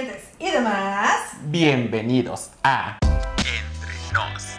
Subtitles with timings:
[0.00, 1.10] clientes y demás.
[1.46, 2.98] Bienvenidos a
[3.36, 4.56] Entre Nos,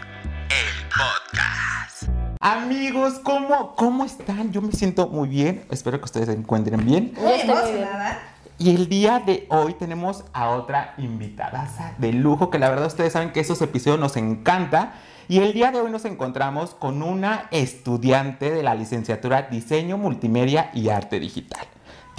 [0.49, 2.03] el podcast.
[2.39, 4.51] Amigos, ¿cómo, ¿cómo están?
[4.51, 5.65] Yo me siento muy bien.
[5.71, 7.13] Espero que ustedes se encuentren bien.
[7.19, 8.19] Muy emocionada.
[8.59, 13.13] Y el día de hoy tenemos a otra invitada de lujo, que la verdad ustedes
[13.13, 14.93] saben que esos episodios nos encanta.
[15.27, 20.69] Y el día de hoy nos encontramos con una estudiante de la licenciatura Diseño Multimedia
[20.73, 21.65] y Arte Digital.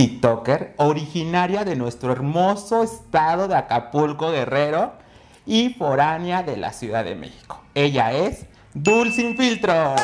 [0.06, 4.94] TikToker, originaria de nuestro hermoso estado de Acapulco Guerrero
[5.46, 7.60] y foránea de la Ciudad de México.
[7.72, 9.94] Ella es Dul Sin Filtro.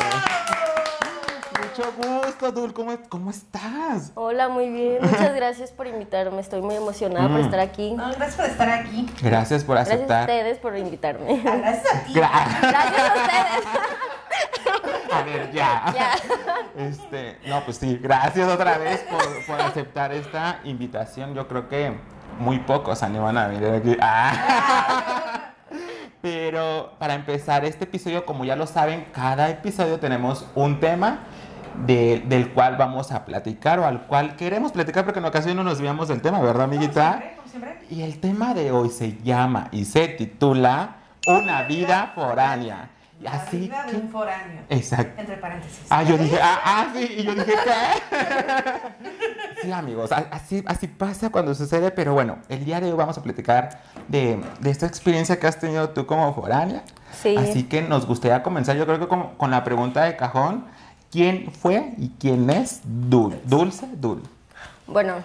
[1.59, 2.71] Mucho gusto, Dul.
[2.73, 4.13] ¿Cómo, ¿Cómo, estás?
[4.15, 4.99] Hola, muy bien.
[5.01, 6.39] Muchas gracias por invitarme.
[6.39, 7.43] Estoy muy emocionada por Mm.
[7.43, 7.91] estar aquí.
[7.91, 9.05] No, gracias por estar aquí.
[9.21, 10.21] Gracias por Gracias a aceptar.
[10.21, 11.41] ustedes por invitarme.
[11.43, 12.13] Gracias a ti.
[12.13, 13.65] Gra- Gracias a ustedes.
[15.11, 15.85] A ver, ya.
[15.93, 16.11] Ya.
[16.77, 21.33] Este, no, pues sí, gracias otra vez por, por aceptar esta invitación.
[21.33, 21.93] Yo creo que
[22.39, 23.97] muy pocos animan a venir aquí.
[24.01, 25.53] Ah.
[26.21, 31.19] Pero para empezar este episodio, como ya lo saben, cada episodio tenemos un tema
[31.85, 35.63] de- del cual vamos a platicar o al cual queremos platicar porque en ocasiones no
[35.63, 37.09] nos desviamos del tema, ¿verdad, Como amiguita?
[37.19, 37.77] siempre, como siempre.
[37.89, 42.89] Y el tema de hoy se llama y se titula Una vida foránea.
[43.19, 44.61] La Así vida de un foráneo.
[44.69, 45.19] Exacto.
[45.19, 45.85] Entre paréntesis.
[45.89, 49.11] Ah, yo dije, ah, ah, sí, y yo dije, ¿qué?
[49.61, 53.23] Sí, amigos, así, así pasa cuando sucede, pero bueno, el día de hoy vamos a
[53.23, 56.83] platicar de, de esta experiencia que has tenido tú como foránea.
[57.21, 57.35] Sí.
[57.35, 60.65] Así que nos gustaría comenzar, yo creo que con, con la pregunta de cajón,
[61.11, 63.37] ¿quién fue y quién es Dul?
[63.43, 64.23] Dulce, Dul.
[64.87, 65.15] Bueno,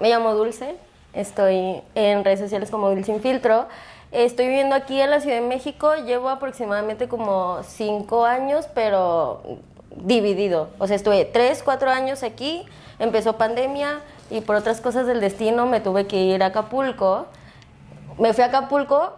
[0.00, 0.74] me llamo Dulce.
[1.12, 3.68] Estoy en redes sociales como Dulce Sin Filtro.
[4.14, 5.92] Estoy viviendo aquí en la Ciudad de México.
[5.96, 9.42] Llevo aproximadamente como cinco años, pero
[9.96, 10.68] dividido.
[10.78, 12.64] O sea, estuve tres, cuatro años aquí.
[13.00, 17.26] Empezó pandemia y por otras cosas del destino me tuve que ir a Acapulco.
[18.16, 19.14] Me fui a Acapulco,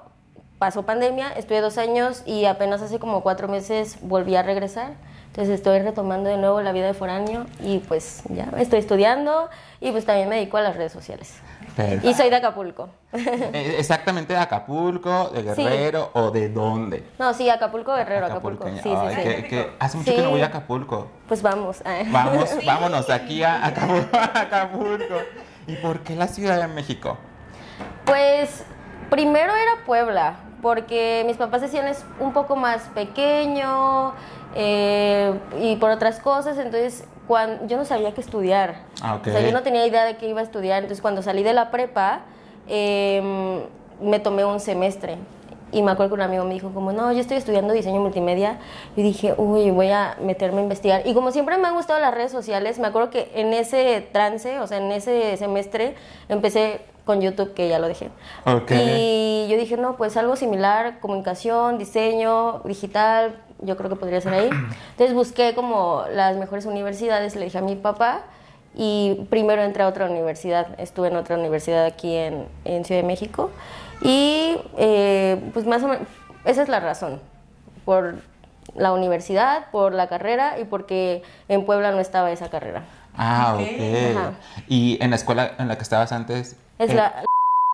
[0.59, 4.95] pasó pandemia, estuve dos años y apenas hace como cuatro meses volví a regresar.
[5.27, 9.91] Entonces estoy retomando de nuevo la vida de foráneo y pues ya estoy estudiando y
[9.91, 11.35] pues también me dedico a las redes sociales.
[11.77, 12.09] Perfecto.
[12.09, 12.89] Y soy de Acapulco.
[13.13, 15.63] Eh, Exactamente de Acapulco, de Sí.
[15.63, 17.05] Guerrero o de dónde.
[17.19, 18.67] No, sí, Acapulco Guerrero, Acapulco.
[18.69, 19.23] Sí, sí, Ay, sí.
[19.23, 20.23] que- que hace mucho que Sí.
[20.23, 21.09] no voy a Acapulco.
[21.29, 21.83] Pues vamos.
[22.11, 25.15] Vamos, vámonos aquí a Acapulco, a Acapulco.
[25.67, 27.19] ¿Y por qué la Ciudad de México?
[28.07, 28.65] Pues
[29.11, 34.15] primero era Puebla, porque mis papás decían es un poco más pequeño
[34.55, 38.77] eh, y por otras cosas, entonces cuando, yo no sabía qué estudiar.
[39.03, 39.19] Ah.
[39.21, 41.53] O sea, yo no tenía idea de qué iba a estudiar, entonces cuando salí de
[41.53, 42.23] la prepa
[42.69, 43.67] eh,
[44.01, 45.17] me tomé un semestre.
[45.73, 48.59] Y me acuerdo que un amigo me dijo como, no, yo estoy estudiando diseño multimedia.
[48.97, 51.03] Y dije, uy, voy a meterme a investigar.
[51.05, 54.61] Y como siempre me han gustado las redes sociales, me acuerdo que en ese trance,
[54.61, 55.97] o sea, en ese semestre,
[56.29, 58.11] empecé con YouTube, que ya lo dejé.
[58.47, 58.73] Ok.
[58.73, 64.35] Y yo dije, no, pues algo similar, comunicación, diseño, digital, yo creo que podría ser
[64.35, 64.51] ahí.
[64.91, 68.23] Entonces busqué como las mejores universidades, le dije a mi papá.
[68.79, 73.07] Y primero entré a otra universidad, estuve en otra universidad aquí en, en Ciudad de
[73.07, 73.51] México.
[74.03, 76.07] Y eh, pues más o menos,
[76.45, 77.21] esa es la razón,
[77.87, 78.17] por
[78.75, 82.85] la universidad, por la carrera y porque en Puebla no estaba esa carrera.
[83.17, 84.17] Ah, Ok.
[84.17, 84.33] Ajá.
[84.69, 86.57] ¿Y en la escuela en la que estabas antes?
[86.79, 87.25] Es eh, la,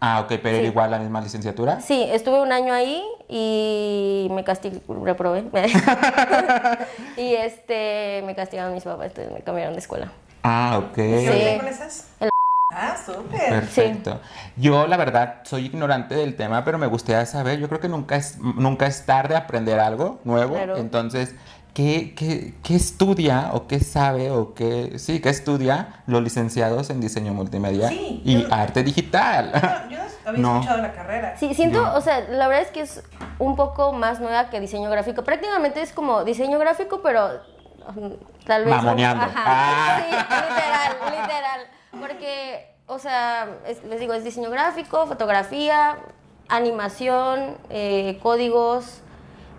[0.05, 1.81] Ah, ok, pero era igual la misma licenciatura.
[1.81, 5.45] Sí, estuve un año ahí y me castigó, reprobé.
[7.17, 10.11] y este, me castigaron mis papás, entonces me cambiaron de escuela.
[10.43, 10.99] Ah, ok.
[10.99, 11.39] ¿Y Sí.
[11.69, 12.09] estás?
[12.19, 12.31] El-
[12.75, 13.49] Ah, súper.
[13.51, 14.19] Perfecto.
[14.57, 17.59] Yo, la verdad, soy ignorante del tema, pero me gustaría saber.
[17.61, 20.55] Yo creo que nunca es, nunca es tarde aprender algo nuevo.
[20.55, 20.79] Claro.
[20.79, 21.35] Entonces,
[21.75, 27.01] ¿qué, qué, qué estudia o qué sabe o qué, sí, qué estudia los licenciados en
[27.01, 29.51] diseño multimedia Sí, y yo- arte digital?
[29.53, 30.55] No, yo no había No.
[30.57, 31.37] escuchado la carrera.
[31.39, 33.03] Sí, siento, o sea, la verdad es que es
[33.39, 35.25] un poco más nueva que diseño gráfico.
[35.25, 37.41] Prácticamente es como diseño gráfico, pero
[37.97, 38.13] um,
[38.47, 38.75] tal vez...
[38.77, 39.25] Mamoneando.
[39.25, 39.43] Ajá.
[39.45, 40.01] Ah.
[40.01, 41.61] Sí, literal, literal.
[42.01, 45.97] Porque, o sea, es- les digo, es diseño gráfico, fotografía,
[46.49, 49.01] animación, eh, códigos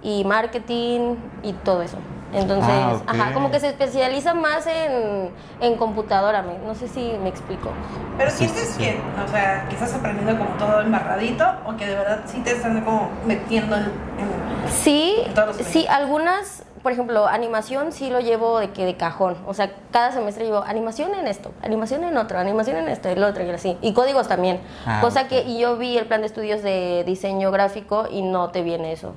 [0.04, 1.98] y marketing y todo eso.
[2.34, 5.30] Entonces, Ah, ajá, como que se especializa más en,
[5.62, 7.70] en computadora, me- no sé si me explico.
[8.18, 11.96] Pero Sí, sientes que, o sea, que estás aprendiendo como todo embarradito o que de
[11.96, 16.92] verdad sí te están como metiendo en, en- Sí, En todos los sí, algunas, por
[16.92, 19.38] ejemplo, animación sí lo llevo de que de cajón.
[19.46, 23.24] O sea, cada semestre llevo animación en esto, animación en otro, animación en esto, el
[23.24, 23.78] otro y así.
[23.84, 24.60] Y códigos también.
[24.88, 28.50] Ah, Cosa que, y yo vi el plan de estudios de diseño gráfico y no
[28.50, 29.14] te viene eso.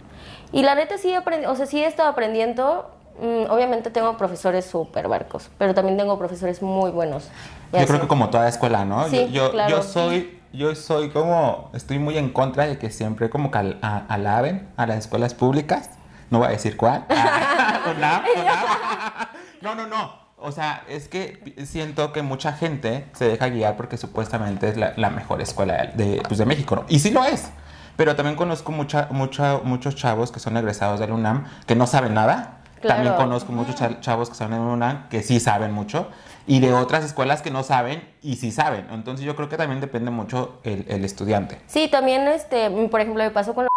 [0.52, 2.90] Y la neta sí aprendí, o sea, sí he estado aprendiendo.
[3.20, 7.28] mm, obviamente tengo profesores súper barcos, pero también tengo profesores muy buenos.
[7.72, 7.86] Yo así.
[7.86, 9.08] creo que como toda escuela, ¿no?
[9.08, 9.70] Sí, yo, yo, claro.
[9.76, 13.78] yo soy, yo soy como, estoy muy en contra de que siempre como que al-
[13.82, 15.90] a- alaben a las escuelas públicas.
[16.30, 17.04] No voy a decir cuál.
[17.96, 18.58] UNAM, UNAM.
[19.62, 20.26] No, no, no.
[20.38, 24.92] O sea, es que siento que mucha gente se deja guiar porque supuestamente es la,
[24.96, 26.84] la mejor escuela de, pues, de México, ¿no?
[26.88, 27.48] Y sí lo es.
[27.96, 32.14] Pero también conozco mucha, mucha, muchos chavos que son egresados del UNAM que no saben
[32.14, 32.58] nada.
[32.80, 33.02] Claro.
[33.02, 36.08] También conozco muchos cha- chavos que son en UNAM que sí saben mucho.
[36.46, 38.86] Y de otras escuelas que no saben y sí saben.
[38.92, 41.60] Entonces yo creo que también depende mucho el, el estudiante.
[41.66, 43.70] Sí, también, este, por ejemplo, me pasó con la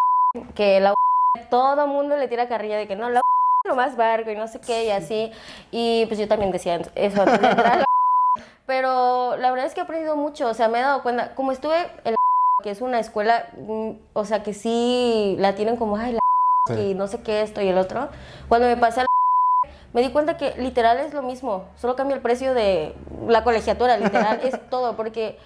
[0.53, 0.93] que la
[1.49, 3.23] todo mundo le tira carrilla de que no, la es
[3.69, 5.31] lo más barco y no sé qué y así.
[5.71, 7.85] Y pues yo también decía eso de la
[8.65, 11.51] Pero la verdad es que he aprendido mucho, o sea, me he dado cuenta, como
[11.51, 12.17] estuve en la
[12.63, 16.19] que es una escuela, mm, o sea, que sí la tienen como, ay, la
[16.67, 16.91] Sí.
[16.91, 18.09] y no sé qué, esto y el otro.
[18.47, 19.07] Cuando me pasé a la
[19.93, 22.93] me di cuenta que literal es lo mismo, solo cambia el precio de
[23.27, 25.37] la colegiatura, literal, es todo, porque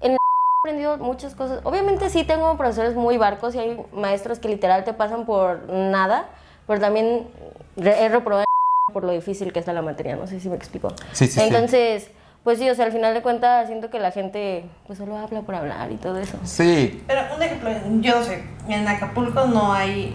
[0.00, 1.60] en la he aprendido muchas cosas.
[1.62, 6.30] Obviamente sí tengo profesores muy barcos y hay maestros que literal te pasan por nada,
[6.66, 7.28] pero también
[7.76, 8.46] he reprobado
[8.92, 10.88] por lo difícil que está la materia, no sé si me explico.
[11.12, 11.38] Sí, sí,
[11.68, 12.08] sí.
[12.46, 15.40] Pues sí, o sea, al final de cuentas siento que la gente pues solo habla
[15.40, 16.38] por hablar y todo eso.
[16.44, 20.14] Sí, Pero un ejemplo, yo no sé, en Acapulco no hay.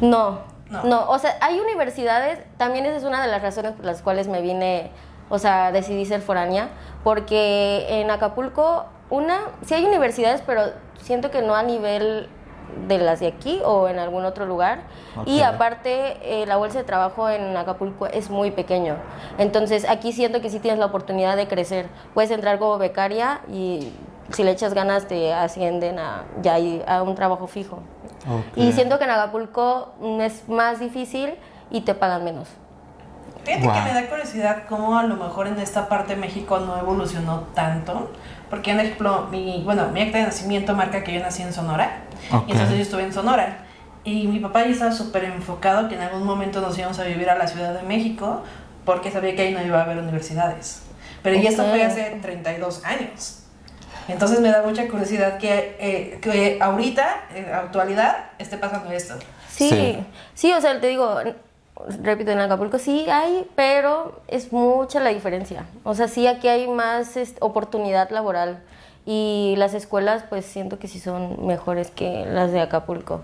[0.00, 0.84] No, No.
[0.84, 4.28] no, o sea, hay universidades, también esa es una de las razones por las cuales
[4.28, 4.92] me vine,
[5.28, 6.68] o sea, decidí ser foránea,
[7.02, 10.62] porque en Acapulco, una, sí hay universidades, pero
[11.00, 12.28] siento que no a nivel
[12.88, 14.82] de las de aquí o en algún otro lugar.
[15.26, 18.96] Y aparte, eh, la bolsa de trabajo en Acapulco es muy pequeño.
[19.38, 21.88] Entonces, aquí siento que sí tienes la oportunidad de crecer.
[22.14, 23.92] Puedes entrar como becaria y
[24.30, 26.56] si le echas ganas te ascienden a, ya
[26.86, 27.80] a un trabajo fijo.
[28.56, 31.34] Y siento que en Acapulco mm, es más difícil
[31.70, 32.48] y te pagan menos.
[33.44, 36.78] Fíjate que me da curiosidad cómo a lo mejor en esta parte de México no
[36.78, 38.10] evolucionó tanto.
[38.54, 42.02] Porque, por ejemplo, mi, bueno, mi acta de nacimiento marca que yo nací en Sonora.
[42.30, 42.44] Ok.
[42.46, 43.58] Y entonces yo estuve en Sonora.
[44.04, 47.28] Y mi papá ya estaba súper enfocado que en algún momento nos íbamos a vivir
[47.30, 48.44] a la Ciudad de México
[48.84, 50.82] porque sabía que ahí no iba a haber universidades.
[51.24, 51.70] Pero y esto Ok.
[51.70, 53.40] fue hace 32 años.
[54.06, 59.14] Entonces me da mucha curiosidad que, eh, que ahorita, en la actualidad, esté pasando esto.
[59.50, 59.98] Sí, Sí.
[60.34, 61.18] sí, o sea, te digo,
[62.02, 65.64] repito, en Acapulco sí hay, pero es mucha la diferencia.
[65.82, 68.62] O sea, sí aquí hay más este, oportunidad laboral
[69.06, 73.20] y las escuelas pues siento que sí son mejores que las de Acapulco,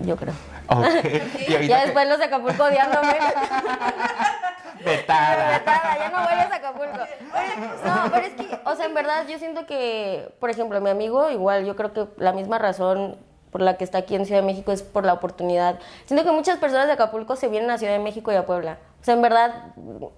[0.00, 0.34] yo creo.
[1.48, 3.16] Y Ya que- después los de Acapulco odiándome.
[4.84, 5.58] Vetada.
[5.58, 6.98] Vetada, ya no vuelves a Acapulco.
[7.84, 11.30] No, pero es que, o sea, en verdad yo siento que, por ejemplo, mi amigo,
[11.30, 13.16] igual, yo creo que la misma razón
[13.58, 15.80] por la que está aquí en Ciudad de México es por la oportunidad.
[16.06, 18.78] Siento que muchas personas de Acapulco se vienen a Ciudad de México y a Puebla.
[19.00, 19.50] O sea, en verdad,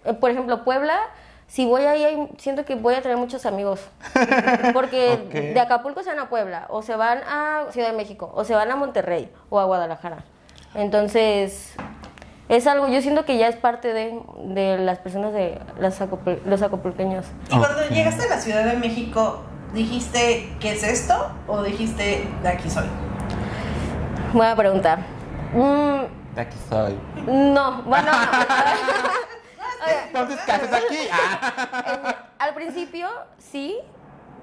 [0.05, 0.99] eh, por ejemplo, Puebla,
[1.47, 3.81] si voy ahí, siento que voy a tener muchos amigos.
[4.75, 5.17] Porque
[5.55, 8.55] de Acapulco se van a Puebla, o se van a Ciudad de México, o se
[8.55, 10.19] van a Monterrey, o a Guadalajara.
[10.75, 11.73] Entonces,
[12.51, 16.41] es algo, yo siento que ya es parte de, de las personas de las acapul-
[16.45, 17.25] los acapulqueños.
[17.51, 21.31] Y cuando llegaste a la Ciudad de México, ¿dijiste qué es esto?
[21.49, 22.85] ¿O dijiste de aquí soy?
[24.33, 24.99] Buena pregunta.
[25.55, 26.97] Mm, De aquí soy.
[27.27, 28.11] no, bueno,
[30.07, 30.99] Entonces, ¿qué haces aquí?
[31.13, 32.17] Ah.
[32.39, 33.77] al principio sí,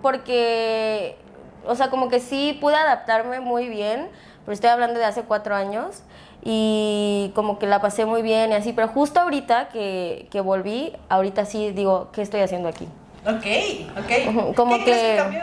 [0.01, 1.17] porque,
[1.65, 4.09] o sea, como que sí pude adaptarme muy bien,
[4.45, 6.03] pero estoy hablando de hace cuatro años
[6.43, 10.93] y como que la pasé muy bien y así, pero justo ahorita que, que volví,
[11.09, 12.87] ahorita sí digo, ¿qué estoy haciendo aquí?
[13.25, 13.45] Ok,
[13.97, 14.55] ok.
[14.55, 15.41] Como ¿Qué crees que- cambió?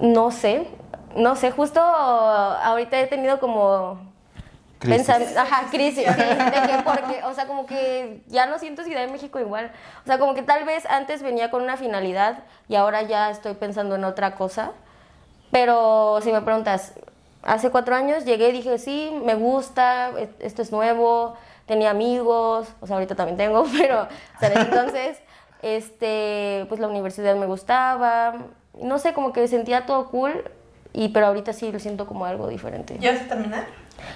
[0.00, 0.66] No sé,
[1.16, 4.12] no sé, justo ahorita he tenido como
[4.78, 5.06] Crisis.
[5.06, 9.00] pensando, ajá, crisis, sí, de que porque, o sea, como que ya no siento Ciudad
[9.00, 9.70] de México igual,
[10.02, 13.54] o sea, como que tal vez antes venía con una finalidad y ahora ya estoy
[13.54, 14.72] pensando en otra cosa,
[15.50, 16.94] pero si me preguntas,
[17.42, 21.34] hace cuatro años llegué y dije, sí, me gusta, e- esto es nuevo,
[21.66, 25.18] tenía amigos, o sea, ahorita también tengo, pero, o sea, en entonces,
[25.62, 28.34] este, pues la universidad me gustaba,
[28.80, 30.50] no sé, como que sentía todo cool,
[30.94, 32.96] y pero ahorita sí lo siento como algo diferente.
[33.00, 33.66] ¿Ya vas a terminar?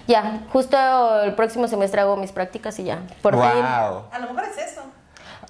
[0.06, 3.00] Ya, justo el próximo semestre hago mis prácticas y ya.
[3.20, 3.42] Por fin.
[3.42, 4.04] wow.
[4.10, 4.82] A lo mejor es eso.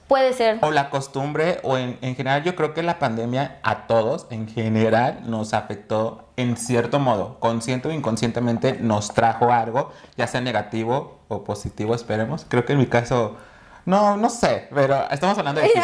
[0.08, 0.58] Puede ser.
[0.62, 4.48] O la costumbre, o en, en general, yo creo que la pandemia a todos, en
[4.48, 11.18] general, nos afectó en cierto modo, consciente o inconscientemente, nos trajo algo, ya sea negativo
[11.28, 12.46] o positivo, esperemos.
[12.48, 13.36] Creo que en mi caso,
[13.84, 15.70] no, no sé, pero estamos hablando de.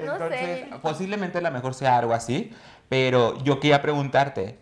[0.00, 0.70] No sé.
[0.80, 2.52] Posiblemente a lo mejor sea algo así,
[2.90, 4.58] pero yo quería preguntarte.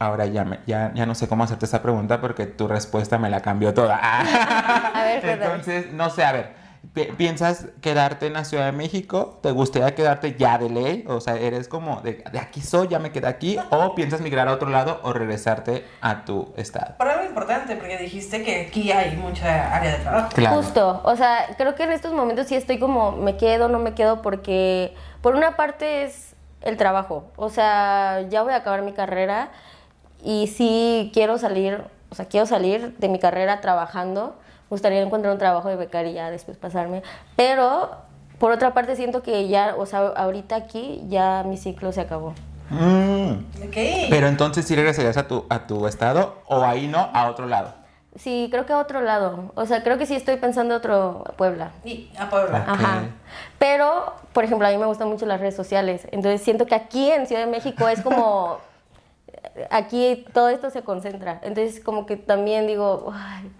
[0.00, 3.28] Ahora ya, me- ya, ya no sé cómo hacerte esa pregunta porque tu respuesta me
[3.30, 3.98] la cambió toda.
[4.94, 5.48] A ver, perdón.
[5.50, 6.54] Entonces, no sé, a ver,
[6.94, 9.38] pi- ¿piensas quedarte en la Ciudad de México?
[9.42, 11.04] ¿Te gustaría quedarte ya de ley?
[11.06, 13.58] O sea, ¿eres como de, de aquí soy, ya me quedé aquí?
[13.68, 16.94] ¿O piensas migrar a otro lado o regresarte a tu estado?
[16.96, 20.30] Por algo importante, porque dijiste que aquí hay mucha área de trabajo.
[20.34, 20.56] Claro.
[20.56, 23.92] Justo, o sea, creo que en estos momentos sí estoy como, me quedo, no me
[23.92, 28.92] quedo, porque por una parte es el trabajo, o sea, ya voy a acabar mi
[28.92, 29.50] carrera
[30.22, 35.32] y sí quiero salir, o sea, quiero salir de mi carrera trabajando, me gustaría encontrar
[35.32, 37.02] un trabajo de becaria después pasarme,
[37.36, 37.90] pero
[38.38, 42.34] por otra parte siento que ya, o sea, ahorita aquí ya mi ciclo se acabó.
[42.70, 43.32] Mm.
[43.66, 43.76] Ok.
[44.08, 47.79] Pero entonces sí regresarías a tu, a tu estado o ahí no, a otro lado.
[48.22, 51.70] Sí, creo que a otro lado, o sea, creo que sí estoy pensando otro Puebla.
[51.84, 52.64] Y a Puebla.
[52.68, 53.04] Ajá.
[53.58, 56.06] Pero, por ejemplo, a mí me gustan mucho las redes sociales.
[56.12, 58.58] Entonces siento que aquí en Ciudad de México es como.
[59.70, 61.40] Aquí todo esto se concentra.
[61.42, 63.10] Entonces, como que también digo.
[63.14, 63.50] "Ay,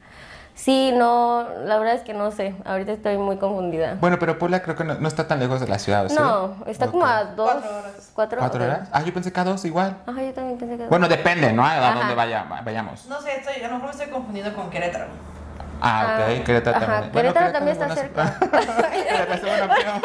[0.60, 1.46] sí, no.
[1.64, 2.54] La verdad es que no sé.
[2.64, 3.96] Ahorita estoy muy confundida.
[4.00, 6.16] Bueno, pero Puebla creo que no, no está tan lejos de la ciudad, ¿o ¿sí?
[6.18, 7.50] No, está como a dos.
[7.52, 8.10] Cuatro horas.
[8.14, 8.88] ¿Cuatro, ¿Cuatro horas?
[8.92, 9.96] Ah, yo pensé que a dos igual.
[10.06, 10.86] Ajá, yo también pensé que.
[10.86, 11.64] Bueno, depende, ¿no?
[11.64, 11.98] A Ajá.
[11.98, 13.06] dónde vaya, vayamos.
[13.06, 15.06] No sé, estoy, a lo mejor me estoy confundiendo con Querétaro.
[15.82, 17.12] Ah, ok, Ah, Querétaro ajá, también.
[17.12, 18.40] Querétaro también es está buena-
[18.90, 20.02] Querétaro es buena opción.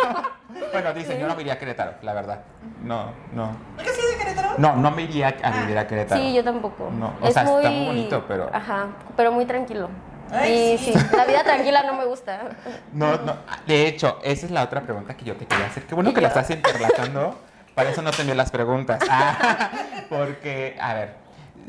[0.71, 2.39] bueno, dicen, yo no me iría a Querétaro, la verdad.
[2.81, 3.47] No, no.
[3.77, 4.49] ¿Nunca has ido a Querétaro?
[4.57, 6.21] No, no me iría a vivir a Querétaro.
[6.21, 6.89] Sí, yo tampoco.
[6.97, 9.89] No, o sea, está muy bonito, pero- Ajá, pero muy tranquilo.
[10.31, 10.93] Ay, y sí.
[10.93, 12.49] sí, la vida tranquila no me gusta.
[12.93, 13.37] No, no.
[13.67, 15.83] De hecho, esa es la otra pregunta que yo te quería hacer.
[15.83, 17.39] Qué bueno que la estás interlatando.
[17.75, 18.99] Para eso no te envié las preguntas.
[19.09, 19.71] Ah,
[20.09, 21.13] porque, a ver,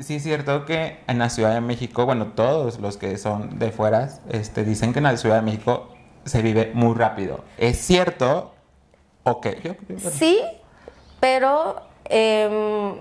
[0.01, 3.71] sí es cierto que en la Ciudad de México, bueno, todos los que son de
[3.73, 5.95] fuera, este, dicen que en la Ciudad de México
[6.25, 7.45] se vive muy rápido.
[7.59, 8.55] ¿Es cierto?
[9.25, 9.47] Ok.
[10.13, 10.41] Sí,
[11.21, 12.97] pero em,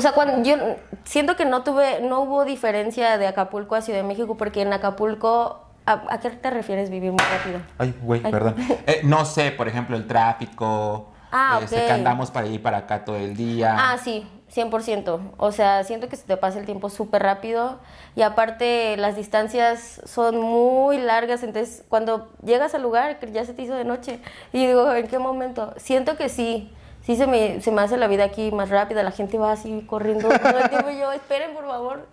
[0.00, 0.56] o sea, cuando yo
[1.04, 4.72] siento que no tuve, no hubo diferencia de Acapulco a Ciudad de México porque en
[4.72, 7.60] Acapulco, ¿a, a qué te refieres vivir muy rápido?
[7.76, 8.54] Ay, güey, perdón.
[8.86, 11.10] Eh, no sé, por ejemplo, el tráfico.
[11.30, 11.86] Ah, este, ok.
[11.86, 13.76] que andamos para ir para acá todo el día.
[13.78, 15.32] Ah, sí, 100%.
[15.36, 17.78] O sea, siento que se te pasa el tiempo súper rápido
[18.16, 23.60] y aparte las distancias son muy largas, entonces cuando llegas al lugar ya se te
[23.60, 24.18] hizo de noche
[24.54, 25.74] y digo, ¿en qué momento?
[25.76, 26.72] Siento que sí,
[27.04, 29.84] sí se me, se me hace la vida aquí más rápida, la gente va así
[29.86, 32.06] corriendo todo el tiempo y yo, esperen por favor.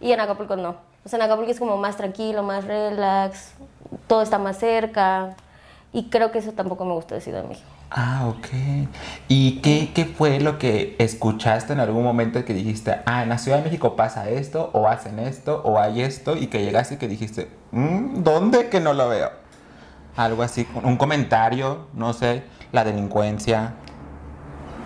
[0.00, 0.76] Y en Acapulco no.
[1.04, 3.52] O sea, en Acapulco es como más tranquilo, más relax,
[4.06, 5.34] todo está más cerca
[5.92, 7.68] y creo que eso tampoco me gusta de Ciudad de México.
[7.90, 8.48] Ah, ok.
[9.28, 13.38] ¿Y qué, qué fue lo que escuchaste en algún momento que dijiste, ah, en la
[13.38, 16.98] Ciudad de México pasa esto, o hacen esto, o hay esto, y que llegaste y
[16.98, 19.30] que dijiste, "Mm, ¿dónde que no lo veo?
[20.16, 23.74] Algo así, un comentario, no sé, la delincuencia.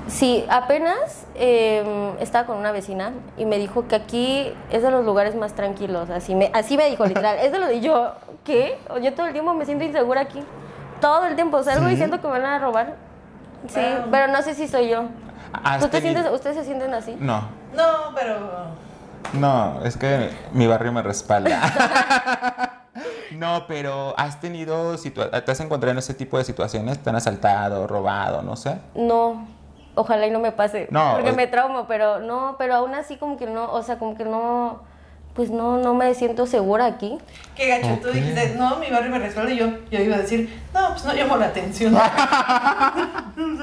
[0.09, 5.05] Sí, apenas eh, estaba con una vecina y me dijo que aquí es de los
[5.05, 6.09] lugares más tranquilos.
[6.11, 7.39] Así me, así me dijo, literal.
[7.43, 8.13] Es de lo de yo,
[8.45, 8.79] ¿qué?
[9.03, 10.43] Yo todo el tiempo me siento insegura aquí.
[11.01, 12.95] Todo el tiempo salgo y siento que me van a robar.
[13.69, 14.11] Sí, Wow.
[14.11, 15.05] pero no sé si soy yo.
[15.53, 17.17] ¿Has ¿Tú te sientes, ¿Ustedes se sienten así?
[17.21, 17.43] No,
[17.75, 18.37] No, pero.
[19.35, 21.61] no, es que mi barrio me respalda.
[23.33, 26.99] no, pero ¿has tenido, situa- te has encontrado en ese tipo de situaciones?
[27.03, 28.79] ¿Te han asaltado, robado, no sé?
[28.95, 29.47] No,
[29.99, 30.89] ojalá y no me pase.
[30.91, 33.99] No, porque o- me traumo, pero no, pero aún así como que no, o sea,
[33.99, 34.83] como que no,
[35.35, 37.17] pues no, no me siento segura aquí.
[37.55, 37.99] Qué gacho.
[38.03, 39.53] Tú dijiste, no, mi barrio me respalda.
[39.53, 41.97] Y yo, yo iba a decir, no, pues no llamo la atención.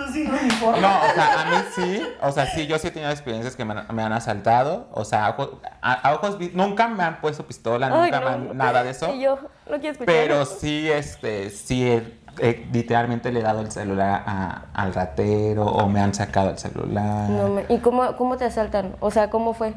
[0.08, 0.80] Así no me importa.
[0.82, 3.66] No, o sea, a mí sí, o sea, sí, yo sí he tenido experiencias que
[3.66, 5.50] me han, me han asaltado, o sea, a ojos,
[5.82, 8.26] a, a ojos nunca me han puesto pistola, Ay, nunca no.
[8.26, 9.36] me han nada de eso, Y yo
[9.70, 10.06] no quiero escuchar.
[10.06, 12.02] pero sí, este, sí,
[12.40, 16.58] he- literalmente le he dado el celular a- al ratero o me han sacado el
[16.58, 17.30] celular.
[17.30, 18.96] No me- ¿Y cómo, cómo te asaltan?
[19.00, 19.74] O sea, ¿cómo fue?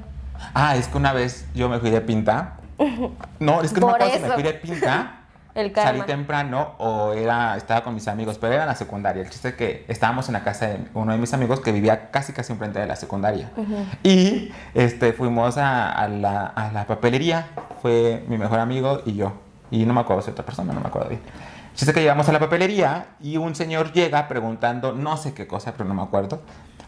[0.55, 2.55] Ah, es que una vez yo me fui de pinta.
[3.41, 5.15] No, es que no me acuerdo si me fui de pinta.
[5.55, 9.23] El Salí temprano o era, estaba con mis amigos, pero era en la secundaria.
[9.23, 12.11] El chiste es que estábamos en la casa de uno de mis amigos que vivía
[12.12, 13.50] casi casi enfrente de la secundaria.
[14.05, 17.49] Y este, fuimos a, a la, a la papelería.
[17.83, 19.33] Fue mi mejor amigo y yo.
[19.73, 21.23] Y no me acuerdo si otra persona, no me acuerdo bien.
[21.79, 25.75] Chiste que llegamos a la papelería y un señor llega preguntando no sé qué cosa,
[25.75, 26.43] pero no me acuerdo.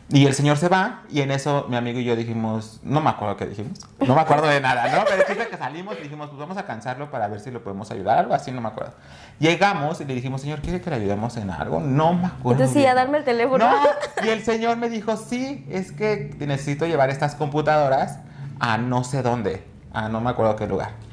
[0.09, 3.09] Y el señor se va y en eso mi amigo y yo dijimos, no me
[3.09, 5.05] acuerdo qué dijimos, no me acuerdo de nada, ¿no?
[5.05, 7.53] Pero el chiste es que salimos y dijimos, pues vamos a cansarlo para ver si
[7.53, 8.95] lo podemos ayudar, algo así, no me acuerdo.
[9.39, 11.79] Llegamos y le dijimos, señor, ¿quiere que le ayudemos en algo?
[11.79, 12.61] No me acuerdo.
[12.65, 13.71] Entonces sí, a darme el teléfono.
[13.71, 18.19] No, y el señor me dijo, sí, es que necesito llevar estas computadoras
[18.59, 21.10] a no sé dónde, a no me acuerdo qué lugar.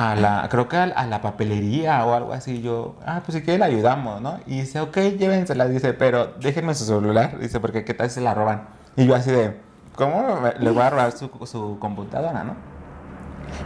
[0.00, 2.62] A la, creo que a, a la papelería o algo así.
[2.62, 4.38] Yo, ah, pues si quiere le ayudamos, ¿no?
[4.46, 5.66] Y dice, ok, llévensela.
[5.66, 7.36] Dice, pero déjenme su celular.
[7.36, 8.68] Dice, porque qué tal si se la roban.
[8.94, 9.60] Y yo así de,
[9.96, 12.54] ¿cómo le voy a robar su, su computadora, no?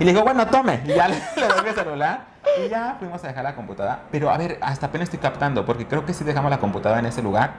[0.00, 0.80] Y le digo, bueno, tome.
[0.86, 2.24] Y ya le, le doy mi celular.
[2.64, 4.00] Y ya fuimos a dejar la computadora.
[4.10, 7.06] Pero a ver, hasta apenas estoy captando, porque creo que sí dejamos la computadora en
[7.06, 7.50] ese lugar.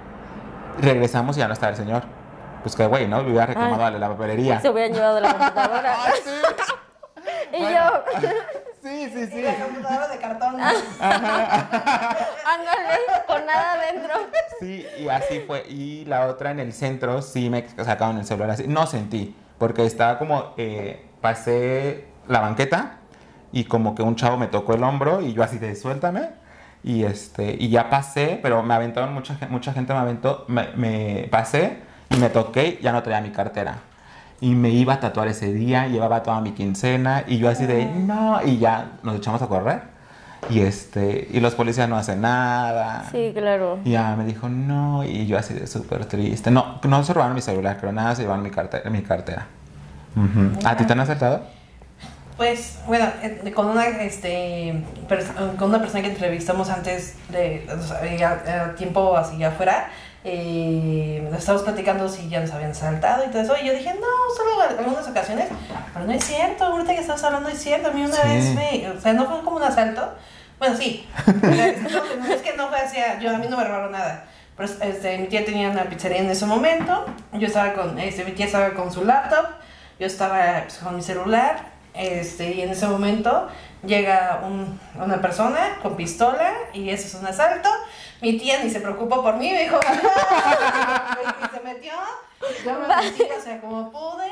[0.82, 2.06] Regresamos y ya no estaba el señor.
[2.64, 3.22] Pues que güey, ¿no?
[3.22, 4.62] Le hubiera reclamado a la papelería.
[4.62, 5.96] Se hubieran llevado la computadora.
[6.06, 6.32] Ay, sí.
[7.54, 8.04] Y Bueno.
[8.22, 8.30] yo,
[8.82, 9.38] Sí, sí, sí.
[9.38, 10.56] Y la computadora de cartón.
[11.00, 12.20] ándale,
[13.26, 14.14] con nada adentro.
[14.60, 15.64] Sí, y así fue.
[15.70, 18.68] Y la otra en el centro, sí me sacaron el celular así.
[18.68, 22.98] No sentí, porque estaba como, eh, pasé la banqueta
[23.54, 26.32] y como que un chavo me tocó el hombro y yo así de suéltame.
[26.84, 31.30] Y, este, y ya pasé, pero me aventaron, mucha, mucha gente me aventó, me, me
[31.32, 31.78] pasé
[32.10, 33.78] y me toqué, ya no traía mi cartera.
[34.44, 37.86] Y me iba a tatuar ese día, llevaba toda mi quincena y yo así de,
[37.86, 39.84] no, y ya nos echamos a correr.
[40.50, 43.06] Y, este, y los policías no hacen nada.
[43.10, 43.80] Sí, claro.
[43.86, 46.52] Y ya me dijo, no, y yo así de súper triste.
[46.52, 48.90] No, no se robaron mi celular, pero nada, se llevaron mi cartera.
[48.90, 49.48] Mi cartera.
[50.18, 50.68] Ujú.
[50.68, 51.44] ¿A ti te han asaltado?
[52.36, 54.84] Pues, bueno, eh, con una, este,
[55.58, 59.88] con una persona que entrevistamos antes de, o sea, ya, eh, tiempo así afuera,
[60.24, 63.94] eh, nos estábamos platicando si ya nos habían saltado y todo eso, y yo dije,
[63.94, 65.48] no, solo en algunas ocasiones,
[65.94, 68.28] pero no es cierto, ahorita que estamos hablando es cierto, a mí una Sí.
[68.28, 70.14] vez me, o sea, no fue como un asalto,
[70.60, 74.26] bueno, sí, no, es que no fue hacia, yo, a mí no me robaron nada,
[74.56, 78.32] pero este, mi tía tenía una pizzería en ese momento, yo estaba con, este, mi
[78.32, 79.46] tía estaba con su laptop,
[80.00, 83.48] yo estaba pues, con mi celular, este, y en ese momento
[83.86, 87.70] llega un- una persona con pistola y eso es un asalto.
[88.22, 89.80] Mi tía ni se preocupó por mí, me dijo,
[91.44, 91.94] y se metió.
[92.66, 94.32] Yo me metí, o sea, como pude.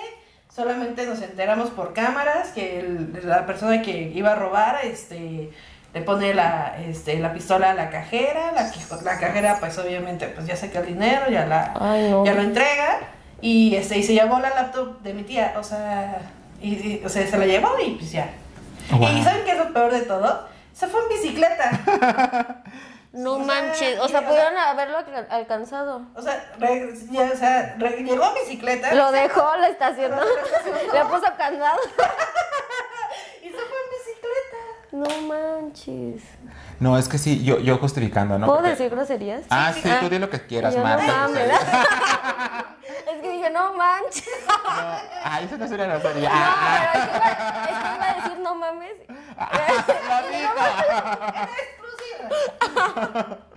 [0.54, 5.50] Solamente nos enteramos por cámaras que el- la persona que iba a robar, este,
[5.94, 10.56] le pone la, este, la pistola a la cajera, la, cajera pues obviamente pues ya
[10.58, 12.26] saca el dinero, ya la, Ay, no.
[12.26, 13.00] ya lo entrega
[13.42, 16.20] y este y se llevó la laptop de mi tía, o sea,
[16.62, 18.30] y, y- o sea, se la llevó y pues ya.
[18.92, 19.10] Wow.
[19.10, 20.48] Y ¿saben qué es lo peor de todo?
[20.74, 21.72] Se fue en bicicleta.
[23.14, 24.00] No O sea, manches.
[24.00, 26.04] O y- sea, o sea- pudieron haberlo alca- alcanzado.
[26.16, 28.94] O sea, re- ya, o sea re- llegó en bicicleta.
[28.94, 30.16] Lo dejó, lo estacionó.
[30.16, 30.94] Lo estacionó.
[30.94, 31.78] Le puso candado.
[33.44, 33.91] Y se fue en bicicleta.
[34.92, 36.22] No manches.
[36.80, 38.46] No, es que sí, yo, yo justificando, ¿no?
[38.46, 39.44] ¿Puedo Porque- decir groserías?
[39.50, 40.00] Ah, sí, Ah.
[40.02, 41.28] tú di lo que quieras, yo, Marta.
[41.28, 41.36] No.
[42.92, 44.26] Es que dije, no manches.
[44.48, 44.54] No,
[45.24, 46.30] ah, eso no es una grosería.
[46.30, 47.36] No, pero es que iba, es
[47.68, 48.94] que iba a decir no mames.
[49.08, 49.16] lo.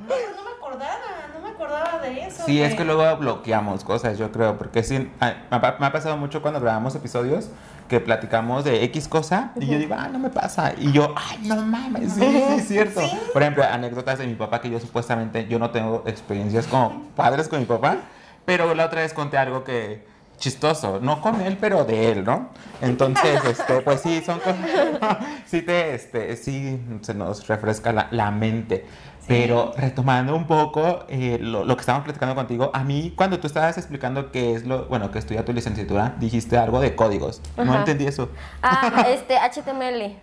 [0.09, 0.99] Pero no me acordaba,
[1.35, 2.45] no me acordaba de eso.
[2.45, 5.93] Sí, es que luego bloqueamos cosas, yo creo, porque sí, ay, me ha me ha
[5.93, 7.51] pasado mucho cuando grabamos episodios
[7.89, 10.73] que platicamos de X cosa y yo digo, ah, no me pasa.
[10.79, 13.01] Y yo, ay, no mames, sí, sí, es cierto.
[13.33, 17.49] Por ejemplo, anécdotas de mi papá que yo supuestamente, yo no tengo experiencias como padres
[17.49, 17.99] con mi papá,
[18.45, 20.14] pero la otra vez conté algo que
[20.45, 22.51] chistoso, no con él, pero de él, ¿no?
[22.83, 24.59] Entonces, este, pues sí, son cosas,
[25.47, 28.87] sí te, este, sí se nos refresca la, la mente.
[29.27, 33.47] Pero retomando un poco eh, lo, lo que estábamos platicando contigo, a mí cuando tú
[33.47, 37.41] estabas explicando qué es lo, bueno, que estudia tu licenciatura, dijiste algo de códigos.
[37.57, 37.79] No Ajá.
[37.79, 38.29] entendí eso.
[38.63, 40.15] Ah, este, HTML.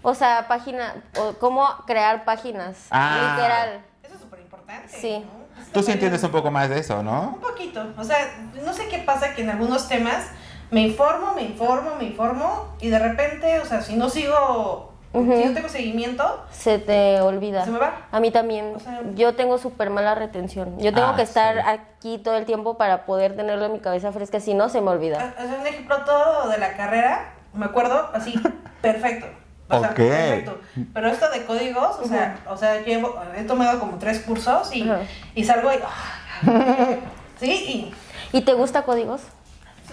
[0.00, 2.86] O sea, página, o cómo crear páginas.
[2.90, 3.34] Ah.
[3.36, 3.84] Literal.
[4.02, 4.88] Eso es súper importante.
[4.88, 5.18] Sí.
[5.18, 5.41] ¿no?
[5.72, 7.34] Tú sí entiendes un poco más de eso, ¿no?
[7.34, 7.84] Un poquito.
[7.98, 8.18] O sea,
[8.64, 10.26] no sé qué pasa que en algunos temas
[10.70, 15.18] me informo, me informo, me informo y de repente, o sea, si no sigo, si
[15.18, 17.64] no tengo seguimiento, Se te olvida.
[17.64, 18.06] se me va.
[18.10, 18.74] A mí también.
[18.76, 20.78] O sea- yo tengo súper mala retención.
[20.78, 21.62] Yo tengo Ah, que estar sí.
[21.66, 24.40] aquí todo el tiempo para poder tenerlo en mi cabeza fresca.
[24.40, 25.18] Si no, se me olvida.
[25.36, 28.32] Sea, un ejemplo todo de la carrera, me acuerdo así,
[28.82, 29.26] perfecto.
[29.72, 29.96] O sea, Ok.
[29.96, 30.60] perfecto.
[30.94, 34.90] Pero esto de códigos, o sea, o sea, llevo, he tomado como tres cursos y,
[35.34, 35.76] y salgo y.
[35.84, 36.96] ah,
[37.40, 37.92] sí,
[38.32, 39.22] y ¿Y te gusta códigos?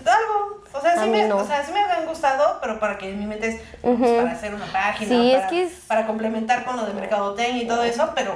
[0.05, 0.59] algo.
[0.71, 1.37] O sea, sí me, no.
[1.37, 4.31] o sea, sí me han gustado, pero para que en mi mente es pues, para
[4.31, 7.67] hacer una página, Sí, para, es que es- para complementar con lo de mercadotecnia y
[7.67, 8.35] todo eso, pero,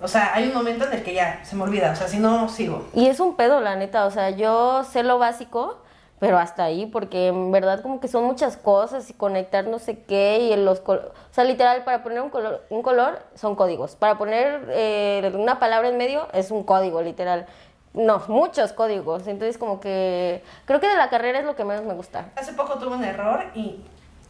[0.00, 2.18] o sea, hay un momento en el que ya se me olvida, o sea, si
[2.18, 2.88] no, sigo.
[2.94, 4.06] Y es un pedo, la neta.
[4.06, 5.81] O sea, yo sé lo básico,
[6.22, 9.98] pero hasta ahí, porque en verdad como que son muchas cosas y conectar no sé
[10.04, 13.56] qué y en los col- O sea, literal, para poner un color, un color son
[13.56, 13.96] códigos.
[13.96, 17.46] Para poner eh, una palabra en medio es un código, literal.
[17.92, 19.26] No, muchos códigos.
[19.26, 22.26] Entonces como que creo que de la carrera es lo que menos me gusta.
[22.36, 23.80] Hace poco tuve un error y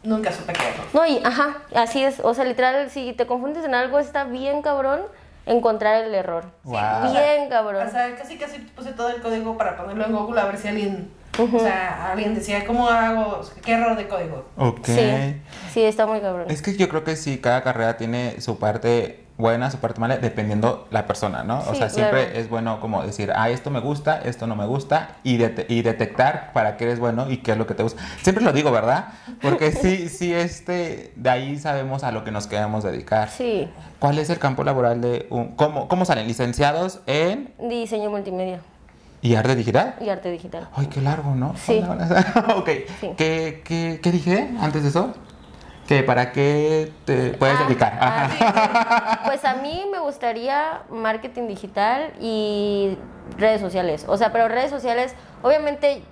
[0.01, 0.85] nunca supe qué error.
[0.93, 2.19] No, y ajá, así es.
[2.21, 5.01] O sea, literal, si te confundes en algo, está bien cabrón
[5.45, 6.45] encontrar el error.
[6.63, 7.11] Wow.
[7.11, 7.85] Bien cabrón.
[7.85, 10.69] O sea, casi casi puse todo el código para ponerlo en Google a ver si
[10.69, 13.41] alguien, o sea, alguien decía, ¿cómo hago?
[13.63, 14.45] ¿Qué error de código?
[14.57, 14.85] Ok.
[14.85, 15.35] Sí,
[15.71, 16.45] sí, está muy cabrón.
[16.49, 20.17] Es que yo creo que sí, cada carrera tiene su parte buenas o parte mala
[20.17, 21.57] dependiendo la persona, ¿no?
[21.61, 22.39] o Sí, sea, siempre claro.
[22.39, 25.81] es bueno como decir, ah, esto me gusta, esto no me gusta, y, dete- y
[25.81, 27.99] detectar para qué eres bueno y qué es lo que te gusta.
[28.21, 29.07] Siempre lo digo, ¿verdad?
[29.41, 33.27] Porque sí, sí, este, de ahí sabemos a lo que nos queremos dedicar.
[33.29, 33.67] Sí,
[33.97, 36.27] ¿Cuál es el campo laboral de un, cómo, cómo salen?
[36.27, 38.59] Licenciados en diseño multimedia
[39.23, 39.95] y arte digital.
[39.99, 40.69] y arte digital.
[40.75, 41.55] Ay, qué largo, ¿no?
[41.57, 41.83] Sí.
[42.55, 42.69] ok.
[42.99, 43.11] Sí.
[43.17, 45.13] ¿Qué, qué, qué dije antes de eso?
[45.87, 47.97] Que para qué te puedes Ah, dedicar.
[47.99, 49.21] ah, Ajá.
[49.25, 52.97] Pues a mí me gustaría marketing digital y
[53.37, 54.05] redes sociales.
[54.07, 56.03] O sea, pero redes sociales, obviamente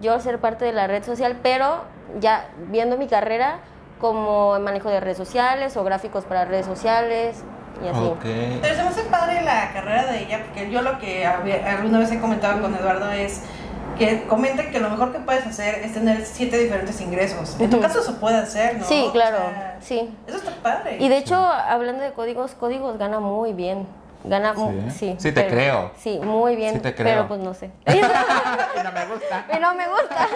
[0.00, 1.84] yo ser parte de la red social, pero
[2.20, 3.58] ya viendo mi carrera
[4.00, 7.42] como manejo de redes sociales o gráficos para redes sociales
[7.84, 8.12] y así.
[8.60, 12.10] Pero se me hace padre la carrera de ella, porque yo lo que alguna vez
[12.12, 13.42] he comentado con Eduardo es
[13.98, 17.56] que comenta que lo mejor que puedes hacer es tener siete diferentes ingresos.
[17.58, 18.84] En tu caso se puede hacer, ¿no?
[18.84, 20.08] Sí, O claro, sea, sí.
[20.26, 20.98] Eso está padre.
[21.00, 23.86] Y de hecho, hablando de códigos, códigos gana muy bien.
[24.24, 24.90] Gana, ¿Sí?
[24.90, 25.16] sí.
[25.18, 25.90] Sí te pero- creo.
[25.98, 26.74] Sí, muy bien.
[26.74, 27.06] Sí te creo.
[27.06, 27.70] Pero pues no sé.
[27.86, 29.46] Y no me gusta.
[29.56, 30.28] Y no me gusta.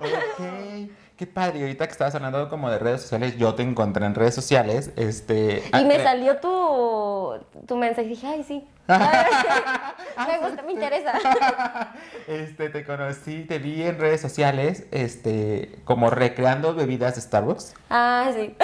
[0.00, 0.90] Ok.
[1.18, 1.62] Qué padre.
[1.62, 4.92] Ahorita que estabas hablando como de redes sociales, yo te encontré en redes sociales.
[4.94, 5.64] Este.
[5.76, 8.64] Y me ah, salió tu, tu mensaje y dije, ay, sí.
[8.86, 11.12] me gusta, me interesa.
[12.28, 17.74] Este, te conocí, te vi en redes sociales, este, como recreando bebidas de Starbucks.
[17.90, 18.54] Ah, sí.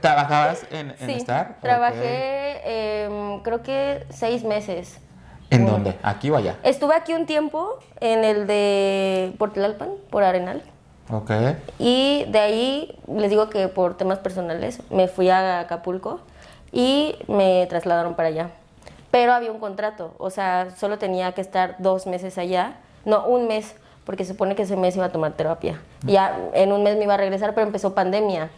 [0.00, 1.58] ¿Trabajabas en, en Sí, Star?
[1.60, 5.00] trabajé em, creo que seis meses.
[5.50, 5.98] ¿En dónde?
[6.02, 6.56] ¿Aquí o allá?
[6.62, 10.62] Estuve aquí un tiempo en el de Portlalpan, por Arenal.
[11.10, 11.30] Ok.
[11.78, 16.20] Y de ahí, les digo que por temas personales, me fui a Acapulco
[16.72, 18.50] y me trasladaron para allá.
[19.10, 23.46] Pero había un contrato, o sea, solo tenía que estar dos meses allá, no, un
[23.46, 25.80] mes, porque se supone que ese mes iba a tomar terapia.
[26.06, 28.50] Y Ya en un mes me iba a regresar, pero empezó pandemia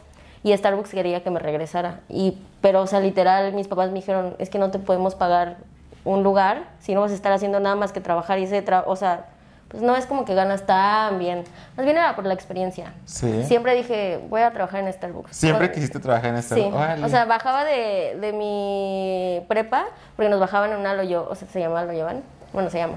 [0.42, 2.00] y Starbucks quería que me regresara.
[2.08, 5.56] Y, pero, o sea, literal, mis papás me dijeron, es que no te podemos pagar
[6.04, 8.84] un lugar si no vas a estar haciendo nada más que trabajar y ese tra
[8.86, 9.26] o sea,
[9.68, 11.44] pues no es como que ganas tan bien.
[11.76, 12.92] Más bien era por la experiencia.
[13.04, 13.42] Sí.
[13.44, 15.36] Siempre dije, voy a trabajar en Starbucks.
[15.36, 17.02] Siempre quisiste trabajar en Sí, Starbucks.
[17.02, 21.34] O sea, bajaba de, de mi prepa, porque nos bajaban en una lo yo, o
[21.34, 22.94] sea, se llamaba lo llevan, bueno, se llama.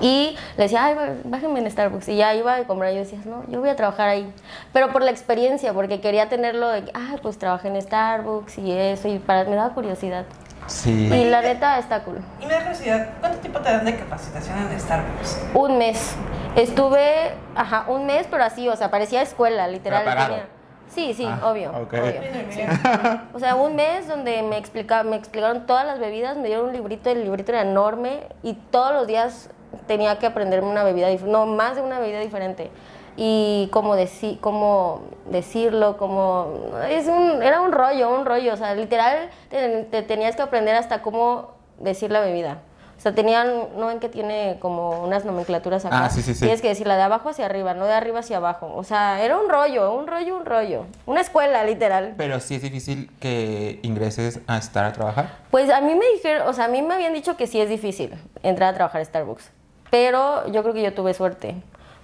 [0.00, 2.08] Y le decía, ay, bá- bájenme en Starbucks.
[2.08, 4.32] Y ya iba a comprar y yo decía, no, yo voy a trabajar ahí.
[4.72, 9.08] Pero por la experiencia, porque quería tenerlo de, ah, pues trabajé en Starbucks y eso,
[9.08, 10.24] y para, me daba curiosidad.
[10.66, 10.90] Sí.
[11.12, 12.18] Y la neta está cool.
[12.40, 15.40] Y me da curiosidad, ¿cuánto tiempo te dan de capacitación en Starbucks?
[15.54, 16.14] Un mes.
[16.56, 20.04] Estuve, ajá, un mes, pero así, o sea, parecía escuela, literal.
[20.04, 20.46] Tenía-
[20.88, 21.70] Sí, sí, Ah, obvio.
[21.70, 21.92] ok.
[21.94, 22.02] obvio.
[22.20, 22.60] Mira, sí.
[22.60, 23.24] mira.
[23.32, 26.72] O sea, un mes donde me, explica, me explicaron todas las bebidas, me dieron un
[26.74, 29.48] librito, el librito era enorme y todos los días
[29.86, 32.70] tenía que aprenderme una bebida diferente, no, más de una bebida diferente.
[33.16, 36.54] Y cómo, deci cómo decirlo, cómo...
[36.88, 40.74] Es un, era un rollo, un rollo, o sea, literal te, te tenías que aprender
[40.74, 42.58] hasta cómo decir la bebida.
[42.96, 46.04] O sea, tenían, no ven que tiene como unas nomenclaturas acá.
[46.04, 46.40] Ah, sí, sí, sí.
[46.42, 48.72] Tienes que decirla de abajo hacia arriba, no de arriba hacia abajo.
[48.76, 50.86] O sea, era un rollo, un rollo, un rollo.
[51.04, 52.14] Una escuela, literal.
[52.16, 55.30] Pero sí es difícil que ingreses a estar a trabajar.
[55.50, 57.68] Pues a mí me dijeron, o sea, a mí me habían dicho que sí es
[57.68, 59.50] difícil entrar a trabajar a Starbucks.
[59.90, 61.56] Pero yo creo que yo tuve suerte.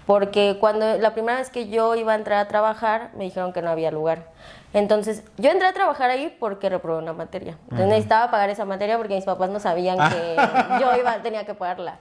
[0.09, 3.61] Porque cuando la primera vez que yo iba a entrar a trabajar, me dijeron que
[3.61, 4.21] no había lugar.
[4.73, 7.59] Entonces, yo entré a trabajar ahí porque reprobé una materia.
[7.65, 10.37] Entonces necesitaba pagar esa materia porque mis papás no sabían que
[10.81, 11.99] yo iba, tenía que pagarla.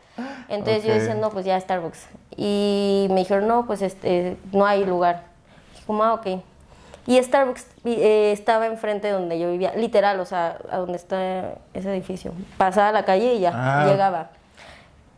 [0.48, 1.00] Entonces yo Ok.
[1.00, 2.08] decía, no, pues ya Starbucks.
[2.38, 5.24] Y me dijeron, no, pues este, no hay lugar.
[5.74, 6.28] Dije, como, ah, ok.
[7.08, 11.56] Y Starbucks eh, estaba enfrente de donde yo vivía, literal, o sea, a donde está
[11.74, 12.32] ese edificio.
[12.58, 13.86] Pasaba la calle y ya, Ah.
[13.86, 14.30] llegaba.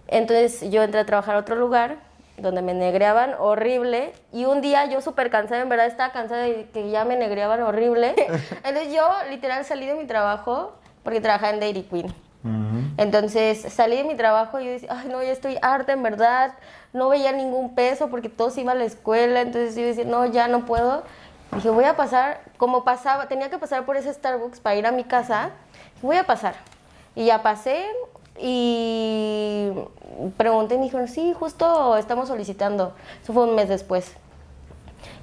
[0.08, 2.09] Entonces yo entré a trabajar a otro lugar
[2.41, 6.67] donde me negreaban horrible y un día yo súper cansada, en verdad estaba cansada de
[6.73, 8.15] que ya me negreaban horrible.
[8.63, 10.73] Entonces yo literal salí de mi trabajo
[11.04, 12.13] porque trabajaba en Dairy Queen.
[12.97, 16.54] Entonces salí de mi trabajo y yo decía, ay no, ya estoy harta en verdad,
[16.93, 20.47] no veía ningún peso porque todos iban a la escuela, entonces yo decía, no, ya
[20.47, 21.04] no puedo.
[21.52, 24.91] Dije, voy a pasar, como pasaba, tenía que pasar por ese Starbucks para ir a
[24.91, 25.52] mi casa,
[25.95, 26.56] dije, voy a pasar.
[27.15, 27.86] Y ya pasé
[28.38, 29.71] y
[30.38, 32.93] pregunté y me dijeron, sí, justo estamos solicitando.
[33.23, 34.13] Eso fue un mes después.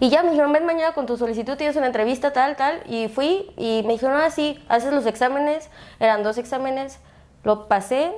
[0.01, 2.83] Y ya me dijeron, ven mañana con tu solicitud, tienes una entrevista, tal, tal.
[2.87, 5.71] Y fui y me dijeron, ah, sí, haces los exámenes.
[6.01, 6.99] Eran dos exámenes.
[7.45, 8.13] Lo pasé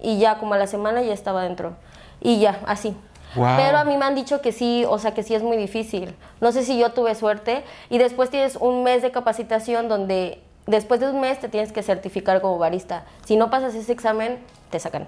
[0.00, 1.76] y ya como a la semana ya estaba dentro.
[2.20, 2.96] Y ya, así.
[3.34, 6.14] Pero a mí me han dicho que sí, o sea, que sí es muy difícil.
[6.40, 7.64] No sé si yo tuve suerte.
[7.88, 11.82] Y después tienes un mes de capacitación donde después de un mes te tienes que
[11.82, 13.04] certificar como barista.
[13.24, 14.38] Si no pasas ese examen,
[14.70, 15.06] te sacan.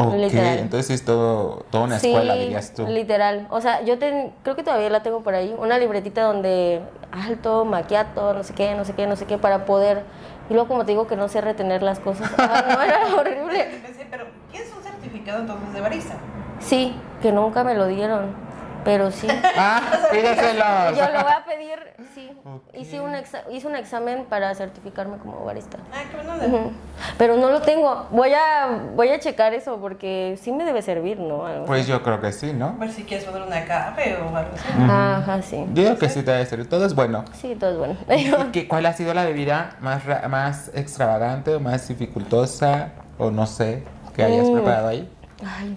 [0.00, 0.58] Ok, Literal.
[0.58, 2.86] entonces es todo, toda una escuela, dirías tú.
[2.86, 3.48] literal.
[3.50, 5.54] O sea, yo ten- creo que todavía la tengo por ahí.
[5.58, 6.80] Una libretita donde
[7.10, 10.04] alto, maquiato, no sé qué, no sé qué, no sé qué, para poder.
[10.48, 12.30] Y luego, como te digo, que no sé retener las cosas.
[12.38, 13.68] Ah, no, era horrible.
[14.10, 16.14] Pero ¿quieres un certificado entonces de barista?
[16.60, 18.47] Sí, que nunca me lo dieron.
[18.84, 19.26] Pero sí.
[19.60, 19.80] Ah,
[20.12, 20.96] pídeselos.
[20.96, 21.78] Yo lo voy a pedir,
[22.14, 22.30] sí.
[22.44, 22.62] Ok.
[22.74, 25.78] Hice, un exa- hice un examen para certificarme como barista.
[25.92, 26.46] Ah, qué bueno.
[26.58, 26.72] Ujú.
[27.18, 28.06] Pero no lo tengo.
[28.12, 31.44] Voy a, voy a checar eso porque sí me debe servir, ¿no?
[31.46, 32.68] Algo Pues yo creo que sí, ¿no?
[32.68, 34.68] A ver si quieres poner una café o algo así.
[34.68, 34.82] así.
[34.90, 35.66] Ajá, sí.
[35.74, 36.64] Yo digo que sí te debe ser.
[36.66, 37.24] Todo es bueno.
[37.34, 37.96] Sí, todo es bueno.
[38.16, 43.46] ¿Y qué- ¿Cuál ha sido la bebida más, más extravagante o más dificultosa o no
[43.46, 43.82] sé
[44.14, 44.52] que hayas Mm.
[44.54, 45.08] preparado ahí?
[45.44, 45.76] Ay,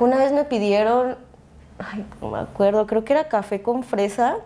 [0.00, 1.16] una vez me pidieron,
[1.90, 4.36] ay, no me acuerdo, creo que era café con fresa,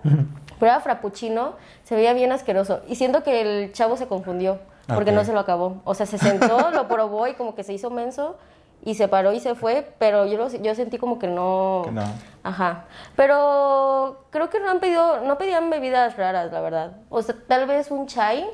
[0.58, 2.80] pero era frappuccino, se veía bien asqueroso.
[2.88, 5.80] Y siento que el chavo se confundió, porque no se lo acabó.
[5.84, 8.36] O sea, se sentó, lo probó y como que se hizo menso
[8.84, 11.82] y se paró y se fue, pero yo, lo- yo sentí como que no...
[11.86, 12.04] Que no.
[12.44, 12.84] Ajá.
[13.16, 16.92] Pero creo que no han pedido, no pedían bebidas raras, la verdad.
[17.08, 18.46] O sea, tal vez un chai,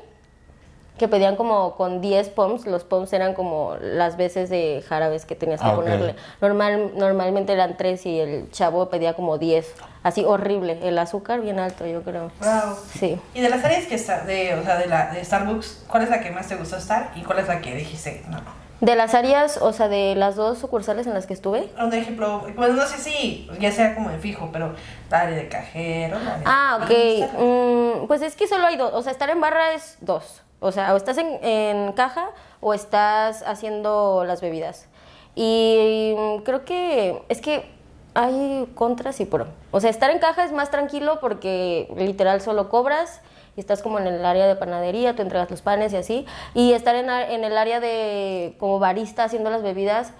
[0.97, 5.35] que pedían como con 10 pumps, los pumps eran como las veces de jarabes que
[5.35, 6.15] tenías que Ah, ponerle.
[6.39, 9.73] Normal, normalmente eran 3 y el chavo pedía como 10.
[10.03, 12.31] Así horrible, el azúcar bien alto, yo creo.
[12.41, 12.75] Wow.
[12.93, 13.19] Sí.
[13.33, 16.09] Y de las áreas que está, de, o sea, de, la, de Starbucks, ¿cuál es
[16.09, 18.21] la que más te gustó estar y cuál es la que dijiste?
[18.29, 18.39] No.
[18.81, 21.69] De las áreas, o sea, de las dos sucursales en las que estuve.
[21.81, 24.75] Un ejemplo, pues no sé si ya sea como en fijo, pero
[25.09, 28.03] la área de cajero, la área Ah, de ok.
[28.03, 28.91] Mm, pues es que solo hay dos.
[28.93, 30.41] O sea, estar en barra es dos.
[30.63, 32.29] O sea, o estás en, en caja
[32.61, 34.87] o estás haciendo las bebidas.
[35.35, 37.69] Y creo que es que
[38.13, 39.47] hay contras y pro.
[39.71, 43.21] O sea, estar en caja es más tranquilo porque literal solo cobras
[43.55, 46.25] y estás como en el área de panadería, tú entregas los panes y así.
[46.53, 50.13] Y estar en, en el área de como barista haciendo las bebidas,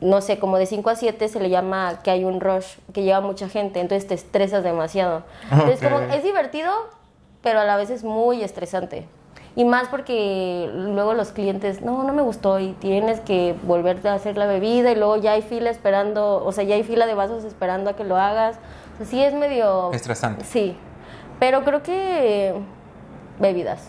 [0.00, 3.02] no sé, como de 5 a 7 se le llama que hay un rush, que
[3.02, 5.24] lleva mucha gente, entonces te estresas demasiado.
[5.50, 6.72] Entonces, como es divertido,
[7.42, 9.06] pero a la vez es muy estresante.
[9.56, 14.14] Y más porque luego los clientes, no, no me gustó y tienes que volverte a
[14.14, 17.14] hacer la bebida y luego ya hay fila esperando, o sea, ya hay fila de
[17.14, 18.56] vasos esperando a que lo hagas.
[18.94, 19.92] O sea, sí es medio...
[19.92, 20.44] Estresante.
[20.44, 20.76] Sí,
[21.40, 22.54] pero creo que
[23.40, 23.80] bebidas.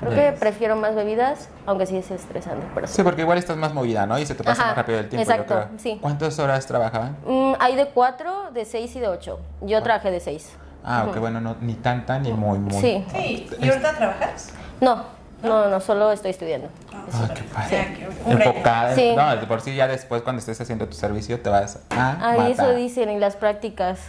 [0.00, 2.94] Creo que prefiero más bebidas, aunque sí es estresante, pero sí.
[2.96, 4.18] Sí, porque igual estás más movida, ¿no?
[4.18, 5.30] Y se te pasa Ajá, más rápido el tiempo.
[5.30, 5.98] exacto, sí.
[6.02, 7.16] ¿Cuántas horas trabajaban?
[7.26, 9.38] Mm, hay de 4, de 6 y de 8.
[9.62, 10.52] Yo trabajé de 6.
[10.84, 12.74] Ah, ok, bueno, no, ni tanta ni muy, muy.
[12.74, 13.04] Sí.
[13.10, 14.52] Sí, ¿y ahorita trabajas?
[14.80, 15.04] No,
[15.42, 16.68] no, no, solo estoy estudiando.
[17.12, 17.96] Ah, qué padre.
[18.24, 18.30] Sí.
[18.30, 18.90] Enfocada.
[18.90, 19.14] en- Sí.
[19.16, 22.48] No, de por sí ya después cuando estés haciendo tu servicio te vas a Ah,
[22.48, 24.00] y eso dicen, y las prácticas.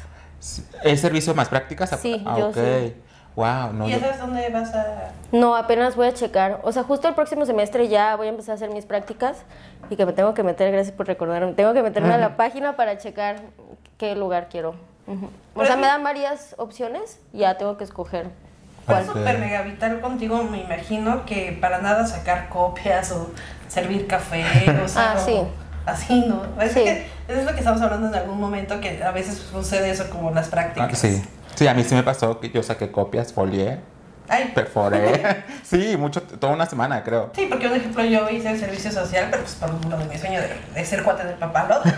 [0.83, 1.89] ¿Es servicio más prácticas?
[1.99, 2.55] Sí, ah, yo ok.
[2.55, 2.95] sí.
[3.35, 3.87] Wow, no.
[3.87, 5.11] ¿Y ya sabes dónde vas a...?
[5.31, 6.59] No, apenas voy a checar.
[6.63, 9.37] O sea, justo el próximo semestre ya voy a empezar a hacer mis prácticas
[9.91, 12.75] y que me tengo que meter, gracias por recordarme, tengo que meterme a la página
[12.75, 13.41] para checar
[13.99, 14.73] qué lugar quiero.
[15.55, 18.29] O sea, me dan varias opciones y ya tengo que escoger
[18.87, 19.03] cuál.
[19.03, 19.17] Ok.
[19.17, 23.31] súper mega vital contigo, me imagino que para nada sacar copias o
[23.67, 24.43] servir café,
[24.83, 25.39] o sea, Ah, sí.
[25.85, 26.43] así, ¿no?
[26.61, 26.83] Es, Sí.
[26.83, 30.31] que es lo que estamos hablando en algún momento, que a veces sucede eso como
[30.31, 30.97] las Ah, prácticas.
[30.97, 31.21] sí.
[31.55, 33.79] Sí, a mí sí me pasó que yo saqué copias, folié,
[34.29, 35.45] Ay, perforé.
[35.63, 37.31] sí, mucho, toda una semana, creo.
[37.33, 40.17] Sí, porque un ejemplo yo hice el servicio social, pero pues por lo de mi
[40.17, 41.93] sueño de, de ser cuate del papalote.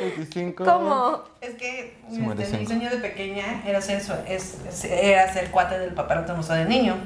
[0.00, 0.64] 25.
[0.64, 1.22] ¿Cómo?
[1.40, 2.58] es que este, 55.
[2.58, 6.96] mi sueño de pequeña era ser, es, era ser cuate del papalote museo de niño.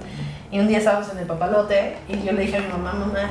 [0.50, 3.30] Y un día estábamos en el papalote y yo le dije a mi mamá, mamá,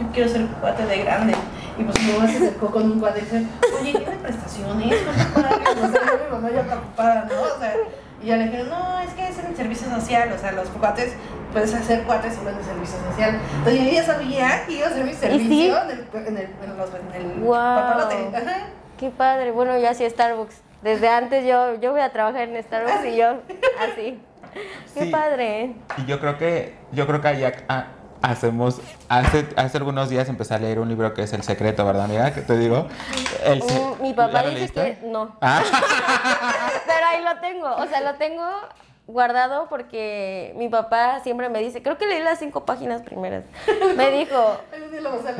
[0.00, 1.34] yo quiero ser cuate de grande.
[1.78, 3.46] Y pues mi mamá se acercó con un cuate y dice,
[3.80, 4.96] oye, ¿tiene prestaciones?
[5.02, 5.76] ¿Cuánto pagas?
[5.76, 7.42] O sea, mi mamá ya preocupada, ¿no?
[7.42, 7.74] O sea,
[8.22, 10.68] y ya le dije, no, es que es en el servicio social, o sea, los
[10.68, 11.12] cuates,
[11.52, 13.38] puedes hacer cuates solo en el servicio social.
[13.58, 16.76] Entonces yo ya sabía que iba a hacer mi servicio en, el, en, el, en,
[16.76, 17.52] los, en el Wow.
[17.54, 18.36] papalote.
[18.36, 18.56] Ajá.
[18.98, 19.50] Qué padre.
[19.50, 20.56] Bueno, ya sí Starbucks.
[20.82, 23.26] Desde antes yo, yo voy a trabajar en Starbucks y yo
[23.92, 24.20] así.
[24.94, 25.10] Qué Sí.
[25.10, 25.74] padre.
[25.98, 27.86] Y yo creo que, yo creo que ac- ah,
[28.22, 32.04] hacemos, hace, hace algunos días empecé a leer un libro que es El Secreto, ¿verdad,
[32.06, 32.32] amiga?
[32.32, 32.86] Que te digo.
[33.44, 35.36] El Mm, mi papá ¿Ya lo dice que no.
[35.42, 35.60] Ah,
[37.16, 38.44] ahí lo tengo, o sea, lo tengo
[39.06, 43.44] guardado porque mi papá siempre me dice, creo que leí las cinco páginas primeras.
[43.96, 44.60] Me dijo,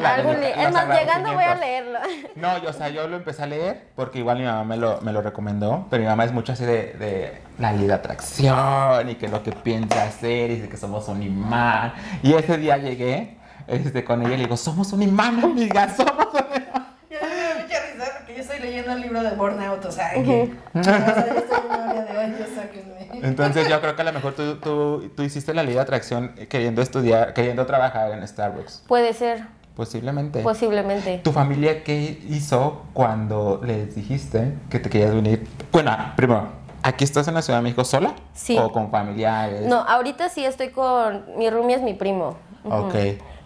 [0.04, 1.98] Algún día es más, llegando voy a leerlo.
[2.36, 5.00] no, yo, o sea, yo lo empecé a leer porque igual mi mamá me lo,
[5.00, 9.08] me lo recomendó, pero mi mamá es mucho así de, de la ley de atracción
[9.08, 11.92] y que lo que piensa hacer y que somos un imán.
[12.22, 13.36] Y ese día llegué
[13.66, 16.86] este, con ella y le digo, somos un imán, amiga, somos un imán.
[17.10, 20.12] Ya me da mucha risa porque yo estoy leyendo el libro de Burnout, o sea,
[20.12, 20.42] que.
[20.42, 23.26] en una área de sáquenme.
[23.26, 26.35] Entonces yo creo que a lo mejor tú, tú, tú hiciste la ley de atracción
[26.48, 28.85] queriendo estudiar, queriendo trabajar en Starbucks.
[28.87, 29.44] Puede ser.
[29.76, 30.40] Posiblemente.
[30.40, 31.18] posiblemente.
[31.18, 35.46] ¿Tu familia qué hizo cuando les dijiste que te querías venir?
[35.70, 36.48] Bueno, primero,
[36.83, 38.14] ¿aquí estás en la Ciudad de México sola?
[38.33, 38.57] Sí.
[38.59, 39.66] ¿O con familiares?
[39.66, 41.26] No, ahorita sí estoy con.
[41.37, 42.37] Mi roomie es mi primo.
[42.64, 42.94] Ok.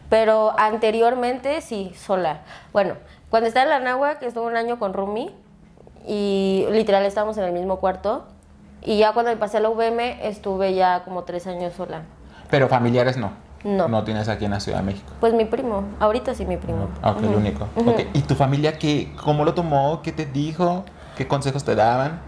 [0.08, 2.42] Pero anteriormente sí, sola.
[2.72, 2.94] Bueno,
[3.30, 5.30] cuando estaba en la Náhuac estuve un año con Rumi
[6.06, 8.24] y literal estábamos en el mismo cuarto.
[8.82, 12.02] Y ya cuando me pasé a la VM estuve ya como tres años sola.
[12.50, 13.32] Pero familiares no.
[13.62, 13.88] No.
[13.88, 15.12] No tienes aquí en la Ciudad de México.
[15.20, 16.88] Pues mi primo, ahorita sí mi primo.
[17.02, 17.64] Ah, Ok, el único.
[17.76, 20.00] Ok, ¿Y tu familia qué, cómo lo tomó?
[20.02, 20.84] ¿Qué te dijo?
[21.16, 22.20] ¿Qué consejos te daban?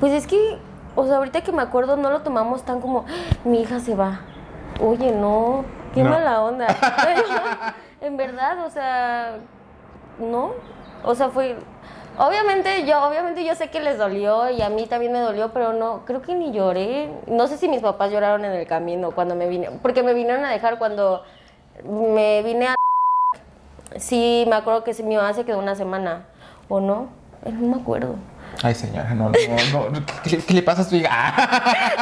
[0.00, 0.58] Pues es que,
[0.96, 3.94] o sea, ahorita que me acuerdo no lo tomamos tan como, "Ah, mi hija se
[3.94, 4.20] va.
[4.80, 6.10] Oye, no, qué No.
[6.10, 6.66] mala onda.
[8.00, 9.36] En verdad, o sea,
[10.18, 10.52] no.
[11.04, 11.56] O sea, fue...
[12.16, 15.72] Obviamente yo, obviamente yo sé que les dolió y a mí también me dolió, pero
[15.72, 17.10] no, creo que ni lloré.
[17.26, 20.44] No sé si mis papás lloraron en el camino cuando me vine, porque me vinieron
[20.44, 21.22] a dejar cuando
[21.84, 22.74] me vine a...
[23.96, 26.26] Sí, me acuerdo que mi mamá se quedó una semana,
[26.68, 27.08] ¿o no?
[27.44, 28.14] No me acuerdo.
[28.62, 29.30] Ay, señora, no,
[29.72, 30.06] no, no.
[30.22, 31.34] ¿Qué, qué le pasa a su hija?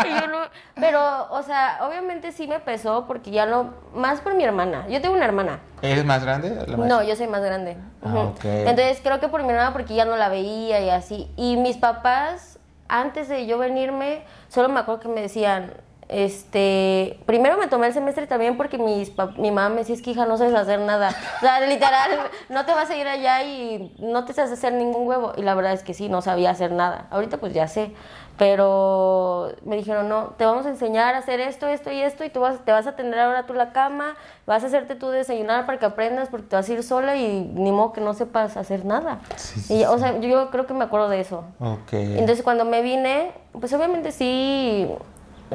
[0.06, 0.42] Y yo no-
[0.74, 4.86] pero, o sea, obviamente sí me pesó porque ya no, más por mi hermana.
[4.88, 5.60] Yo tengo una hermana.
[5.82, 6.64] ¿Eres más grande?
[6.66, 7.76] La más- No, yo soy más grande.
[8.04, 8.30] Ah.
[8.44, 11.30] Entonces creo que por mi hermana porque ya no la veía y así.
[11.36, 15.72] Y mis papás, antes de yo venirme, solo me acuerdo que me decían,
[16.12, 20.10] este, primero me tomé el semestre también porque mis mi mamá me decía, es que
[20.10, 21.14] hija, no sabes hacer nada.
[21.38, 22.10] O sea, literal,
[22.48, 25.32] no te vas a ir allá y no te sabes hacer ningún huevo.
[25.36, 27.06] Y la verdad es que sí, no sabía hacer nada.
[27.10, 27.92] Ahorita pues ya sé.
[28.38, 32.30] Pero me dijeron, no, te vamos a enseñar a hacer esto, esto y esto, y
[32.30, 35.66] tú vas, te vas a tender ahora tú la cama, vas a hacerte tú desayunar
[35.66, 38.56] para que aprendas, porque te vas a ir sola y ni modo que no sepas
[38.56, 39.20] hacer nada.
[39.36, 41.44] Sí, sí, y, o sea, yo, creo que me acuerdo de eso.
[41.60, 41.92] Ok.
[41.92, 44.88] Entonces cuando me vine, pues obviamente sí,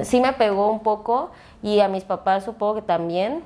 [0.05, 1.31] sí me pegó un poco,
[1.61, 3.43] y a mis papás supongo que también,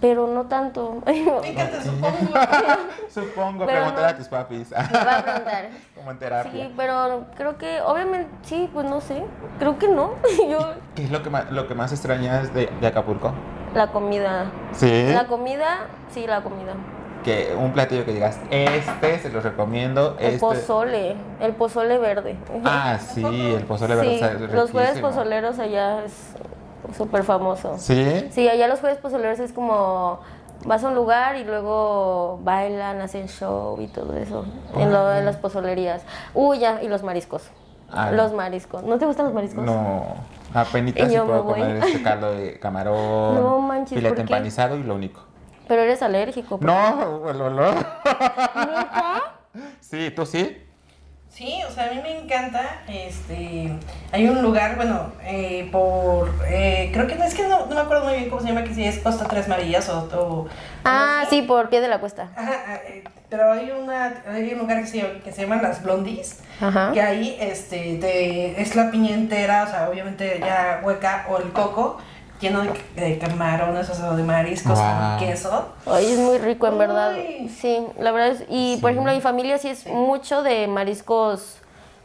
[0.00, 1.02] pero no tanto.
[1.06, 2.16] Encanta, supongo.
[3.08, 4.08] Supongo, Pero preguntar no.
[4.08, 4.70] a tus papis.
[4.70, 5.68] Me va a preguntar.
[5.94, 6.52] Como en terapia.
[6.52, 9.24] Sí, pero creo que, obviamente, sí, pues no sé,
[9.58, 10.10] creo que no.
[10.50, 13.32] Yo, ¿Qué es lo que más, lo que más extrañas de, de Acapulco?
[13.74, 14.46] la comida.
[14.72, 15.12] Sí.
[15.12, 16.74] La comida, sí, la comida.
[17.26, 20.14] Que un platillo que digas, este se los recomiendo.
[20.20, 20.38] El este...
[20.38, 22.36] pozole, el pozole verde.
[22.64, 26.36] Ah, sí, el pozole verde sí, los jueves pozoleros allá es
[26.96, 27.78] súper famoso.
[27.78, 28.28] ¿Sí?
[28.30, 30.20] Sí, allá los jueves pozoleros es como
[30.66, 34.44] vas a un lugar y luego bailan, hacen show y todo eso
[34.76, 36.02] en, lo, en las pozolerías.
[36.32, 37.50] Uy, ya, y los mariscos.
[37.90, 38.84] Ah, los mariscos.
[38.84, 39.64] ¿No te gustan los mariscos?
[39.64, 40.14] No,
[40.54, 41.60] apenitas Y sí puedo voy.
[41.60, 45.22] comer este caldo de camarón, No manches, filete empanizado y lo único.
[45.68, 46.58] Pero eres alérgico.
[46.58, 47.74] ¿por No, el olor.
[47.74, 49.22] ¿Neta?
[49.80, 50.62] Sí, ¿tú sí?
[51.28, 53.70] Sí, o sea, a mí me encanta, este,
[54.10, 57.80] hay un lugar, bueno, eh, por, eh, creo que no, es que no, no me
[57.82, 60.48] acuerdo muy bien cómo se llama, que si es Costa Tres Marillas o, o-
[60.86, 62.30] Ah, sí, por pie de la cuesta.
[62.34, 66.40] Ajá, eh, pero hay, una, hay un lugar que se, que se llaman Las Blondies,
[66.58, 66.92] Ajá.
[66.92, 71.52] que ahí este, te- es la piña entera, o sea, obviamente ya hueca, o el
[71.52, 71.98] coco,
[72.40, 75.18] lleno de, de camarones, o sea, de mariscos Wow.
[75.18, 75.68] con queso.
[75.86, 77.14] Ay, es muy rico, en verdad.
[77.58, 78.44] Sí, la verdad es.
[78.48, 81.58] Y por ejemplo, mi familia sí es mucho de mariscos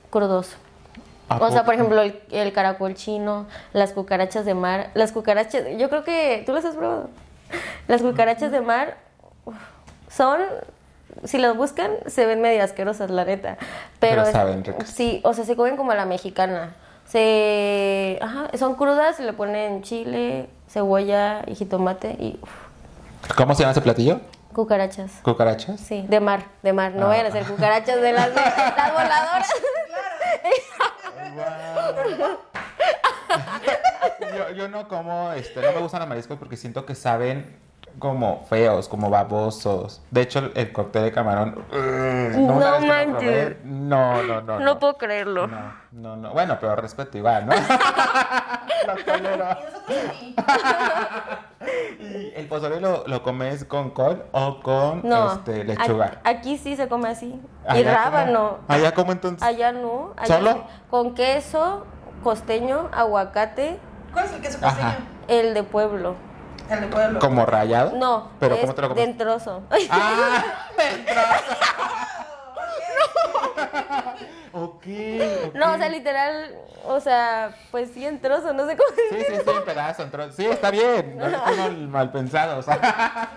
[0.10, 0.56] crudos.
[1.30, 4.90] ¿A O sea, por ejemplo, el, el caracol chino, las cucarachas de mar.
[4.96, 6.44] Las cucarachas, yo creo que.
[6.46, 7.10] ¿Tú las has probado?
[7.88, 8.98] Las cucarachas de mar
[10.10, 10.40] son.
[11.26, 13.58] Si las buscan, se ven medio asquerosas, la neta.
[14.00, 14.90] Pero, saben ricas.
[14.90, 16.74] Sí, o sea, se comen como a la mexicana.
[17.12, 18.18] Se.
[18.22, 22.40] Ajá, son crudas, se le ponen chile, cebolla y jitomate y.
[22.42, 24.22] uf, ¿Cómo se llama ese platillo?
[24.54, 25.12] cucarachas.
[25.24, 25.80] ¿Cucarachas?
[25.80, 26.92] Sí, de mar, de mar.
[26.94, 27.10] No Ah.
[27.10, 29.50] vayan a ser cucarachas de las, las voladoras.
[34.38, 37.58] yo, yo no como, este, no me gustan los mariscos porque siento que saben
[38.00, 40.02] como feos, como babosos.
[40.12, 41.66] De hecho, el, el cóctel de camarón.
[41.72, 43.16] ugh, No manches.
[43.16, 44.60] probé, No, no, no.
[44.60, 45.48] No puedo creerlo.
[45.48, 46.32] No, no, no.
[46.32, 47.54] Bueno, pero respeto igual, ¿no?
[49.06, 49.46] Tolero.
[49.46, 50.36] Y nosotros aquí,
[52.00, 55.34] ¿Y el pozole lo, lo comes con col o con No.
[55.34, 56.06] este, lechuga?
[56.06, 57.40] Aquí, aquí sí se come así.
[57.76, 58.58] y rábano.
[58.68, 59.44] ¿Allá cómo entonces?
[59.44, 60.14] Allá no.
[60.18, 60.64] allá ¿Solo?
[60.90, 61.86] Con queso,
[62.24, 63.80] costeño, aguacate,
[64.14, 64.70] ¿cuál es el queso Ajá.
[64.76, 65.08] costeño?
[65.28, 66.16] el de pueblo.
[66.72, 67.20] El pueblo.
[67.20, 67.92] ¿Como rayado?
[67.98, 69.04] No, ¿Pero es cómo te lo comes?
[69.04, 69.64] en trozo.
[69.90, 70.70] ¡Ah!
[70.78, 71.22] ¡Dentro!
[74.54, 75.54] ok, ok.
[75.56, 78.90] No, o sea, literal, o sea, pues sí en trozo, no sé cómo.
[78.96, 80.32] Sí, sí, sí, en pedazo, en trozo.
[80.32, 81.18] Sí, está bien.
[81.18, 82.60] No es mal, mal pensado.
[82.60, 83.30] O sea.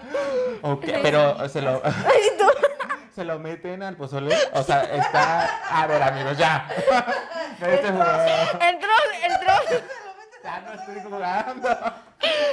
[0.62, 1.82] ok, pero se lo.
[3.14, 4.36] ¿Se lo meten al pozole?
[4.54, 5.60] O sea, está.
[5.70, 6.66] A ver, amigos, ya.
[7.58, 7.86] Trozo,
[9.26, 9.84] el trozo.
[10.42, 11.68] Ya no estoy jugando.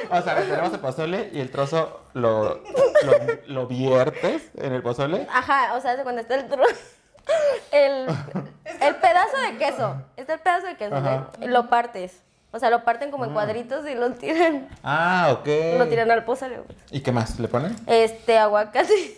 [0.10, 2.56] O sea, le tenemos el pozole y el trozo lo.
[2.56, 3.14] lo,
[3.48, 5.28] lo viertes en el pozole.
[5.32, 6.66] Ajá, o sea, hace cuando está el tro-
[7.72, 8.08] el,
[8.82, 9.96] el pedazo de queso.
[10.18, 10.96] Está el pedazo de queso.
[11.42, 12.22] Lo partes.
[12.54, 15.48] O sea, lo parten como en cuadritos y lo tiran, Ah, ok.
[15.78, 16.60] lo tiran al pozole.
[16.90, 17.74] ¿Y qué más le ponen?
[17.88, 19.18] Este, aguacate.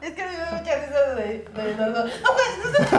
[0.00, 2.04] Es que me dio mucha risa de, de los dos.
[2.22, 2.82] No, pues, no sé.
[2.82, 2.92] Esto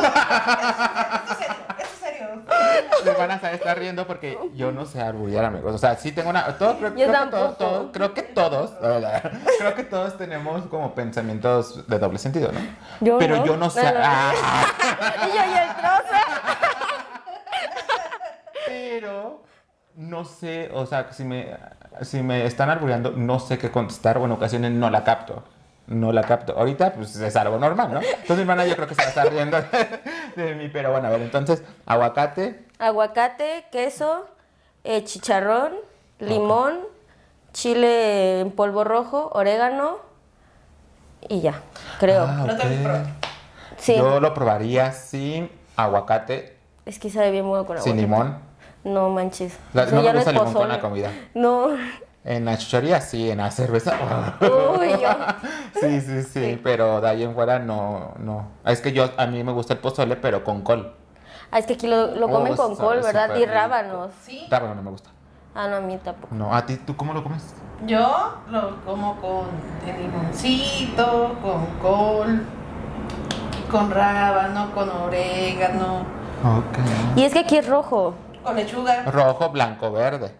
[1.81, 3.03] es serio, esto es serio.
[3.05, 5.73] Les van a estar riendo porque yo no sé arbullar, amigos.
[5.73, 6.45] O sea, sí tengo una.
[6.57, 8.71] Todo, creo, Yo creo que todos, todos- creo que todos,
[9.59, 12.59] creo que todos tenemos como pensamientos de doble sentido, ¿no?
[12.99, 13.45] Yo Pero no.
[13.45, 13.83] yo no sé.
[13.83, 14.05] No, no, no.
[14.05, 14.33] Ah,
[15.27, 16.21] y yo y el trozo.
[18.67, 19.43] pero
[19.95, 21.57] no sé, o sea, si me,
[22.01, 25.43] si me están arbullando, no sé qué contestar o en ocasiones no la capto.
[25.88, 26.53] No la capto.
[26.57, 27.99] Ahorita, pues es algo normal, ¿no?
[28.01, 29.57] Entonces, mi hermana, yo creo que se va a estar riendo
[30.36, 30.69] de mí.
[30.71, 34.25] Pero bueno, a ver, entonces, aguacate, Aguacate, queso,
[34.84, 35.73] eh, chicharrón,
[36.19, 36.79] limón,
[37.53, 39.97] chile en polvo rojo, orégano
[41.27, 41.61] y ya,
[41.99, 42.23] creo.
[42.27, 42.82] Ah, No te lo ok.
[42.84, 43.03] probé.
[43.77, 47.91] sí, Yo lo probaría sin aguacate, es que sabe bien bueno con aguacate.
[47.91, 48.38] sin limón.
[48.84, 49.57] No manches.
[49.73, 51.11] La- no ya me gusta es el limón con la comida.
[51.36, 51.67] No.
[52.24, 53.93] En la chuchería sí, en la cerveza.
[54.41, 55.09] Uy, yo.
[55.80, 58.49] Sí, sí, sí, pero de ahí en fuera no, no.
[58.65, 60.93] Es que yo, a mí me gusta el pozole, pero con col.
[61.49, 63.36] Ah, es que aquí lo, lo comen Oh, con sabe col, ¿verdad?
[63.36, 63.51] Y rico.
[63.53, 64.11] rábanos.
[64.22, 64.45] Sí.
[64.49, 65.09] Rábano no me gusta.
[65.55, 66.36] Ah, no, a mí tampoco.
[66.36, 67.55] No, ¿a ti tú cómo lo comes?
[67.88, 69.47] Yo lo como con
[69.88, 72.45] el limoncito, con col,
[73.72, 75.99] con rábano, con orégano,
[76.43, 77.17] Ok.
[77.17, 78.13] Y es que aquí es rojo,
[78.43, 79.03] con lechuga.
[79.05, 80.36] Rojo, blanco, verde.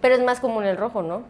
[0.00, 1.22] Pero es más común el rojo, ¿no?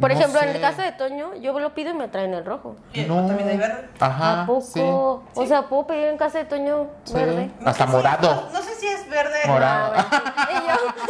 [0.00, 2.44] Por No ejemplo, en el caso de Toño, yo lo pido y me traen el
[2.44, 2.76] rojo.
[2.92, 3.26] Y No.
[3.26, 3.88] También hay verde.
[3.98, 4.42] Ajá.
[4.42, 4.60] ¿A poco?
[4.60, 4.80] Sí.
[4.82, 7.14] O sea, ¿puedo pedir en casa de Toño Sí.
[7.14, 7.50] verde?
[7.60, 8.34] No Hasta si- morado.
[8.34, 9.38] no, no sé si es verde.
[9.46, 9.92] Morado.
[9.96, 11.02] Ah, y yo- No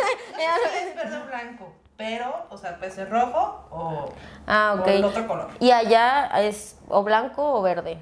[0.62, 1.72] sé si es verde o blanco.
[1.96, 4.12] Pero, o sea, puede ser rojo o,
[4.46, 5.10] ah, o el ok.
[5.10, 5.48] otro color.
[5.58, 7.98] Y allá es o blanco o verde.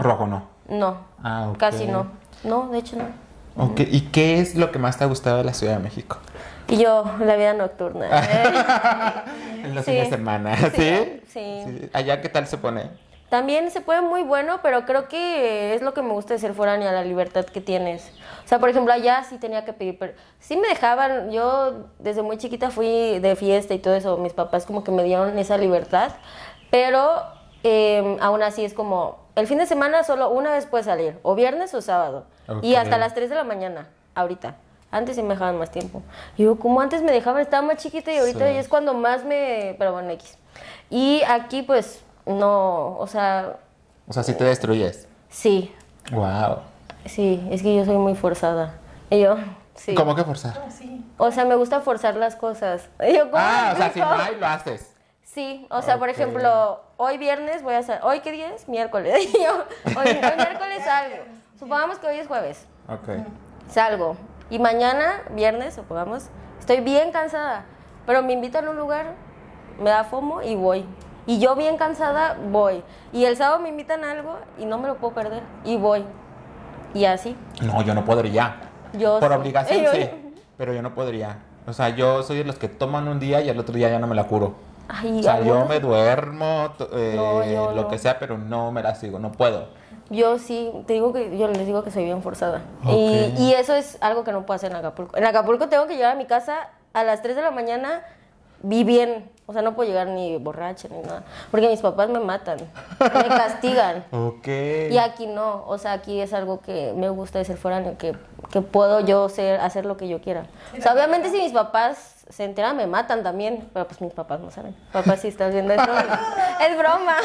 [0.00, 0.48] Rojo no.
[0.66, 1.58] No, Ah, ok.
[1.58, 2.06] casi no.
[2.42, 3.04] No, de hecho no.
[3.62, 6.16] Ok, ¿y qué es lo que más te ha gustado de la Ciudad de México?
[6.68, 8.08] Y yo, la vida nocturna.
[8.08, 9.24] ¿eh?
[9.64, 9.92] En los Sí.
[9.92, 11.22] fines de semana, ¿sí?
[11.28, 11.88] sí.
[11.94, 12.90] ¿Allá qué tal se pone?
[13.30, 16.52] También se puede muy bueno, pero creo que es lo que me gusta de ser
[16.54, 18.12] foránea, la libertad que tienes.
[18.44, 22.20] O sea, por ejemplo, allá sí tenía que pedir, per- sí me dejaban, yo desde
[22.22, 25.56] muy chiquita fui de fiesta y todo eso, mis papás como que me dieron esa
[25.56, 26.12] libertad,
[26.70, 27.22] pero
[27.64, 31.34] eh, aún así es como, el fin de semana solo una vez puedes salir, o
[31.34, 32.26] viernes o sábado,
[32.60, 34.56] y hasta las 3 de la mañana, ahorita.
[34.94, 36.02] Antes sí me dejaban más tiempo.
[36.36, 38.56] Y yo, como antes me dejaban, estaba más chiquita y ahorita Sí.
[38.56, 39.74] es cuando más me...
[39.78, 40.38] Pero bueno, X.
[40.88, 43.56] Y aquí pues no, o sea,
[44.08, 45.08] O sea, si te destruyes.
[45.28, 45.74] sí,
[46.12, 46.58] Wow.
[47.06, 48.74] sí, es que yo soy muy forzada.
[49.10, 49.36] Y yo,
[49.74, 49.94] sí.
[49.94, 50.62] ¿Cómo que forzar?
[50.64, 51.04] Ah, sí.
[51.18, 52.88] O sea, me gusta forzar las cosas.
[53.08, 54.90] Y yo, ¿cómo Ah, o sea, si no hay, lo haces.
[55.24, 58.02] Sí, o sea, por ejemplo, hoy viernes voy a salir.
[58.04, 58.68] ¿Hoy qué día es?
[58.68, 59.14] Miércoles.
[59.34, 59.64] Y yo,
[59.98, 61.16] hoy, hoy miércoles salgo.
[61.58, 62.64] Supongamos que hoy es jueves.
[62.88, 63.08] Ok.
[63.68, 64.16] Salgo.
[64.50, 66.26] Y mañana, viernes, supongamos,
[66.60, 67.64] estoy bien cansada.
[68.06, 69.14] Pero me invitan a un lugar,
[69.80, 70.84] me da fomo y voy.
[71.26, 72.82] Y yo bien cansada, voy.
[73.12, 75.42] Y el sábado me invitan a algo y no me lo puedo perder.
[75.64, 76.04] Y voy.
[76.92, 77.34] Y así.
[77.62, 78.56] No, yo no podría.
[78.92, 79.38] Yo Por sí.
[79.38, 80.10] obligación, Yo- sí.
[80.58, 81.38] Pero yo no podría.
[81.66, 83.98] O sea, yo soy de los que toman un día y al otro día ya
[83.98, 84.54] no me la curo.
[84.86, 87.88] Ay, O sea, yo me duermo, eh, No, yo lo no.
[87.88, 89.68] que sea, pero no me la sigo, no puedo.
[90.10, 92.62] Yo sí, te digo que yo les digo que soy bien forzada.
[92.86, 95.16] Y, y eso es algo que no puedo hacer en Acapulco.
[95.16, 98.02] En Acapulco tengo que llegar a mi casa a las 3 de la mañana,
[98.62, 99.30] vi bien.
[99.46, 101.22] O sea, no puedo llegar ni borracha ni nada.
[101.50, 102.58] Porque mis papás me matan,
[102.98, 104.04] me castigan.
[104.10, 104.48] Ok.
[104.90, 108.16] Y aquí no, o sea, aquí es algo que me gusta de ser foráneo, que,
[108.50, 110.46] que puedo yo ser, hacer lo que yo quiera.
[110.78, 114.40] O sea, obviamente si mis papás se enteran me matan también, pero pues mis papás
[114.40, 114.74] no saben.
[114.92, 115.92] Papá, si estás viendo esto,
[116.60, 117.16] es broma.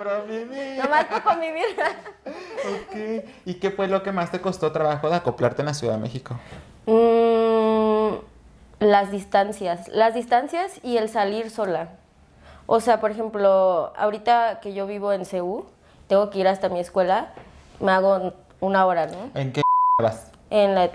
[0.00, 0.84] Bro, mi vida.
[0.84, 1.64] Nomás por convivir.
[2.26, 3.24] Ok.
[3.44, 6.00] ¿Y qué fue lo que más te costó trabajo de acoplarte en la Ciudad de
[6.00, 6.36] México?
[6.86, 8.14] Mm,
[8.80, 11.88] las distancias, las distancias y el salir sola.
[12.66, 15.66] O sea, por ejemplo, ahorita que yo vivo en Ceú,
[16.08, 17.28] tengo que ir hasta mi escuela,
[17.80, 19.30] me hago una hora, ¿no?
[19.34, 19.62] ¿En qué
[20.02, 20.30] vas?
[20.50, 20.90] En la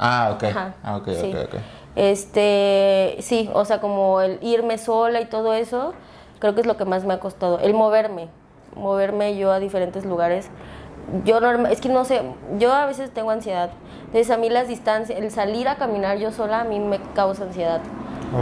[0.00, 0.44] Ah, ok.
[0.44, 1.32] Ajá, Ah, ok, sí.
[1.32, 1.60] ok, ok.
[1.96, 5.92] Este, sí, o sea, como el irme sola y todo eso,
[6.38, 7.58] creo que es lo que más me ha costado.
[7.60, 8.28] El moverme,
[8.76, 10.48] moverme yo a diferentes lugares.
[11.24, 12.22] Yo norma- es que no sé,
[12.58, 13.70] yo a veces tengo ansiedad.
[14.06, 17.44] Entonces a mí las distancias, el salir a caminar yo sola a mí me causa
[17.44, 17.80] ansiedad.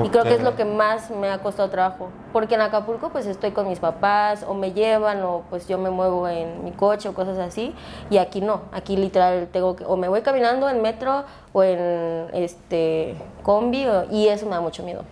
[0.05, 2.09] Y creo que es lo que más me ha costado trabajo.
[2.32, 5.91] Porque en Acapulco pues estoy con mis papás o me llevan o pues yo me
[5.91, 7.74] muevo en mi coche o cosas así.
[8.11, 12.26] Y aquí no, aquí literal tengo que o me voy caminando en metro o en
[12.32, 15.03] este combi o- y eso me da mucho miedo.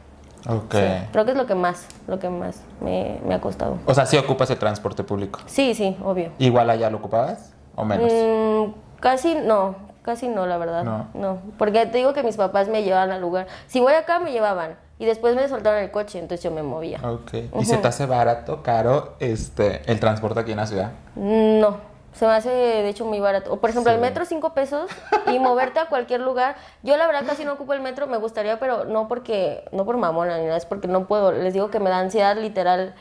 [0.48, 0.74] Ok.
[0.74, 3.76] Sí, creo que es lo que más, lo que más me, me ha costado.
[3.86, 5.40] O sea, sí ocupas el transporte público.
[5.46, 6.30] Sí, sí, obvio.
[6.38, 7.52] ¿Igual allá lo ocupabas?
[7.74, 8.12] ¿O menos?
[8.12, 9.74] Mm, casi no,
[10.08, 10.84] casi no, la verdad.
[10.84, 11.08] No.
[11.12, 11.38] No.
[11.58, 13.46] porque te digo que mis papás me llevaban al lugar.
[13.66, 14.76] Si voy acá, me llevaban.
[14.98, 16.98] Y después me soltaron el coche, entonces yo me movía.
[17.04, 17.34] Ok.
[17.60, 20.92] ¿Y se te hace barato, caro, este, el transporte aquí en la ciudad?
[21.14, 21.76] No,
[22.14, 23.52] se me hace de hecho muy barato.
[23.52, 24.90] O por ejemplo, el metro cinco pesos
[25.26, 26.56] y moverte a cualquier lugar.
[26.82, 29.98] Yo la verdad casi no ocupo el metro, me gustaría, pero no porque, no por
[29.98, 31.32] mamona ni nada, es porque no puedo.
[31.32, 32.94] Les digo que me da ansiedad literal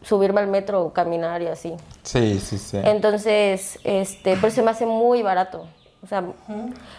[0.00, 1.74] subirme al metro o caminar y así.
[2.04, 2.78] Sí, sí, sí.
[2.84, 5.66] Entonces, este, pero se me hace muy barato.
[6.02, 6.24] O sea,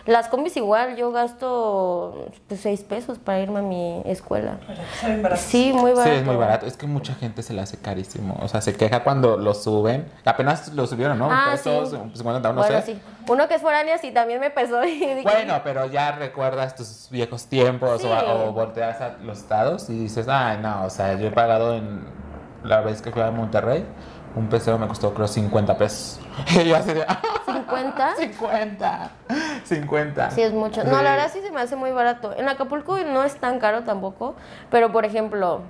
[0.05, 4.59] las combis igual, yo gasto pues, seis pesos para irme a mi escuela.
[5.01, 5.35] Pero.
[5.35, 6.09] Sí, muy barato.
[6.09, 6.65] Sí, es muy barato.
[6.65, 8.37] Es que mucha gente se le hace carísimo.
[8.41, 10.09] O sea, se queja cuando lo suben.
[10.23, 11.27] Apenas lo subieron, ¿no?
[11.29, 11.95] Ah, Pesos, sí.
[11.97, 12.93] 50 centavos, no bueno, sé.
[12.93, 13.01] sí.
[13.27, 14.83] Uno que es foráneo sí también me pesó.
[14.85, 18.07] y dije, Bueno, pero ya recuerdas tus viejos tiempos Sí.
[18.07, 21.75] o, o volteas a los estados y dices, ay, no, o sea, yo he pagado
[21.75, 22.05] en
[22.63, 23.85] la vez que fui a Monterrey,
[24.35, 26.19] un peseo me costó creo 50 pesos.
[26.61, 28.15] Y yo así de, "Ah, 50.
[28.17, 29.11] 50,
[29.63, 30.31] 50.
[30.31, 30.83] Sí, es mucho.
[30.83, 32.33] No, la verdad sí se me hace muy barato.
[32.35, 34.35] En Acapulco no es tan caro tampoco,
[34.69, 35.61] pero por ejemplo,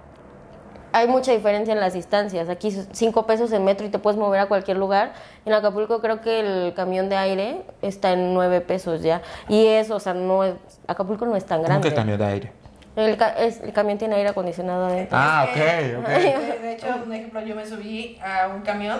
[0.91, 2.49] hay mucha diferencia en las distancias.
[2.49, 5.14] Aquí 5 pesos el metro y te puedes mover a cualquier lugar.
[5.45, 9.22] En Acapulco creo que el camión de aire está en 9 pesos ya.
[9.49, 10.53] Y eso, o sea, no es,
[10.88, 11.89] Acapulco no es tan ¿Cómo grande.
[11.89, 12.51] que cambio de aire?
[12.95, 15.17] El, ca- es- el camión tiene aire acondicionado adentro.
[15.19, 16.07] Ah, ok, De, ok.
[16.61, 18.99] de hecho, un ejemplo, yo me subí a un camión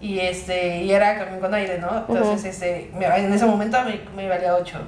[0.00, 2.04] y este y era camión con aire, ¿no?
[2.08, 4.78] Entonces, este, me- en ese momento me, me valía 8.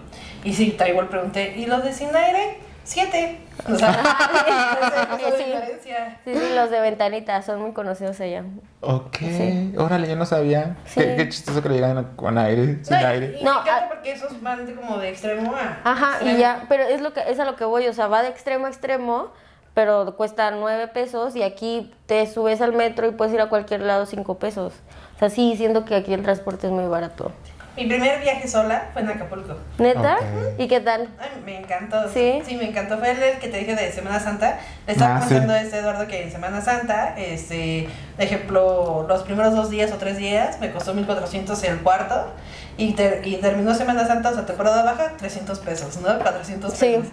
[0.45, 2.59] Y sí, ta- igual pregunté, ¿y los de sin aire?
[2.89, 3.41] 7.
[3.71, 3.93] O sea,
[5.19, 5.45] Sí.
[5.45, 6.19] diferencia.
[6.25, 8.45] Sí, sí, los de Ventanita son muy conocidos allá.
[8.81, 9.75] Ok, Sí.
[9.77, 10.77] órale, yo no sabía.
[10.87, 11.01] Sí.
[11.01, 13.39] Qué, qué chistoso que le digan con aire, sin No, aire.
[13.41, 15.79] Y No, me encanta ah- porque esos van de como de extremo a.
[15.85, 16.39] Ajá, y extremo.
[16.39, 18.67] ya, pero es lo que es a lo que voy, o sea, va de extremo
[18.67, 19.33] a extremo,
[19.75, 23.83] pero cuesta nueve pesos y aquí te subes al metro y puedes ir a cualquier
[23.83, 24.73] lado cinco pesos.
[25.17, 27.33] O sea, sí, siendo que aquí el transporte es muy barato.
[27.79, 29.55] Mi primer viaje sola fue en Acapulco.
[29.79, 30.19] ¿Neta?
[30.59, 31.09] ¿Y qué tal?
[31.21, 32.09] Ay, me encantó.
[32.13, 32.43] ¿Sí?
[32.57, 32.99] me encantó.
[32.99, 34.59] Fue el que te dije de Semana Santa.
[34.85, 35.29] Le estaba Ah, sí.
[35.29, 39.93] comentando a este Eduardo que en Semana Santa, este, de ejemplo, los primeros dos días
[39.93, 42.33] o tres días me costó 1400 el cuarto.
[42.77, 46.19] Y, ter- y terminó Semana Santa, o sea, temporada baja, 300 pesos, ¿no?
[46.19, 46.97] 400 Sí.
[46.97, 47.13] pesos.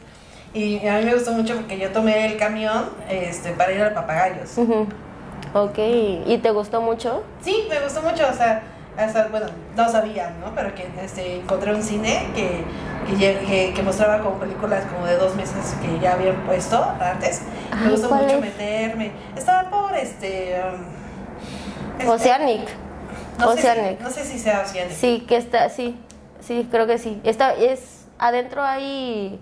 [0.56, 3.94] Y a mí me gustó mucho porque yo tomé el camión este, para ir al
[3.94, 4.58] Papagayos.
[4.58, 4.88] Ujú.
[5.54, 5.78] Ok,
[6.26, 7.24] ¿y te gustó mucho?
[7.44, 8.64] Sí, me gustó mucho, o sea,
[8.98, 10.54] hasta, bueno, no sabía, ¿no?
[10.56, 12.64] Pero que este, encontré un cine que,
[13.18, 17.42] que, que- que mostraba como películas como de dos meses que ya habían puesto antes.
[17.72, 18.42] Ay, me gustó ¿cuál mucho es?
[18.42, 19.12] meterme.
[19.36, 20.56] Estaba por este...
[20.74, 22.70] um, este, Oceanic.
[23.40, 24.00] no sé si- Oceanic.
[24.02, 24.92] no sé si sea Oceanic.
[24.96, 25.98] Sí, que está, sí,
[26.42, 27.20] sí, creo que sí.
[27.24, 29.40] Está, es, adentro hay,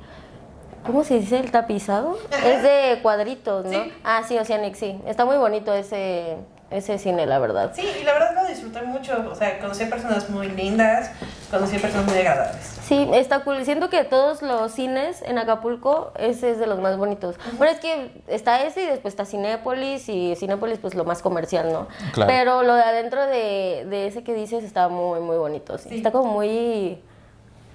[0.85, 1.39] ¿cómo se dice?
[1.39, 2.17] El tapizado.
[2.31, 2.49] Ajá.
[2.49, 3.71] Es de cuadritos, ¿no?
[3.83, 3.93] Sí.
[4.03, 4.99] Ah, sí, Oceanic, sí.
[5.07, 6.37] Está muy bonito ese,
[6.73, 7.71] ese cine, la verdad.
[7.75, 9.25] Sí, y la verdad lo disfruté mucho.
[9.31, 11.11] O sea, conocí a personas muy lindas,
[11.51, 12.79] conocí a personas muy agradables.
[12.83, 13.63] Sí, está cool.
[13.63, 17.35] Siento que todos los cines en Acapulco, ese es de los más bonitos.
[17.57, 21.71] Bueno, es que está ese y después está Cinépolis y Cinépolis pues lo más comercial,
[21.71, 21.87] ¿no?
[22.13, 22.31] Claro.
[22.31, 25.77] Pero lo de adentro de, de ese que dices está muy, muy bonito.
[25.77, 25.89] sí.
[25.89, 25.97] Sí.
[25.97, 26.99] Está como muy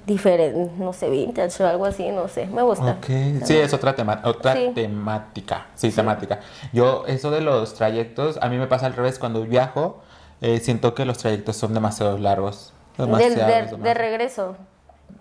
[0.08, 2.46] diferente, no sé, vintage o algo así, no sé.
[2.46, 2.92] Me gusta.
[2.98, 3.06] Ok,
[3.44, 4.72] sí, es otra, tema, otra Sí.
[4.74, 6.40] temática, sí, temática.
[6.72, 10.00] Yo, eso de los trayectos, a mí me pasa al revés, cuando viajo,
[10.40, 12.72] eh, siento que los trayectos son demasiado largos.
[12.96, 13.94] De, Demasiado, de- de demasiado.
[13.94, 14.56] regreso.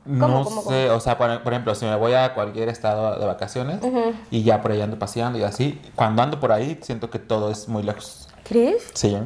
[0.05, 3.19] No ¿Cómo, cómo, sé, o sea, por, por ejemplo, si me voy a cualquier estado
[3.19, 3.79] de vacaciones
[4.31, 7.51] y ya por ahí ando paseando y así, cuando ando por ahí siento que todo
[7.51, 8.27] es muy lejos.
[8.43, 8.89] ¿Crees?
[8.93, 9.17] Sí,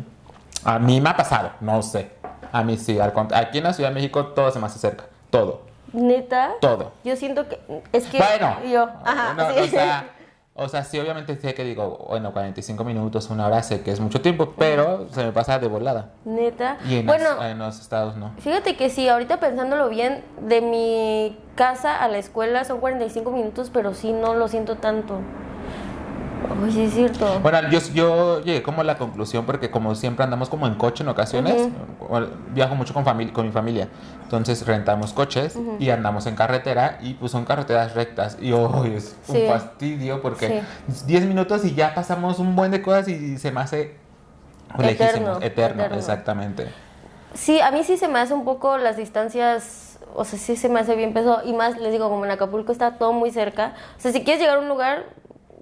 [0.64, 2.12] a mí me ha pasado, no sé.
[2.52, 5.06] A mí sí, al aquí en la Ciudad de México todo se me hace cerca,
[5.32, 5.62] todo,
[5.94, 6.54] ¿Neta?
[6.62, 6.92] todo.
[7.04, 7.60] Yo siento que.
[7.92, 8.20] Es que.
[8.20, 8.88] Bueno, Yo.
[9.04, 9.34] Ajá.
[9.34, 9.60] no, sí.
[9.62, 10.10] o, sea,
[10.54, 14.00] o sea, sí, obviamente sé que digo, bueno, 45 minutos, una hora, sé que es
[14.00, 16.12] mucho tiempo, pero se me pasa de volada.
[16.26, 16.78] Neta.
[16.88, 18.34] Y en, bueno, los, en los estados no.
[18.38, 23.72] Fíjate que sí, ahorita pensándolo bien, de mi casa a la escuela son 45 minutos,
[23.74, 25.20] pero sí no lo siento tanto.
[26.72, 27.40] Sí es cierto.
[27.42, 31.04] Bueno, yo, yo llegué como a la conclusión porque como siempre andamos como en coche
[31.04, 31.70] en ocasiones,
[32.54, 33.88] viajo mucho con, famili- con mi familia,
[34.24, 39.16] entonces rentamos coches y andamos en carretera y pues son carreteras rectas y hoy es
[39.28, 39.46] un Sí.
[39.48, 40.62] fastidio porque
[41.06, 43.96] 10 minutos y ya pasamos un buen de cosas y se me hace
[44.78, 45.98] lejísimo, Eterno, eterno, eterno.
[45.98, 46.68] exactamente.
[47.34, 50.68] Sí, a mí sí se me hace un poco las distancias, o sea, sí se
[50.70, 51.42] me hace bien pesado.
[51.46, 53.74] Y más, les digo, como en Acapulco está todo muy cerca.
[53.98, 55.06] O sea, si quieres llegar a un lugar,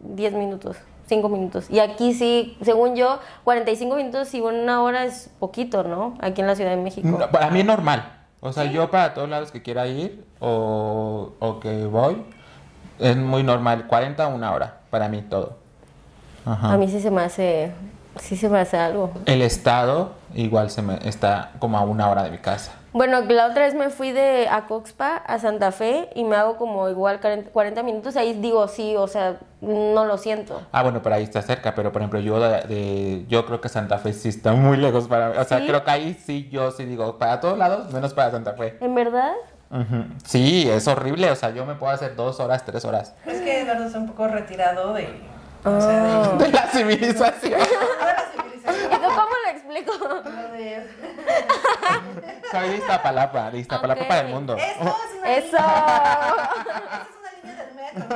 [0.02, 0.78] 10 minutos,
[1.08, 1.70] 5 minutos.
[1.70, 6.16] Y aquí sí, según yo, 45 minutos y una hora es poquito, ¿no?
[6.22, 7.08] Aquí en la Ciudad de México.
[7.08, 8.16] No, para mí es normal.
[8.41, 12.24] O sea, yo para todos lados que quiera ir o, o que voy,
[13.00, 15.58] Es muy normal, 40 a una hora, para mí todo.
[16.45, 16.74] Ajá.
[16.74, 17.72] A mí sí se me hace,
[18.18, 19.12] sí se me hace algo.
[19.26, 22.74] El estado igual se me está como a una hora de mi casa.
[22.92, 26.58] Bueno, la otra vez me fui de a Coxpa a Santa Fe y me hago
[26.58, 28.16] como igual 40 40 minutos.
[28.16, 30.62] Ahí digo sí, o sea, no lo siento.
[30.72, 33.70] Ah, bueno, pero ahí está cerca, pero por ejemplo, yo de, de- yo creo que
[33.70, 35.38] Santa Fe sí está muy lejos para mí.
[35.38, 35.68] O sea, ¿Sí?
[35.68, 38.78] creo que ahí sí yo sí digo, para todos lados, menos para Santa Fe.
[38.82, 39.34] ¿En verdad?
[40.26, 43.14] Sí, es horrible, o sea, yo me puedo hacer dos horas, tres horas.
[43.28, 45.08] Es que Eduardo está un poco retirado de.
[45.66, 46.38] O sea, de.
[46.45, 47.60] De la civilización.
[47.62, 49.93] ¿Y tú cómo lo explico?
[52.51, 54.07] Soy de Iztapalapa, de Iztapalapa Ok.
[54.07, 54.55] para el mundo.
[54.55, 55.57] Esto es una Eso.
[55.57, 56.49] línea.
[56.95, 58.10] Esta es una línea del metro.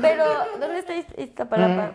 [0.00, 0.24] Pero,
[0.60, 1.90] ¿dónde está Iz- Iztapalapa?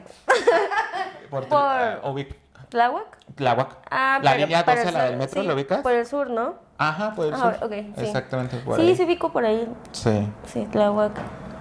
[1.30, 2.36] Por, Por- ah, ubic-
[2.70, 3.18] ¿Tláhuac?
[3.36, 3.78] Tláhuac.
[3.90, 5.80] Ah, la pero línea para 12, el la sur- del metro, sí, ¿lo ubicas?
[5.82, 6.56] Por el sur, ¿no?
[6.78, 7.56] Ajá, por el Ah, sur.
[7.64, 7.94] ok, sí.
[8.06, 8.96] Exactamente, por sí, ahí.
[8.98, 9.68] sí ubico por ahí.
[9.94, 10.30] Sí.
[10.46, 11.12] Sí, Tláhuac.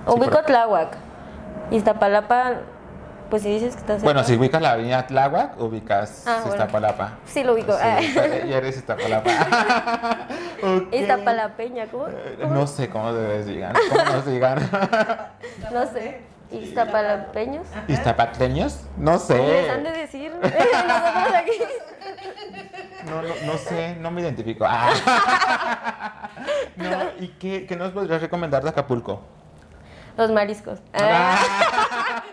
[0.06, 0.96] Ubico pero- Tláhuac.
[1.70, 2.52] Iztapalapa,
[3.30, 4.04] pues si dices que está cerca.
[4.04, 6.52] Bueno, si ubicas la avenida Tláhuac, ubicas Ah, bueno.
[6.54, 7.12] Iztapalapa.
[7.26, 7.72] Sí lo ubico.
[7.80, 7.98] Ah.
[8.00, 9.30] Sí, y eres Iztapalapa.
[10.62, 10.94] Ok.
[10.94, 12.08] Iztapalapeña, ¿cómo?
[12.08, 13.74] Eh, No sé cómo debes digan.
[13.90, 14.58] ¿Cómo nos digan?
[15.72, 16.20] No sé.
[16.52, 17.66] ¿Iztapalapeños?
[17.88, 18.80] ¿Iztapatleños?
[18.96, 19.30] No Les
[19.70, 19.96] han de sé.
[19.98, 20.32] decir.
[20.40, 21.50] Nosotros aquí.
[23.10, 24.64] No, no, no sé, no me identifico.
[24.66, 24.90] Ah.
[26.76, 29.20] No, ¿y qué, qué nos podrías recomendar de Acapulco?
[30.16, 30.80] Los mariscos.
[30.94, 32.22] Ah.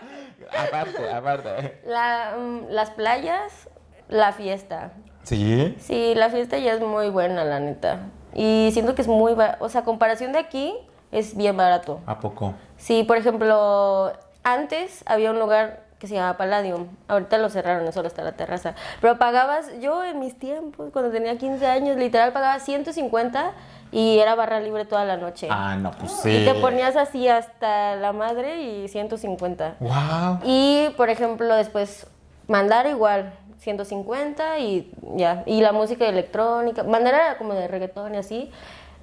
[0.56, 1.80] Aparte, aparte.
[1.84, 3.68] La, mm, las playas,
[4.08, 4.92] la fiesta.
[5.24, 5.74] ¿Sí?
[5.80, 8.00] Sí, la fiesta ya es muy buena, la neta.
[8.34, 9.34] Y siento que es muy...
[9.58, 10.74] O sea, comparación de aquí,
[11.10, 12.00] es bien barato.
[12.06, 12.54] ¿A poco?
[12.76, 14.12] Sí, por ejemplo,
[14.42, 16.88] antes había un lugar que se llamaba Palladium.
[17.08, 18.74] Ahorita lo cerraron, solo está la terraza.
[19.00, 23.52] Pero pagabas, yo en mis tiempos, cuando tenía 15 años, literal pagaba 150
[23.94, 25.46] y era barra libre toda la noche.
[25.48, 26.28] Ah, no, pues sí.
[26.28, 29.76] Y te ponías así hasta la madre y 150.
[29.78, 30.40] Wow.
[30.42, 32.08] Y, por ejemplo, después
[32.48, 35.44] mandar igual, 150 y ya.
[35.46, 36.82] Y la música electrónica.
[36.82, 38.50] Mandar era como de reggaetón y así.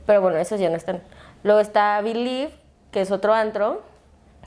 [0.05, 1.01] Pero bueno, esos ya no están.
[1.43, 2.53] Luego está Believe,
[2.91, 3.83] que es otro antro.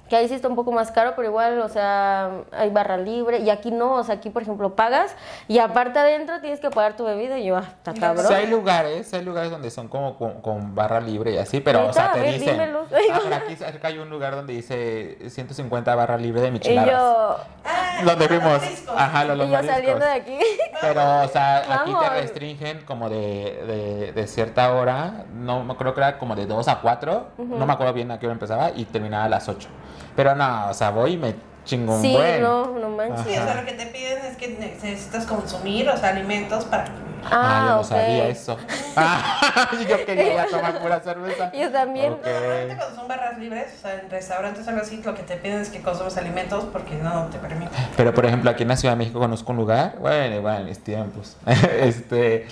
[0.08, 3.38] Que ahí sí está un poco más caro, pero igual, o sea, hay barra libre.
[3.38, 5.16] Y aquí no, o sea, aquí, por ejemplo, pagas
[5.48, 7.38] y aparte adentro tienes que pagar tu bebida.
[7.38, 8.26] Y yo, ah, está cabrón.
[8.26, 11.86] Sí hay lugares, hay lugares donde son como con, con barra libre y así, pero
[11.88, 12.60] o sea, te ver, dicen.
[12.60, 16.90] Ah, pero aquí cerca hay un lugar donde dice 150 barra libre de Y micheladas.
[16.90, 18.60] yo, Ah, Donde fuimos.
[18.94, 19.76] Ajá, los, los y yo mariscos.
[19.76, 20.38] saliendo de aquí.
[20.80, 26.00] Pero, o sea, aquí te restringen como de, de, de cierta hora, no creo que
[26.00, 28.84] era como de 2 a 4, no me acuerdo bien a qué hora empezaba y
[28.84, 29.68] terminaba a las 8.
[30.16, 31.34] Pero no, o sea, voy y me
[31.64, 32.42] chingo un sí, buen.
[32.42, 33.26] no, no manches.
[33.26, 36.86] Sí, o sea, lo que te piden es que necesitas consumir, o sea, alimentos para
[37.30, 38.58] Ah, yo no sabía eso.
[38.96, 41.50] Ah, yo quería ya tomar pura cerveza.
[41.52, 42.16] Yo también.
[42.22, 45.36] Normalmente cuando son barras libres, o sea, en restaurantes o algo así, lo que te
[45.36, 47.72] piden es que consumas alimentos porque no te permiten.
[47.96, 50.66] Pero por ejemplo, aquí en la Ciudad de México conozco un lugar, bueno, igual en
[50.66, 51.36] mis tiempos,
[51.80, 52.46] este,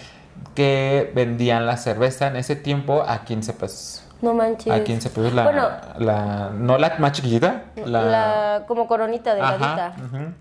[0.57, 4.05] que vendían la cerveza en ese tiempo a 15 pesos.
[4.23, 4.73] No manches.
[4.73, 5.69] A 15 pesos la, Bueno,
[5.99, 9.93] la, no la más chiquitita, la, la, como coronita de Ajá, ladita.
[10.05, 10.33] ujú.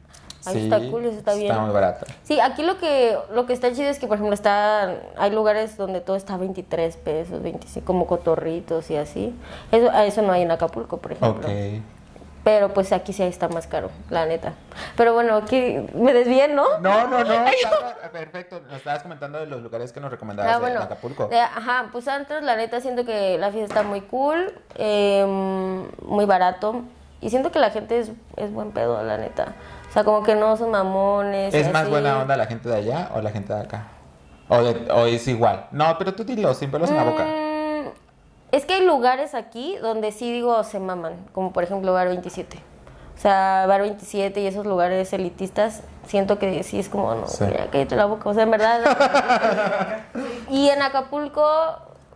[0.45, 1.51] Ahí está cool, eso está bien.
[1.51, 2.05] Está muy barato.
[2.23, 5.77] Sí, aquí lo que lo que está chido es que, por ejemplo, está hay lugares
[5.77, 9.35] donde todo está a 23 pesos, 25, como cotorritos y así.
[9.71, 11.47] Eso, eso no hay en Acapulco, por ejemplo.
[11.47, 11.81] Ok.
[12.43, 14.53] Pero pues aquí sí está más caro, la neta.
[14.97, 16.79] Pero bueno, aquí me desvié, ¿no?
[16.79, 18.61] No, no, no, está perfecto.
[18.67, 21.27] Nos estabas comentando de los lugares que nos recomendabas Ah, bueno, Acapulco.
[21.27, 25.23] de- ajá, pues antros, la neta, siento que la fiesta está muy cool, eh,
[26.03, 26.81] muy barato.
[27.21, 29.53] Y siento que la gente es, es buen pedo, la neta.
[29.87, 31.53] O sea, como que no son mamones.
[31.53, 33.83] ¿Es más buena onda la gente de allá o la gente de acá?
[34.49, 35.67] ¿O, de- o es igual?
[35.71, 37.23] No, pero tú dilo, sin pelos en la boca.
[37.23, 37.50] Mm,
[38.51, 42.57] es que hay lugares aquí donde sí digo se maman, como por ejemplo Bar 27.
[43.17, 47.43] O sea, Bar 27 y esos lugares elitistas, siento que sí es como, no, Sí.
[47.45, 48.27] mira, cállate la boca.
[48.29, 48.79] O sea, en verdad.
[50.49, 51.43] y en Acapulco,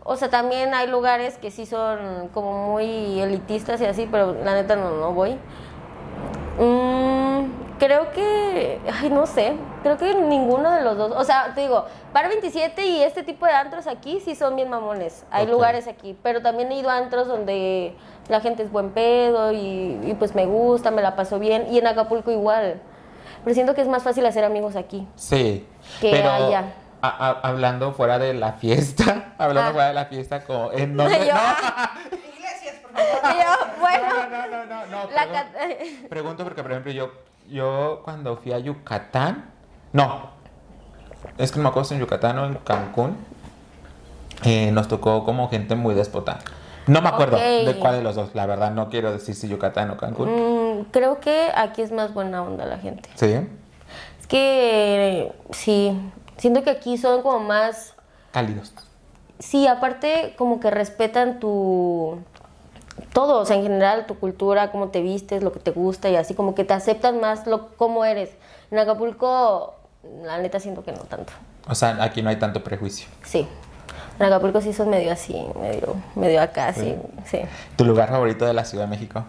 [0.04, 4.56] o sea, también hay lugares que sí son como muy elitistas y así, pero la
[4.56, 5.38] neta no, no voy.
[7.78, 9.54] Creo que, ay, no sé,
[9.84, 13.46] creo que ninguno de los dos, o sea, te digo, Bar 27 y este tipo
[13.46, 16.96] de antros aquí sí son bien mamones, hay lugares aquí, pero también he ido a
[16.96, 17.94] antros donde
[18.30, 21.78] la gente es buen pedo y, y pues me gusta, me la paso bien, y
[21.78, 22.82] en Acapulco igual,
[23.44, 25.06] pero siento que es más fácil hacer amigos aquí.
[25.16, 25.68] Sí.
[26.00, 26.64] Que pero allá.
[27.02, 29.74] a- a- hablando fuera de la fiesta, hablando Ah.
[29.74, 30.96] fuera de la fiesta, como, ¿en?
[30.98, 31.10] Yo, no.
[31.10, 33.36] Iglesias, por favor.
[33.38, 35.52] yo, bueno, No, no, no, no, no, la pregun- cat-
[36.10, 37.12] Pregunto porque, por ejemplo, yo,
[37.50, 39.52] yo cuando fui a Yucatán,
[39.94, 40.30] no,
[41.38, 43.18] es que no me acuerdo si en Yucatán o en Cancún,
[44.44, 46.40] eh, nos tocó como gente muy déspota.
[46.88, 49.90] No me acuerdo de cuál de los dos, la verdad, no quiero decir si Yucatán
[49.90, 50.30] o Cancún.
[50.30, 53.10] Mm, creo que aquí es más buena onda la gente.
[53.16, 53.34] Sí,
[54.20, 56.00] Es que sí,
[56.38, 57.96] siento que aquí son como más
[58.32, 58.74] cálidos.
[59.40, 62.20] Sí, aparte como que respetan tu
[63.14, 66.16] todo, o sea, en general tu cultura, cómo te vistes, lo que te gusta y
[66.16, 68.32] así como que te aceptan más lo cómo eres.
[68.72, 69.76] En Acapulco,
[70.24, 71.34] la neta siento que no tanto.
[71.68, 73.08] O sea, aquí no hay tanto prejuicio.
[73.24, 73.48] Sí.
[74.20, 77.40] En Acapulco sí son medio así, medio medio acá, sí, sí.
[77.76, 79.26] ¿Tu lugar favorito de la Ciudad de México?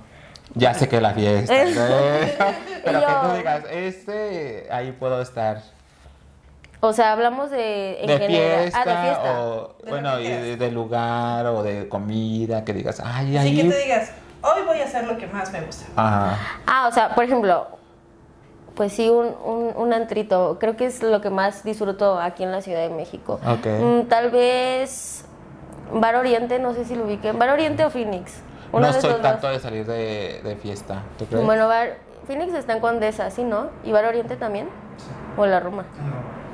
[0.55, 2.37] Ya sé que la fiesta, ¿eh?
[2.85, 5.63] pero que tú digas, este, ahí puedo estar.
[6.87, 9.41] O sea, hablamos de en de general, fiesta, ah, de fiesta.
[9.43, 13.49] o De lo bueno, y de, de lugar o de comida, que digas, ay, Así
[13.49, 13.57] ahí.
[13.57, 14.13] que te digas,
[14.43, 15.87] hoy voy a hacer lo que más me gusta.
[15.97, 16.39] Ajá.
[16.67, 17.67] Ah, o sea, por ejemplo,
[18.75, 20.59] pues sí, un, un, un antrito.
[20.61, 23.41] Creo que es lo que más disfruto aquí en la Ciudad de México.
[23.47, 23.67] Ok.
[23.67, 25.25] Mm, tal vez
[25.93, 27.39] Bar Oriente, no sé si lo ubiquen.
[27.39, 28.41] Bar Oriente o Phoenix.
[28.73, 29.23] Uno no de soy dos.
[29.23, 31.45] tanto de salir de, de fiesta, ¿tú crees?
[31.45, 33.69] Bueno, Bar Phoenix está en Condesa, ¿sí, no?
[33.85, 34.69] ¿Y Bar Oriente también?
[35.39, 35.85] ¿O La Roma?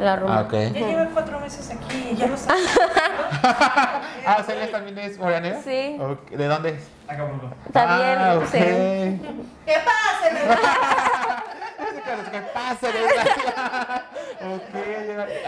[0.02, 0.38] La Roma.
[0.38, 0.52] Ah, ok.
[0.52, 2.64] Ya llevo cuatro meses aquí y ya lo sabes.
[4.24, 5.60] Ah, ¿Celia también es moranera?
[5.62, 5.98] Sí.
[6.30, 6.88] ¿De dónde es?
[7.08, 7.48] Acapulco.
[7.72, 8.44] También, ah, ok.
[8.46, 8.58] sí.
[9.66, 11.42] ¿Qué pasa?
[12.30, 14.04] ¿Qué pasa, desgraciada?
[14.42, 14.72] Ok,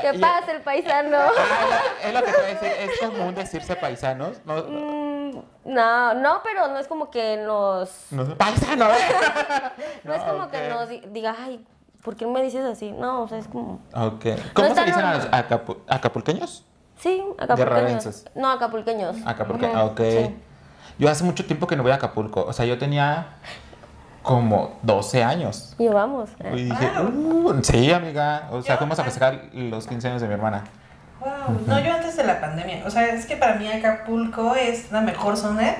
[0.02, 1.18] ¿Qué y- pasa, el paisano?
[1.18, 4.40] Ah, es lo que te voy a decir, es común decirse paisanos.
[4.44, 8.06] No, Mm, no, no, pero no es como que nos...
[8.10, 8.98] no, paisano, ¿eh?
[10.04, 11.64] No, es como que nos di- diga, ay,
[12.04, 12.92] ¿por qué me dices así?
[12.92, 13.80] No, o sea, es como...
[13.94, 14.26] Ok.
[14.52, 16.64] ¿Cómo No se dicen a los acapu- acapulqueños?
[16.98, 18.24] Sí, acapulqueños.
[18.34, 19.16] No, acapulqueños.
[19.26, 20.00] Acapulqueños, Ujú, ok.
[20.00, 20.36] sí.
[20.98, 22.44] Yo hace mucho tiempo que no voy a Acapulco.
[22.44, 23.26] O sea, yo tenía
[24.22, 25.74] como 12 años.
[25.78, 26.30] Y vamos.
[26.54, 28.48] Y dije, uh, sí, amiga.
[28.52, 30.64] O sea, fuimos a festejar los 15 años de mi hermana.
[31.20, 32.84] Wow, no, yo antes de la pandemia.
[32.86, 35.74] O sea, es que para mí Acapulco es la mejor zona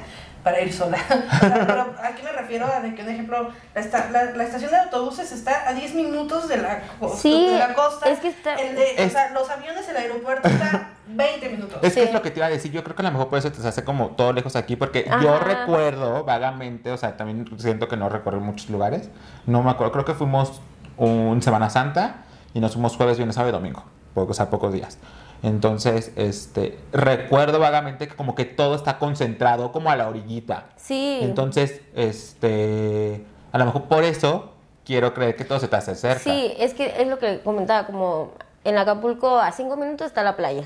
[0.44, 0.98] para ir sola.
[1.08, 4.44] O sea, pero aquí me refiero a de que, un ejemplo, la, esta- la, la
[4.44, 8.08] estación de autobuses está a 10 minutos de la, costa, Sí, de la costa.
[8.10, 11.78] es que está- El de- Es- O sea, los aviones, el aeropuerto está 20 minutos.
[11.82, 12.70] Es que es lo que te iba a decir.
[12.70, 14.76] Yo creo que a lo mejor por eso te se hace como todo lejos aquí.
[14.76, 15.22] Porque Ajá.
[15.22, 19.08] yo recuerdo vagamente, o sea, también siento que no recorrí muchos lugares.
[19.46, 19.92] No me acuerdo.
[19.92, 20.60] Creo que fuimos
[20.96, 23.84] un Semana Santa y nos fuimos jueves, viernes, sábado y domingo.
[24.14, 24.98] O sea, pocos días.
[25.44, 30.68] Entonces, este, recuerdo vagamente que como que todo está concentrado como a la orillita.
[30.76, 31.18] Sí.
[31.20, 33.22] Entonces, este,
[33.52, 34.54] a lo mejor por eso
[34.86, 36.20] quiero creer que todo se te hace cerca.
[36.20, 38.30] Sí, es que es lo que comentaba, como
[38.64, 40.64] en Acapulco a cinco minutos está la playa.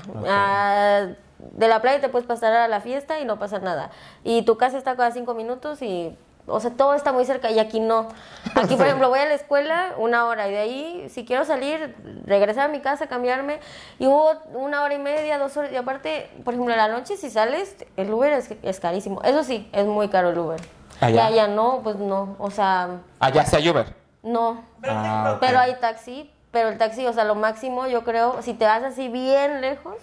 [1.57, 3.91] De la playa te puedes pasar a la fiesta y no pasa nada.
[4.23, 6.15] Y tu casa está cada cinco minutos y,
[6.49, 8.07] o sea, todo está muy cerca y aquí no.
[8.55, 8.83] Aquí, por Sí.
[8.83, 11.95] ejemplo, voy a la escuela una hora y de ahí, si quiero salir,
[12.25, 13.59] regresar a mi casa, cambiarme,
[13.99, 15.71] y hubo una hora y media, dos horas.
[15.71, 19.21] Y aparte, por ejemplo, en la noche si sales, el Uber es, es carísimo.
[19.23, 20.59] Eso sí, es muy caro el Uber.
[21.01, 21.29] Allá.
[21.29, 23.93] Y allá no, pues no, o sea, Allá sea Uber.
[24.23, 24.63] no.
[24.85, 25.37] Ah.
[25.39, 28.83] Pero hay taxi, pero el taxi, o sea, lo máximo yo creo, si te vas
[28.83, 29.95] así bien lejos,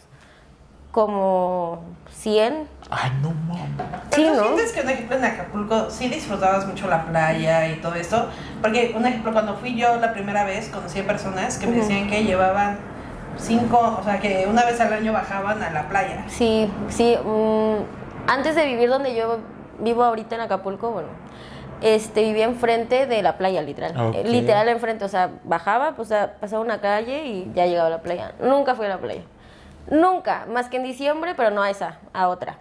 [0.97, 2.67] como 100.
[2.89, 3.69] Ay, no mames.
[4.11, 4.43] Pero Sí, tú ¿no?
[4.45, 8.29] sientes que, un ejemplo, en Acapulco sí disfrutabas mucho la playa y todo esto.
[8.63, 12.09] Porque, un ejemplo, cuando fui yo la primera vez, conocí a personas que me decían
[12.09, 12.79] que llevaban
[13.37, 16.25] cinco, o sea, que una vez al año bajaban a la playa.
[16.29, 17.15] Sí, sí.
[17.23, 19.41] mm, antes de vivir donde yo
[19.81, 21.09] vivo ahorita en Acapulco, bueno,
[21.83, 24.15] este vivía enfrente de la playa, literal.
[24.15, 26.09] Eh, Literal enfrente, o sea, bajaba, pues
[26.41, 28.33] pasaba una calle y ya llegaba a la playa.
[28.41, 29.21] Nunca fui a la playa.
[29.91, 32.59] Nunca, más que en diciembre, pero no a esa, a otra.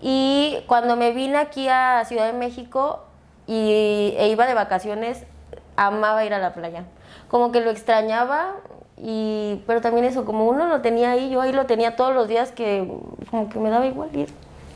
[0.00, 3.04] Y cuando me vine aquí a Ciudad de México
[3.46, 5.24] y, e iba de vacaciones,
[5.76, 6.84] amaba ir a la playa.
[7.28, 8.56] Como que lo extrañaba,
[8.98, 12.28] y, pero también eso, como uno lo tenía ahí, yo ahí lo tenía todos los
[12.28, 12.86] días, que
[13.30, 14.28] como que me daba igual ir.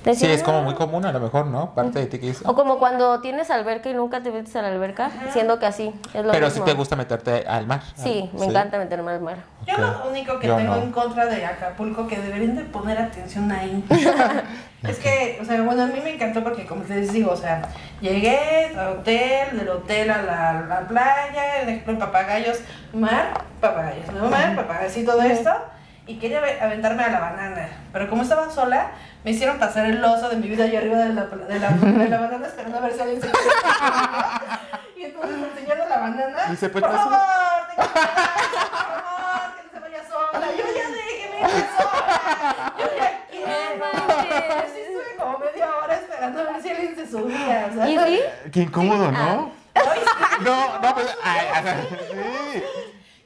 [0.07, 1.74] Sí, Decía, es como muy común a lo mejor, ¿no?
[1.74, 2.32] Parte de ti que.
[2.44, 5.92] O como cuando tienes alberca y nunca te metes a la alberca, siendo que así,
[6.14, 6.64] es lo Pero si mismo.
[6.66, 7.82] te gusta meterte al mar.
[7.96, 9.38] Sí, me encanta meterme al mar.
[9.66, 10.82] Yo lo único que Yo tengo no.
[10.82, 13.84] en contra de Acapulco que deberían de poner atención ahí.
[14.84, 17.62] es que, o sea, bueno, a mí me encantó porque como les digo, o sea,
[18.00, 22.59] llegué al hotel, del hotel a la, la playa, por ejemplo, en papagayos,
[22.92, 25.50] mar, papagayos, no mar, papagayos y todo esto.
[26.09, 27.68] Y quería ave- aventarme a la banana.
[27.92, 28.92] Pero como estaba sola,
[29.24, 32.09] me hicieron pasar el oso de mi vida yo arriba de la, de la, de
[32.09, 33.28] la banana esperando a ver si alguien se
[34.96, 36.38] Y entonces enseñando la banana.
[36.48, 37.76] Dice, pues, por favor, sé".
[37.76, 40.46] tengo que por favor, que no se vaya sola.
[40.57, 42.74] Yo ya déjeme ir sola.
[42.78, 43.84] Yo ya quiero.
[44.64, 47.70] Así estuve como media hora esperando a ver si alguien se subía.
[47.74, 47.90] ¿sabes?
[47.90, 48.20] ¿Y sí?
[48.52, 49.11] Qué incómodo, Ah.
[49.12, 49.50] ¿no?
[49.74, 49.82] Sí.
[50.44, 51.07] No, no, pues.
[51.24, 51.46] Ay,
[52.12, 52.62] sí.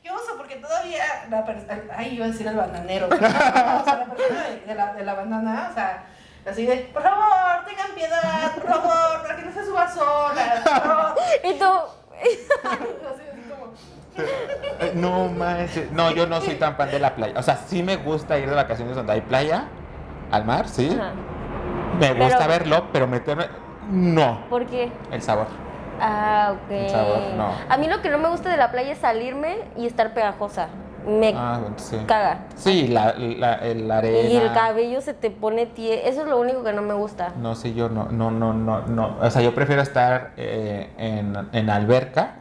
[0.03, 1.78] Qué oso, porque todavía la persona.
[1.96, 3.07] Ay, iba a decir el bananero.
[3.12, 6.05] O sea, la persona de, de la, de la banana, o sea,
[6.51, 10.82] Así de, por favor, tengan piedad, por favor, para que no se suba sola, por
[10.82, 11.14] favor.
[11.44, 11.64] Y tú,
[12.20, 13.72] Así, así como,
[14.80, 15.92] Eh, No manches.
[15.92, 17.38] No, yo no soy tan fan de la playa.
[17.38, 19.64] O sea, sí me gusta ir de vacaciones donde hay playa,
[20.30, 20.88] al mar, sí.
[20.98, 21.12] Ajá.
[21.98, 23.46] Me gusta Pero- verlo, pero meterme.
[23.90, 24.46] No.
[24.48, 24.90] ¿por qué?
[25.11, 25.46] El sabor.
[26.01, 26.70] Ah, ok.
[26.70, 27.51] El sabor, no.
[27.68, 30.68] A mí lo que no me gusta de la playa es salirme y estar pegajosa.
[31.07, 31.96] Me Ah, sí.
[32.07, 32.40] caga.
[32.57, 34.28] Sí, la, la, el- arena.
[34.28, 36.07] Y el cabello se te pone tie.
[36.09, 37.32] Eso es lo único que no me gusta.
[37.40, 39.16] No sé, yo no, no, no, no, no.
[39.20, 42.34] O sea, yo prefiero estar eh, en, en alberca,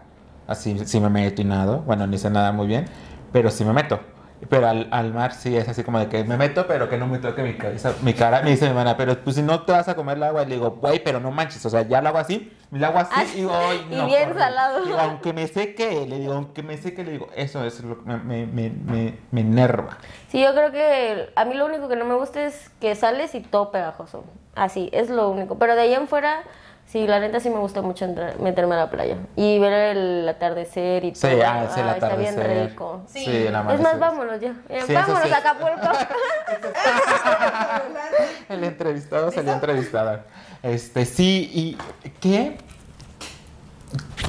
[0.47, 1.79] así si me meto y nado.
[1.79, 2.85] Bueno, ni sé nada muy bien,
[3.31, 3.99] pero sí me meto.
[4.47, 7.07] Pero al, al mar sí es así como de que me meto, pero que no
[7.07, 8.41] me toque mi cabeza, mi cara.
[8.41, 10.55] Me dice mi hermana, pero pues si no te vas a comer el agua, le
[10.55, 11.65] digo, güey, pero no manches.
[11.65, 14.05] O sea, ya lo hago así, lo hago así y digo, ay, y no.
[14.05, 14.85] bien salado.
[14.85, 18.09] Digo, aunque me seque, le digo, aunque me seque, le digo, eso es lo que
[18.09, 19.97] me, me, me, me, me enerva.
[20.29, 23.35] Sí, yo creo que a mí lo único que no me gusta es que sales
[23.35, 24.23] y todo pegajoso.
[24.55, 25.57] Así, es lo único.
[25.57, 26.43] Pero de ahí en fuera,
[26.91, 29.17] sí, la neta sí me gusta mucho entrar- meterme a la playa.
[29.35, 31.41] Y ver el atardecer y Sí, todo.
[31.45, 32.69] ah, sí, el Ay, Está bien atardecer.
[32.71, 33.01] rico.
[33.07, 33.25] Sí.
[33.25, 33.83] el Es amanecer.
[33.83, 34.53] más, vámonos ya.
[34.69, 35.31] Eh, Sí, vámonos sí.
[35.31, 35.87] a Acapulco.
[38.49, 40.25] El entrevistado salió entrevistada.
[40.63, 41.77] Este, sí, ¿y
[42.19, 42.57] qué?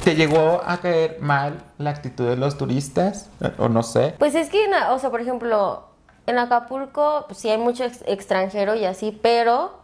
[0.03, 3.29] ¿Te llegó a caer mal la actitud de los turistas?
[3.57, 4.15] O no sé.
[4.17, 5.83] Pues es que, o sea, por ejemplo,
[6.27, 9.79] en Acapulco pues, sí hay mucho ex- extranjero y así, pero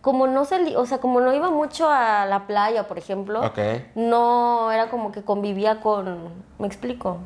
[0.00, 3.42] como no salí, o sea, como no iba mucho a la playa, por ejemplo,
[3.94, 7.18] no era como que convivía con, me explico.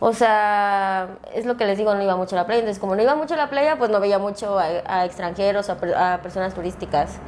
[0.00, 2.60] O sea, es lo que les digo, no iba mucho a la playa.
[2.60, 5.70] Entonces, como no iba mucho a la playa, pues no veía mucho a, a extranjeros,
[5.70, 7.18] a, a personas turísticas.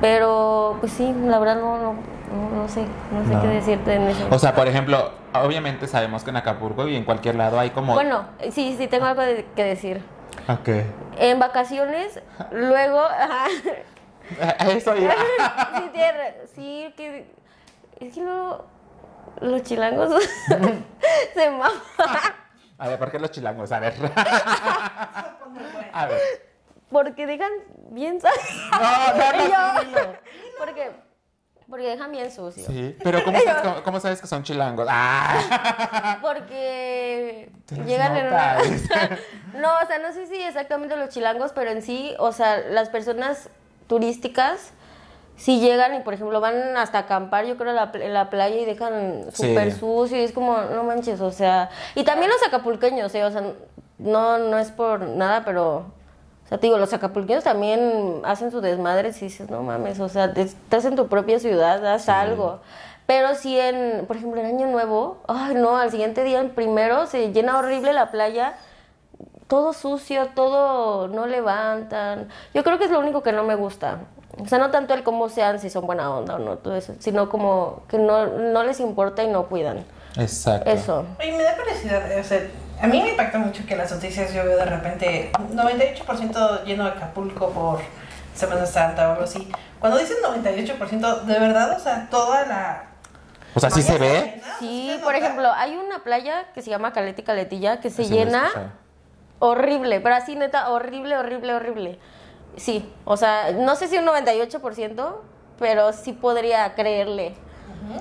[0.00, 3.42] Pero, pues sí, la verdad no, no, no, no sé, no sé No.
[3.42, 4.28] qué decirte en eso.
[4.30, 7.94] O sea, por ejemplo, obviamente sabemos que en Acapulco y en cualquier lado hay como...
[7.94, 10.00] Bueno, sí, sí, tengo algo de- que decir.
[10.48, 10.68] Ok.
[11.18, 12.20] En vacaciones,
[12.52, 13.46] luego, ajá,
[14.68, 15.12] Eso iba.
[15.14, 17.26] sí, tiene- sí, que
[18.00, 18.64] es que luego
[19.40, 20.22] los chilangos
[21.34, 21.70] se maman.
[22.78, 23.72] A ver, ¿por qué los chilangos?
[23.72, 23.94] A ver.
[25.92, 26.20] A ver.
[26.90, 27.50] Porque dejan
[27.90, 28.38] bien sucio.
[28.72, 30.14] No, no, no, yo,
[30.58, 30.90] porque,
[31.68, 32.64] porque dejan bien sucio.
[32.66, 34.86] Sí, pero ¿cómo sabes, cómo, cómo sabes que son chilangos?
[34.90, 36.18] ¡Ah!
[36.22, 37.50] Porque
[37.84, 38.58] llegan en una...
[39.54, 42.88] No, o sea, no sé si exactamente los chilangos, pero en sí, o sea, las
[42.88, 43.50] personas
[43.88, 44.72] turísticas
[45.36, 48.56] si llegan y por ejemplo van hasta acampar, yo creo, en la, en la playa
[48.56, 49.48] y dejan Sí.
[49.48, 53.24] súper sucio y es como, no manches, o sea, y también los acapulqueños, ¿eh?
[53.24, 53.42] o sea,
[53.98, 55.76] no, no es por nada, pero,
[56.44, 60.08] o sea, te digo, los acapulqueños también hacen su desmadre y dices, no mames, o
[60.08, 62.58] sea, te- estás en tu propia ciudad, haz algo.
[63.06, 67.06] Pero si en, por ejemplo, en Año Nuevo, ay no, al siguiente día, el primero,
[67.06, 68.54] se llena horrible la playa,
[69.48, 72.28] todo sucio, todo no levantan.
[72.54, 74.00] Yo creo que es lo único que no me gusta.
[74.40, 76.94] O sea, no tanto el cómo sean, si son buena onda o no, todo eso,
[77.00, 79.84] sino como que no, no les importa y no cuidan.
[80.16, 80.70] Exacto.
[80.70, 81.04] Eso.
[81.18, 82.46] Oye, me da curiosidad, o sea,
[82.80, 86.84] a mí me impacta mucho que en las noticias yo veo de repente 98% lleno
[86.84, 87.80] de Acapulco por
[88.34, 89.50] Semana Santa o algo así.
[89.80, 92.84] Cuando dicen 98%, de verdad, o sea, toda la...
[93.54, 94.34] O sea, ¿sí se ve?
[94.36, 95.24] llena, Sí, se por nota.
[95.24, 98.48] ejemplo, hay una playa que se llama Caleta y Caletilla que se Así llena.
[99.38, 101.98] Horrible, pero así neta, horrible, horrible, horrible.
[102.56, 105.16] Sí, o sea, no sé si un 98%,
[105.58, 107.34] pero sí podría creerle.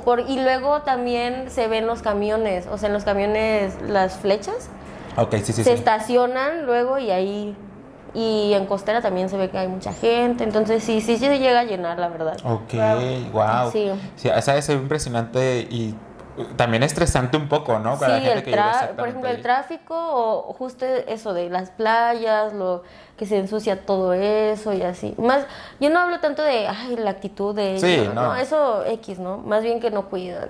[0.04, 4.70] Por, y luego también se ven los camiones, o sea, en los camiones las flechas
[5.18, 5.70] Ok, sí, sí, se sí.
[5.72, 7.56] estacionan luego y ahí
[8.14, 11.60] y en costera también se ve que hay mucha gente, entonces sí, sí se llega
[11.60, 12.38] a llenar, la verdad.
[12.44, 12.74] Ok,
[13.32, 13.72] wow.
[13.72, 13.92] Sí.
[14.16, 15.96] Sí, o sea, es impresionante y
[16.56, 17.94] también estresante un poco, ¿no?
[17.96, 21.70] Sí, Para la gente el que por ejemplo, el tráfico o justo eso de las
[21.72, 22.84] playas, lo
[23.18, 25.16] que se ensucia todo eso y así.
[25.18, 25.46] Más,
[25.80, 28.36] yo no hablo tanto de, ay, la actitud de Sí, no.
[28.36, 29.38] eso X, ¿no?
[29.38, 30.50] Más bien que no cuidan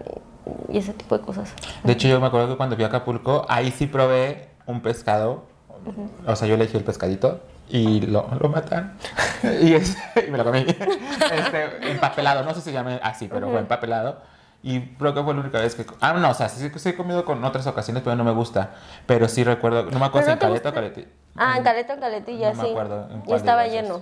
[0.69, 1.53] y, y ese tipo de cosas.
[1.83, 5.43] De hecho, yo me acuerdo que cuando fui a Acapulco, ahí sí probé un pescado.
[6.25, 8.97] O sea, yo elegí el pescadito y lo, lo matan.
[9.61, 10.65] y, es- y me lo comí.
[11.31, 14.17] Este, empapelado, no sé si se llama así, pero fue empapelado.
[14.63, 15.85] Y creo que fue la única vez que...
[16.01, 18.71] Ah, no, o sea, sí, sí he comido con otras ocasiones, pero no me gusta.
[19.05, 20.73] Pero sí recuerdo, no me acuerdo si ¿Pero en no Caleta o gusta?
[20.73, 21.07] Caleti.
[21.35, 22.71] Ah, en Caleta, en Caletilla, no me sí.
[22.71, 24.01] acuerdo en Y estaba lleno.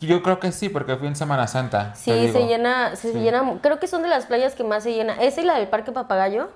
[0.00, 1.94] Yo creo que sí, porque fui en Semana Santa.
[1.94, 3.18] Sí, se llena, se Sí.
[3.18, 5.14] llena, creo que son de las playas que más se llena.
[5.20, 6.50] Esa y la del Parque Papagayo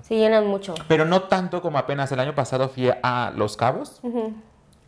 [0.00, 0.74] se llenan mucho.
[0.86, 4.00] Pero no tanto como apenas el año pasado fui a Los Cabos.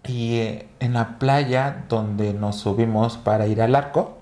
[0.05, 4.19] Y eh, en la playa donde nos subimos para ir al arco,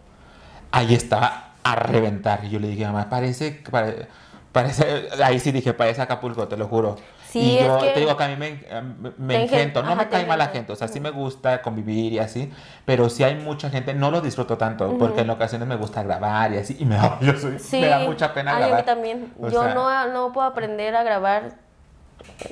[0.73, 2.45] ahí estaba a reventar.
[2.45, 4.07] Y yo le dije, mamá, parece, pare-
[4.53, 6.97] parece, ahí sí dije, parece Acapulco, te lo juro.
[7.29, 8.83] Sí, y es yo que- te digo que a mí me, eh,
[9.19, 12.15] me- engento, no ajá, me cae mal la gente, o sea, sí me gusta convivir
[12.15, 12.51] y así,
[12.87, 16.55] pero si hay mucha gente, no lo disfruto tanto, porque en ocasiones me gusta grabar
[16.55, 18.81] y así, y me da, yo soy- Sí, me da mucha pena Ay, a grabar.
[18.83, 19.33] mí también.
[19.39, 21.53] O Yo sea, no, no puedo aprender a grabar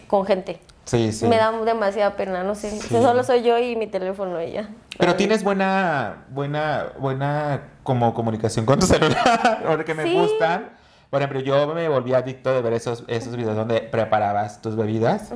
[0.08, 0.60] con gente.
[0.86, 1.26] Sí, sí.
[1.26, 2.70] Me da demasiada pena, no sé.
[2.70, 2.88] Sí.
[2.88, 4.68] Solo soy yo y mi teléfono y ya.
[4.98, 10.14] Pero tienes buena, buena, buena como comunicación con tu celular, porque me Sí.
[10.14, 10.70] gustan.
[11.10, 15.30] Por ejemplo, yo me volví adicto de ver esos, esos videos donde preparabas tus bebidas,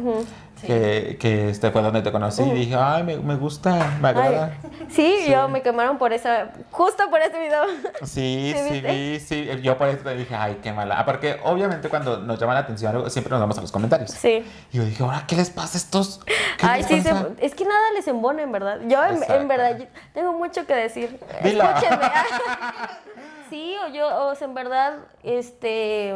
[0.66, 4.52] que, que este fue donde te conocí y dije, ay, me, me gusta, me agrada.
[4.90, 7.62] Sí, yo me quemaron por esa, justo por ese video.
[8.02, 9.48] Sí, ¿Sí sí, sí.
[9.62, 10.98] Yo por eso te dije, ay, qué mala.
[10.98, 14.10] Ah, porque obviamente cuando nos llama la atención algo, siempre nos vamos a los comentarios.
[14.10, 14.44] Sí.
[14.72, 16.20] Y yo dije, ahora, ¿qué les pasa a estos?
[16.26, 18.80] ¿Qué Ay, sí, se- pasa?" es que nada les embona, en verdad.
[18.88, 21.20] Yo, en, verdad, yo tengo mucho que decir.
[21.44, 21.62] Dilo.
[21.62, 22.06] Escúchenme.
[23.50, 26.14] sí, o yo, o sea, en verdad, este,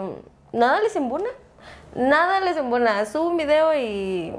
[0.52, 1.28] nada les embona.
[1.94, 3.04] Nada les embona.
[3.06, 4.34] Subo un video y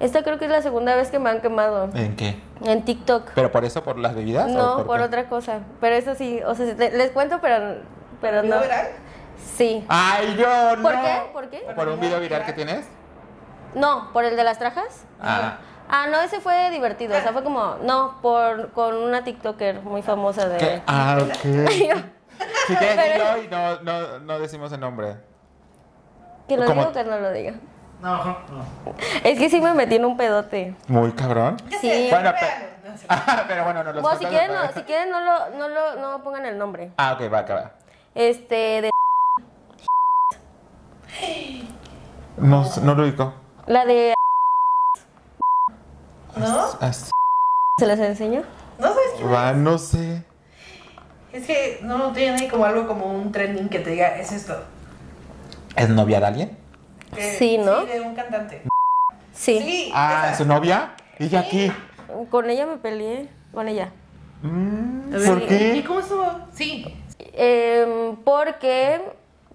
[0.00, 2.40] esta creo que es la segunda vez que me han quemado ¿En qué?
[2.64, 3.30] en TikTok.
[3.34, 4.46] ¿Pero por eso, por las bebidas?
[4.50, 5.60] o No, por otra cosa.
[5.80, 7.76] Pero eso sí, o sea, te- les cuento, pero,
[8.20, 8.62] pero ¿Video no.
[8.62, 8.88] viral?
[9.56, 9.84] Sí.
[9.88, 10.82] Ay, yo no.
[10.82, 11.22] ¿Por qué?
[11.32, 11.58] ¿Por qué?
[11.74, 12.86] ¿Por un video viral que tienes?
[13.74, 15.04] No, por el de las trajas.
[15.20, 15.58] Ah.
[15.88, 17.16] Ah, no, ese fue divertido.
[17.16, 20.58] O sea, fue como, no, por, con una TikToker muy famosa de.
[20.58, 20.82] ¿Qué?
[20.86, 22.00] Ah, ok.
[22.66, 25.16] Si quieres Pero- dilo y no, no, no decimos el nombre.
[26.48, 26.80] que lo ¿Cómo?
[26.80, 27.54] diga o que no lo diga.
[28.00, 28.34] No, no.
[29.24, 30.74] Es que sí me metí en un pedote.
[30.88, 31.56] Muy cabrón.
[31.80, 32.08] Sí.
[32.10, 32.38] Bueno, Véalo.
[32.38, 33.06] pe- No sé.
[33.08, 34.80] Ah, pero bueno, no los Bueno, si quieren, no, después.
[34.80, 36.92] si quieren no lo, no lo, no pongan el nombre.
[36.96, 37.72] Ah, ok, va, va.
[38.14, 38.90] Este, de
[42.38, 43.34] No, no lo ubico.
[43.66, 44.14] la de
[46.36, 46.68] ¿No?
[46.80, 47.10] Así
[47.78, 48.42] ¿se les enseño?
[48.78, 50.24] ¿No sabes va, no sé.
[51.32, 54.56] Es que no tiene como algo como un trending que te diga, es esto.
[55.76, 56.58] ¿Es novia de alguien?
[57.14, 57.82] Que- Sí, ¿no?
[57.82, 58.62] Sí, de un cantante.
[59.32, 59.58] Sí.
[59.60, 59.90] Sí.
[59.94, 60.38] Ah, esa.
[60.38, 60.92] ¿su novia?
[61.18, 61.72] ¿Y aquí?
[62.30, 63.90] Con ella me peleé, con ella.
[64.42, 66.26] Mm, A ver, ¿Por ¿Y cómo estuvo?
[66.52, 66.84] Sí.
[67.34, 69.00] Em, porque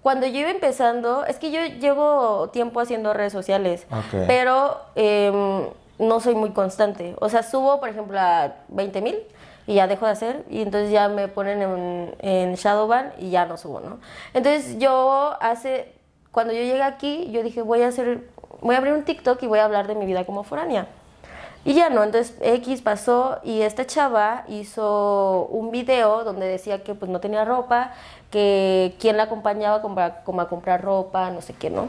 [0.02, 3.86] cuando yo iba empezando, es que yo llevo tiempo haciendo redes sociales,
[4.26, 5.66] pero em,
[5.98, 7.14] no soy muy constante.
[7.20, 9.16] O sea, subo, por ejemplo, a 20 mil
[9.66, 13.46] y ya dejo de hacer y entonces ya me ponen en, en Shadowban y ya
[13.46, 13.98] no subo, ¿no?
[14.34, 15.92] Entonces yo hace,
[16.32, 18.20] cuando yo llegué aquí, yo dije, voy a hacer,
[18.60, 20.86] voy a abrir un TikTok y voy a hablar de mi vida como foránea.
[21.64, 26.94] Y ya no, entonces X pasó y esta chava hizo un video donde decía que
[26.94, 27.90] pues no tenía ropa,
[28.30, 31.88] que quién la acompañaba a comprar, como a comprar ropa, no sé qué, ¿no?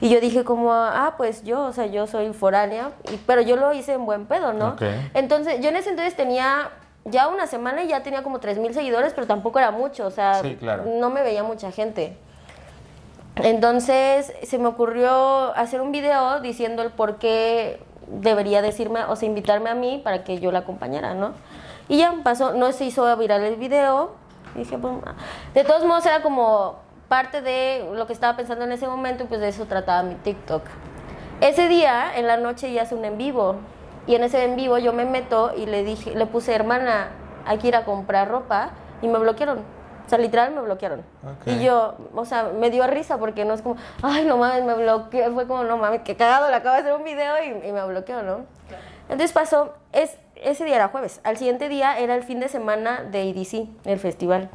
[0.00, 3.56] Y yo dije como, ah, pues yo, o sea, yo soy foránea, y- pero yo
[3.56, 4.76] lo hice en buen pedo, ¿no?
[5.14, 6.70] Entonces, yo en ese entonces tenía
[7.04, 10.10] ya una semana y ya tenía como 3 mil seguidores, pero tampoco era mucho, o
[10.10, 10.84] sea, Sí, claro.
[10.86, 12.16] no me veía mucha gente.
[13.36, 19.28] Entonces se me ocurrió hacer un video diciendo el por qué debería decirme, o sea,
[19.28, 21.32] invitarme a mí para que yo la acompañara, ¿no?
[21.88, 24.10] Y ya pasó, no se hizo viral el video.
[24.54, 24.94] Y dije, pues,
[25.54, 26.76] de todos modos era como
[27.08, 30.14] parte de lo que estaba pensando en ese momento y pues de eso trataba mi
[30.16, 30.62] TikTok.
[31.40, 33.56] Ese día, en la noche, ya hace un en vivo.
[34.08, 37.10] Y en ese en vivo yo me meto y le dije, le puse, hermana,
[37.46, 38.70] hay que ir a comprar ropa.
[39.02, 39.58] Y me bloquearon.
[39.58, 41.00] O sea, literal me bloquearon.
[41.22, 41.46] Ok.
[41.46, 44.74] Y yo, o sea, me dio risa porque no es como, ay, no mames, me
[44.74, 45.30] bloqueó.
[45.34, 47.86] Fue como, no mames, que cagado, le acabo de hacer un video y, y me
[47.86, 48.46] bloqueó, ¿no?
[49.10, 51.20] Entonces pasó, es, ese día era jueves.
[51.24, 54.48] Al siguiente día era el fin de semana de EDC, el festival.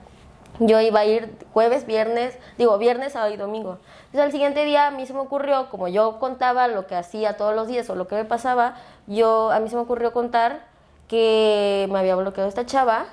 [0.60, 3.80] Yo iba a ir jueves, viernes, digo, viernes, sábado y domingo.
[4.14, 7.36] Entonces al siguiente día a mí se me ocurrió, como yo contaba lo que hacía
[7.36, 8.76] todos los días o lo que me pasaba,
[9.07, 10.68] yo a mí se me ocurrió contar
[11.07, 13.07] que me había bloqueado esta chava,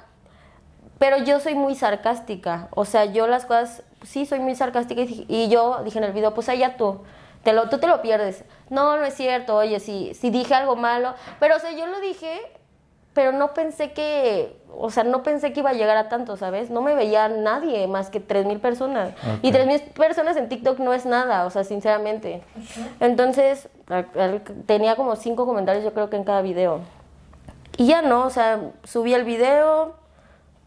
[0.98, 2.68] pero yo soy muy sarcástica.
[2.72, 6.34] O sea, yo las cosas, sí soy muy sarcástica y, yo dije en el video,
[6.34, 7.00] pues allá tú.
[7.44, 8.44] Te lo, tú te lo pierdes.
[8.68, 9.56] No, no es cierto.
[9.56, 11.14] Oye, si, si dije algo malo.
[11.38, 12.38] Pero, o sea, yo lo dije,
[13.12, 16.70] pero no pensé que, o sea, no pensé que iba a llegar a tanto, ¿sabes?
[16.70, 19.10] No me veía nadie más que 3.000 personas.
[19.42, 19.56] Y Ok.
[19.56, 22.42] 3.000 personas en TikTok no es nada, o sea, sinceramente.
[23.00, 23.68] Entonces,
[24.66, 26.80] tenía como cinco comentarios yo creo que en cada video.
[27.76, 29.94] Y ya no, o sea, subí el video,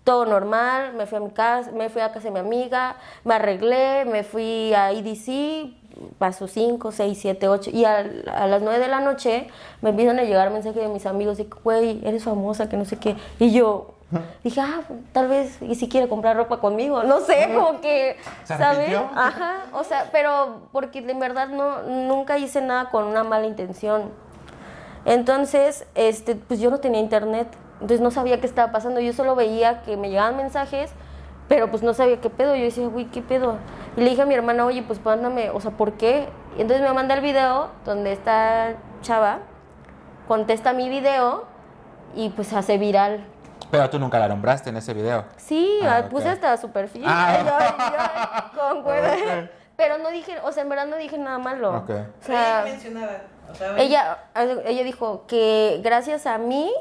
[0.03, 3.35] todo normal, me fui a mi casa, me fui a casa de mi amiga, me
[3.35, 5.82] arreglé, me fui a EDC,
[6.17, 9.47] pasó 5, 6, 7, 8, y al- a, las 9 de la noche
[9.81, 12.97] me empiezan a llegar mensajes de mis amigos de, güey, eres famosa, que no sé
[12.97, 13.89] qué, y yo
[14.43, 14.81] dije, ah,
[15.11, 18.89] tal vez, y si quiere comprar ropa conmigo, no sé, como que, ¿Se ¿sabes?
[19.15, 24.11] Ajá, o sea, pero porque de verdad no, nunca hice nada con una mala intención.
[25.05, 28.99] Entonces, este, pues yo no tenía internet, entonces no sabía qué estaba pasando.
[29.01, 30.91] Yo solo veía que me llegaban mensajes,
[31.53, 32.55] pero pues no sabía qué pedo.
[32.55, 33.57] Yo decía, uy, ¿qué pedo?
[33.95, 36.27] Y le dije a mi hermana, oye, pues mándame, o sea, ¿por qué?
[36.57, 38.73] Y entonces me manda el video donde esta
[39.03, 39.37] chava
[40.27, 41.43] contesta mi video
[42.15, 43.23] y pues hace viral.
[43.69, 45.25] Pero tú nunca la nombraste en ese video.
[45.37, 47.03] Sí, Ah, puse hasta su perfil.
[47.05, 47.37] Ah.
[47.37, 49.13] Yo- yo concuerdo.
[49.13, 49.49] Ok.
[49.75, 51.77] Pero no dije, o sea, en verdad no dije nada malo.
[51.77, 51.89] Ok.
[51.89, 53.11] O Ella sea, mencionaba.
[53.51, 54.17] O sea, ella,
[54.65, 56.71] ella dijo que gracias a mí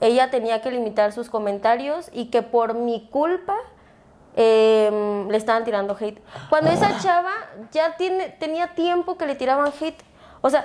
[0.00, 3.54] ella tenía que limitar sus comentarios y que por mi culpa
[4.36, 6.20] em, le estaban tirando hate.
[6.48, 7.32] Cuando esa chava
[7.72, 10.02] ya tiene, tenía tiempo que le tiraban hate.
[10.40, 10.64] O sea,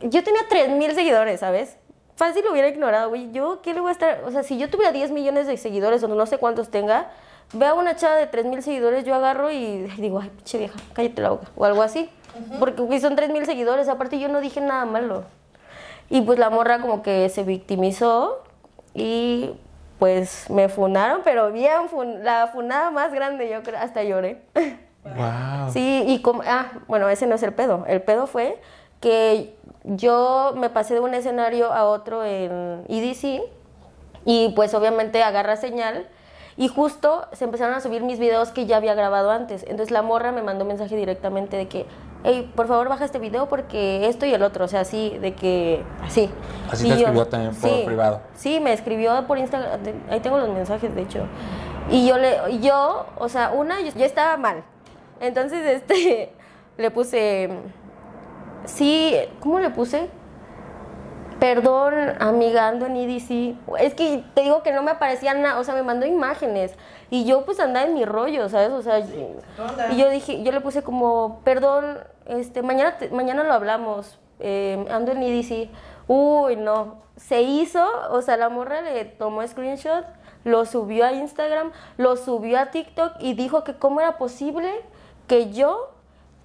[0.00, 1.76] yo tenía 3000 seguidores, ¿sabes?
[2.16, 3.30] Fácil lo hubiera ignorado, güey.
[3.32, 4.22] Yo, ¿qué le voy a estar?
[4.24, 7.10] O sea, si yo tuviera 10 millones de seguidores o no sé cuántos tenga,
[7.52, 11.22] veo a una chava de 3000 seguidores, yo agarro y digo, ay, pinche vieja, cállate
[11.22, 11.48] la boca.
[11.56, 12.10] O algo así.
[12.58, 13.88] Porque güey, son 3000 seguidores.
[13.88, 15.24] Aparte, yo no dije nada malo.
[16.08, 18.42] Y pues la morra como que se victimizó
[18.94, 19.52] y
[19.98, 24.42] pues me funaron, pero bien, fun- la funada más grande, yo creo, hasta lloré.
[25.06, 25.70] Wow.
[25.72, 27.84] Sí, y como, ah, bueno, ese no es el pedo.
[27.86, 28.60] El pedo fue
[29.00, 33.40] que yo me pasé de un escenario a otro en EDC
[34.24, 36.08] y pues obviamente agarra señal
[36.56, 39.62] y justo se empezaron a subir mis videos que ya había grabado antes.
[39.62, 41.86] Entonces la morra me mandó un mensaje directamente de que,
[42.24, 45.34] hey, por favor baja este video porque esto y el otro, o sea, así, de
[45.34, 46.30] que, así.
[46.70, 48.20] Así Y te escribió también por sí, privado.
[48.34, 51.26] Sí, me escribió por Instagram, ahí tengo los mensajes de hecho.
[51.90, 54.64] Y yo le, yo, o sea, una, yo, yo estaba mal.
[55.20, 56.32] Entonces, este,
[56.76, 57.50] le puse,
[58.64, 60.08] sí, ¿cómo le puse?
[61.40, 63.56] Perdón, amiga, ando en EDC.
[63.78, 66.74] Es que te digo que no me aparecía nada, o sea, me mandó imágenes.
[67.10, 68.70] Y yo pues andaba en mi rollo, ¿sabes?
[68.70, 69.00] O sea,
[69.92, 74.84] y yo dije, yo le puse como, perdón, este, mañana, te- mañana lo hablamos, eh,
[74.90, 75.68] ando en EDC.
[76.08, 80.04] Uy, no, se hizo, o sea, la morra le tomó screenshot,
[80.44, 84.72] lo subió a Instagram, lo subió a TikTok y dijo que cómo era posible
[85.26, 85.90] que yo,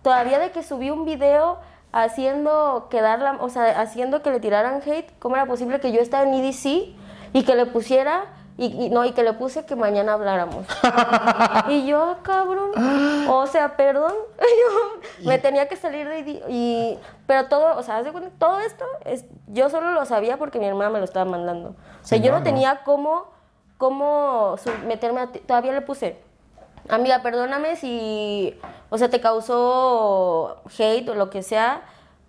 [0.02, 1.60] todavía de que subí un video
[1.94, 6.02] haciendo quedar la, o sea, haciendo que le tiraran hate, cómo era posible que yo
[6.02, 6.66] estaba en EDC
[7.34, 8.26] y que le pusiera
[8.58, 10.66] y, y- no y que le puse que mañana habláramos.
[11.70, 12.72] y yo, ah, cabrón,
[13.30, 18.04] o sea, perdón, yo me tenía que salir de EDC y pero todo, o sea,
[18.38, 21.70] todo esto es yo solo lo sabía porque mi hermana me lo estaba mandando.
[21.70, 21.74] O
[22.06, 23.26] sea, Sí, yo no, tenía cómo
[23.78, 26.20] cómo meterme a ti- todavía le puse
[26.90, 28.60] Amiga, perdóname si,
[28.92, 31.82] o sea, te causó hate o lo que sea.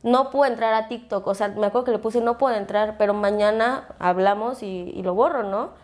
[0.03, 1.27] No puedo entrar a TikTok.
[1.27, 5.03] O sea, me acuerdo que le puse no puedo entrar, pero mañana hablamos y, y
[5.03, 5.81] lo borro, ¿no?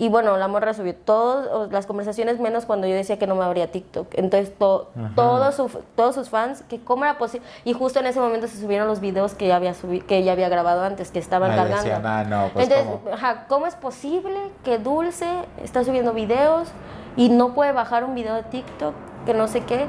[0.00, 3.42] Y bueno, la morra subió todas las conversaciones, menos cuando yo decía que no me
[3.44, 4.06] abría TikTok.
[4.14, 7.44] Entonces, to- todos, su- todos sus fans, que cómo era posible.
[7.64, 10.32] Y justo en ese momento se subieron los videos que ya había, subi- que ya
[10.32, 11.82] había grabado antes, que estaban cargando.
[11.82, 13.12] decían, ah, no, pues, Entonces, ¿cómo?
[13.12, 15.26] ajá, ¿cómo es posible que Dulce
[15.64, 16.68] está subiendo videos
[17.16, 18.94] y no puede bajar un video de TikTok,
[19.26, 19.86] que no sé qué?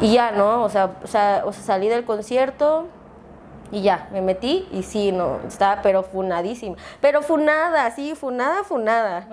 [0.00, 0.62] Y ya, ¿no?
[0.62, 2.86] O sea, o sea, o sea, salí del concierto
[3.70, 6.76] y ya, me metí y sí, no, estaba pero funadísima.
[7.00, 9.26] Pero funada, sí, funada, funada.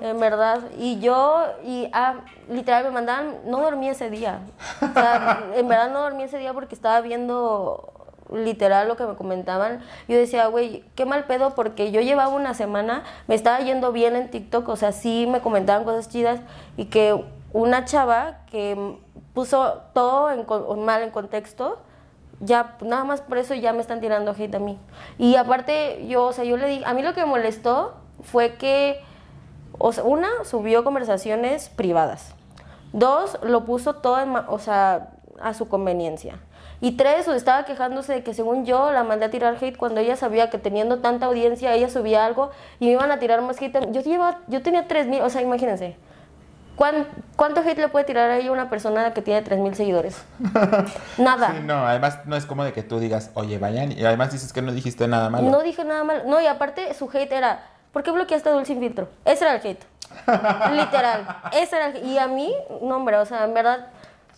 [0.00, 0.60] En verdad.
[0.78, 2.16] Y yo, y ah,
[2.48, 4.40] literal me mandaban, no dormí ese día.
[4.82, 7.92] O sea, en verdad no dormí ese día porque estaba viendo
[8.32, 9.80] literal lo que me comentaban.
[10.08, 14.16] Yo decía, güey, qué mal pedo porque yo llevaba una semana, me estaba yendo bien
[14.16, 16.40] en TikTok, o sea, sí me comentaban cosas chidas
[16.76, 18.98] y que una chava que
[19.34, 21.78] puso todo mal en contexto,
[22.40, 24.78] ya nada más por eso ya me están tirando hate a mí.
[25.18, 28.54] Y aparte yo, o sea, yo le di, a mí lo que me molestó fue
[28.56, 29.00] que
[29.78, 32.34] o sea, una subió conversaciones privadas.
[32.92, 34.18] Dos, lo puso todo
[34.48, 36.40] o sea, a su conveniencia.
[36.80, 40.16] Y tres, estaba quejándose de que según yo la mandé a tirar hate cuando ella
[40.16, 43.92] sabía que teniendo tanta audiencia ella subía algo y me iban a tirar más hate.
[43.92, 45.96] Yo llevaba, yo tenía 3000, o sea, imagínense.
[46.76, 47.06] ¿Cuán-
[47.36, 50.16] ¿Cuánto hate le puede tirar a ella una persona que tiene 3000 seguidores?
[51.18, 51.52] Nada.
[51.52, 54.52] Sí, no, además no es como de que tú digas, oye, vayan, y además dices
[54.52, 55.50] que no dijiste nada malo.
[55.50, 56.22] No dije nada malo.
[56.26, 59.08] No, y aparte su hate era, ¿por qué bloqueaste a Dulce sin filtro?
[59.24, 59.84] Ese era el hate.
[60.72, 61.26] Literal.
[61.52, 62.04] Ese era el hate.
[62.04, 63.86] Y a mí, no, hombre, o sea, en verdad,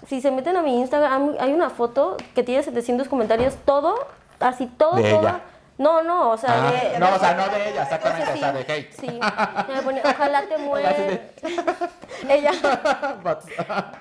[0.07, 3.95] si se meten a mi Instagram, hay una foto que tiene 700 comentarios, todo,
[4.41, 5.21] así, todo, De todo.
[5.21, 5.41] ella.
[5.79, 8.41] No, no, o sea, Ah, de- no, o sea, no de ella, exactamente, Sí, o
[8.41, 8.93] sea, de hate.
[9.01, 9.21] Sí.
[9.73, 10.95] Me pone, ojalá te mueras.
[12.29, 12.51] Ella.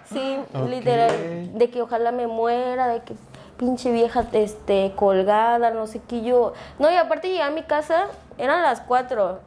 [0.09, 0.39] Sí,
[0.69, 3.15] literal, de que ojalá me muera, de que
[3.57, 6.53] pinche vieja este colgada, no sé qué yo.
[6.79, 8.05] No, y aparte llegué a mi casa,
[8.37, 9.39] eran las 4.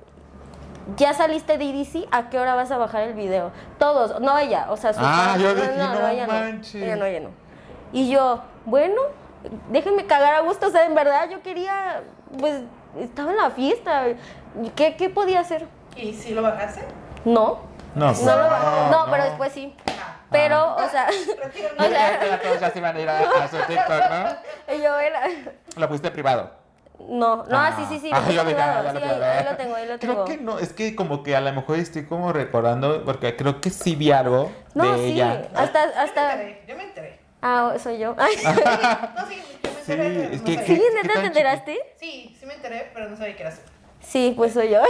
[0.96, 3.50] Ya saliste de IDC, ¿a qué hora vas a bajar el video?
[3.78, 6.74] Todos, no ella, o sea, su Ah, yo dije, no ella manches.
[6.74, 6.84] no.
[6.86, 7.28] Ella no, ella no.
[7.92, 9.00] Y yo, bueno,
[9.70, 12.02] déjenme cagar a gusto, o sea, en verdad yo quería,
[12.38, 12.62] pues,
[12.98, 14.04] estaba en la fiesta.
[14.76, 15.66] ¿Qué, qué podía hacer?
[15.96, 16.82] ¿Y si lo bajaste?
[17.24, 17.60] No.
[17.94, 19.10] No, pues, No, lo- no, no, no.
[19.12, 19.74] pero después sí.
[19.86, 20.16] Ajá.
[20.30, 21.08] Pero, o sea,
[21.78, 24.74] o sea, Ya todos ya se iban a ir a, a su TikTok, ¿no?
[24.82, 25.22] yo era...
[25.76, 26.52] Lo pusiste privado.
[27.08, 27.72] No, no, Ah.
[27.76, 28.10] sí, sí, sí.
[28.12, 29.98] Ah, lo tengo yo ah, privado, ya sí, lo ahí, ahí lo tengo, ahí lo
[29.98, 30.24] Creo tengo.
[30.26, 33.70] que no, es que como que a lo mejor estoy como recordando, porque creo que
[33.70, 35.48] sí vi algo No, de sí, ella.
[35.54, 36.32] hasta, Yo me hasta...
[36.34, 37.20] enteré, yo me enteré.
[37.42, 38.14] Ah, soy yo.
[38.18, 38.34] Ay.
[39.16, 40.28] No, sí, yo me Sí, enteré.
[40.28, 40.66] pero no que- sabía.
[40.66, 41.78] ¿Sí, ¿Qué neta tan te enteraste?
[41.98, 43.60] Sí, sí me enteré, pero no sabía que era así.
[44.02, 44.80] Sí, pues soy yo.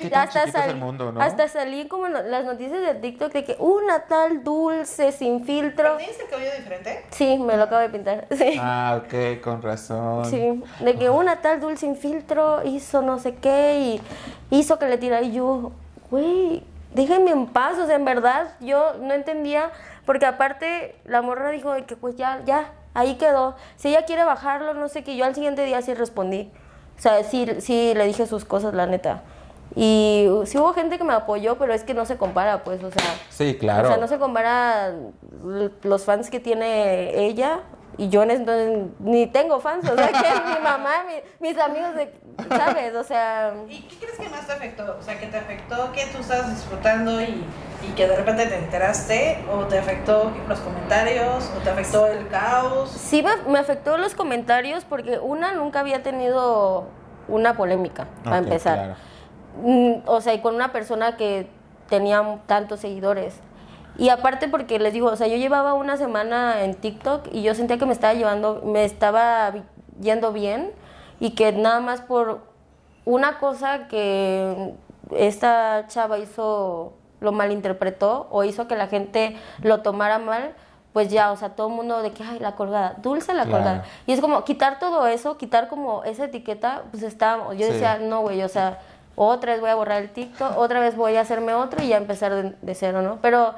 [0.00, 1.20] Qué tan chiquito es el mundo, ¿no?
[1.20, 5.96] hasta salí como en las noticias de TikTok de que una tal dulce sin filtro.
[5.96, 7.04] ¿Tienes el cabello diferente?
[7.10, 8.26] Sí, me lo acabo de pintar.
[8.36, 8.56] Sí.
[8.60, 10.24] Ah, ok, con razón.
[10.26, 14.86] Sí, de que una tal dulce sin filtro hizo no sé qué y hizo que
[14.88, 15.72] le tirara y yo,
[16.10, 16.62] güey,
[16.94, 19.70] déjenme en paz, o sea, en verdad yo no entendía,
[20.06, 23.56] porque aparte la morra dijo de que pues ya, ya, ahí quedó.
[23.76, 26.50] Si ella quiere bajarlo, no sé qué, yo al siguiente día sí respondí.
[26.98, 29.22] O sea, sí, sí le dije sus cosas, la neta.
[29.74, 32.90] Y sí hubo gente que me apoyó, pero es que no se compara, pues, o
[32.90, 33.88] sea, Sí, claro.
[33.88, 34.94] o sea, no se compara
[35.82, 37.60] los fans que tiene ella
[37.98, 40.14] y yo en ese entonces ni tengo fans, o sea, que
[40.56, 42.12] mi mamá, mi- mis amigos, de,
[42.48, 42.94] ¿sabes?
[42.94, 44.96] O sea, ¿Y qué crees que más te afectó?
[44.98, 47.44] O sea, que te afectó que tú estabas disfrutando y,
[47.82, 52.28] y que de repente te enteraste, o te afectó los comentarios, o te afectó el
[52.28, 52.90] caos.
[52.90, 56.88] sí me, me afectó los comentarios porque una nunca había tenido
[57.28, 58.74] una polémica, para empezar.
[58.74, 58.96] claro.
[59.62, 61.48] Mm, o sea, y con una persona que
[61.88, 63.40] tenía tantos seguidores.
[63.98, 67.54] Y aparte porque les digo, o sea, yo llevaba una semana en TikTok y yo
[67.54, 69.54] sentía que me estaba llevando, me estaba
[70.00, 70.72] yendo bien
[71.20, 72.40] y que nada más por
[73.04, 74.74] una cosa que
[75.16, 80.52] esta chava hizo, lo malinterpretó o hizo que la gente lo tomara mal,
[80.92, 83.58] pues ya, o sea, todo el mundo de que, ay, la colgada, dulce la Claro.
[83.64, 83.84] colgada.
[84.06, 87.72] Y es como quitar todo eso, quitar como esa etiqueta, pues está, yo Sí.
[87.72, 88.80] decía, no, güey, o sea,
[89.14, 91.96] otra vez voy a borrar el TikTok, otra vez voy a hacerme otro y ya
[91.98, 93.18] empezar de, de cero, ¿no?
[93.22, 93.54] Pero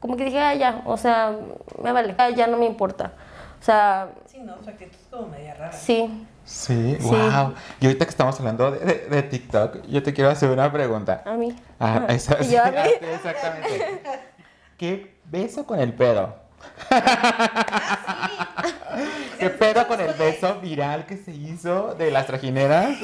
[0.00, 1.34] como que dije, ah, ya, o sea,
[1.82, 3.12] me vale, ah, ya no me importa.
[3.58, 5.72] O sea, Sí, no, su actitud es como media rara.
[5.72, 7.06] sí, Sí, Sí.
[7.06, 7.54] wow.
[7.80, 11.22] Y ahorita que estamos hablando de, de- de TikTok, yo te quiero hacer una pregunta.
[11.24, 11.54] a mí.
[11.78, 12.76] Ah, esa, Y sí, yo a mí.
[12.76, 14.02] ah, sí, exactamente.
[14.76, 16.34] ¿Qué beso con el pedo?
[19.38, 22.90] ¿Qué pedo con el beso viral que se hizo de las trajineras?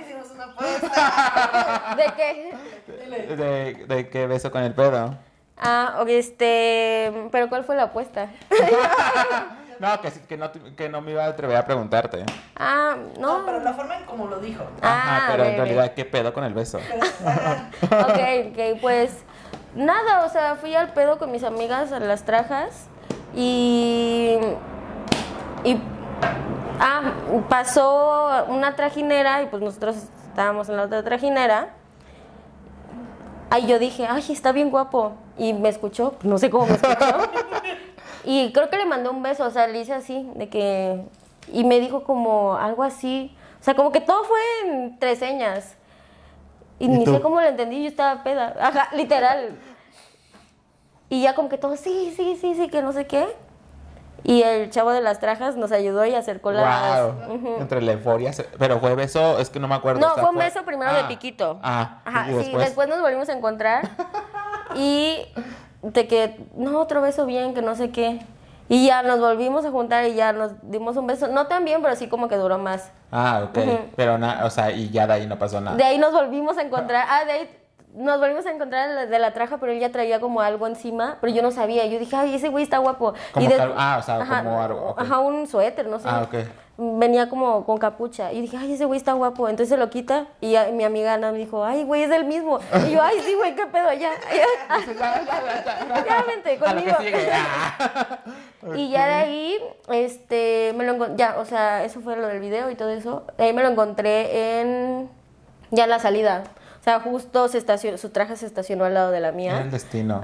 [0.00, 1.94] Hicimos una apuesta.
[1.96, 2.54] ¿De qué?
[3.36, 5.16] ¿De, de qué beso con el pedo?
[5.58, 8.28] Ah, ok, este, pero ¿cuál fue la apuesta?
[9.80, 12.24] No, que, no, que no me iba a atrever a preguntarte.
[12.56, 13.44] Ah, No, no.
[13.44, 14.62] pero la forma en como lo dijo.
[14.80, 16.78] Ajá, Ah, pero en realidad, ¿qué pedo con el beso?
[17.82, 19.24] Ok, ok, pues
[19.74, 22.86] nada, o sea, fui al pedo con mis amigas a las trajas
[23.34, 24.38] y.
[25.64, 25.76] y
[26.78, 27.12] ah,
[27.48, 29.96] pasó una trajinera y pues nosotros
[30.28, 31.70] estábamos en la otra trajinera.
[33.50, 35.14] Ahí yo dije, ay, está bien guapo.
[35.36, 37.30] Y me escuchó, no sé cómo me escuchó.
[38.24, 41.04] y creo que le mandé un beso, o sea, le hice así, de que.
[41.52, 43.36] Y me dijo como algo así.
[43.60, 45.76] O sea, como que todo fue entre señas.
[46.78, 47.14] Y, ¿Y ni tú?
[47.14, 48.54] sé cómo lo entendí, yo estaba peda.
[48.60, 49.56] Ajá, literal.
[51.08, 53.26] Y ya como que todo, sí, sí, sí, sí, que no sé qué.
[54.26, 57.02] Y el chavo de las trajas nos ayudó y acercó las...
[57.02, 57.56] Wow.
[57.60, 58.32] Entre la euforia.
[58.58, 60.00] Pero fue beso, es que no me acuerdo.
[60.00, 61.60] No, o sea, fue un beso primero de Ah, piquito.
[61.62, 63.90] Ah, Ajá, y sí, después nos volvimos a encontrar.
[64.76, 65.26] y
[65.82, 68.20] de que, no, otro beso bien, que no sé qué.
[68.68, 71.28] Y ya nos volvimos a juntar y ya nos dimos un beso.
[71.28, 72.90] No tan bien, pero sí como que duró más.
[73.12, 73.58] Ah, ok.
[73.94, 75.76] Pero nada, o sea, y ya de ahí no pasó nada.
[75.76, 77.06] De ahí nos volvimos a encontrar.
[77.08, 77.50] Ah, de ahí
[77.94, 81.32] nos volvimos a encontrar de la- traja, pero él ya traía como algo encima, pero
[81.32, 81.86] yo no sabía.
[81.86, 83.14] Yo dije, ay, ese güey está guapo.
[83.32, 84.94] Como y de- ah, o sea, como algo.
[84.98, 86.08] Ajá, un suéter, no sé.
[86.08, 86.34] Ah, ok.
[86.76, 88.32] Venía como con capucha.
[88.32, 89.48] Y dije, ay, ese güey está guapo.
[89.48, 92.58] Entonces se lo quita y mi amiga Ana me dijo, ay, güey, es el mismo.
[92.88, 94.10] Y yo, ay, sí, güey, qué pedo, ya.
[96.04, 96.96] ya vente conmigo.
[98.74, 99.58] Y ya de ahí,
[99.90, 103.24] este, me lo encontré, ya, o sea, eso fue lo del video y todo eso.
[103.38, 105.08] De ahí me lo encontré en,
[105.70, 106.42] ya en la salida.
[106.84, 109.58] O sea, justo se estacionó, su traje se estacionó al lado de la mía.
[109.62, 110.20] el destino.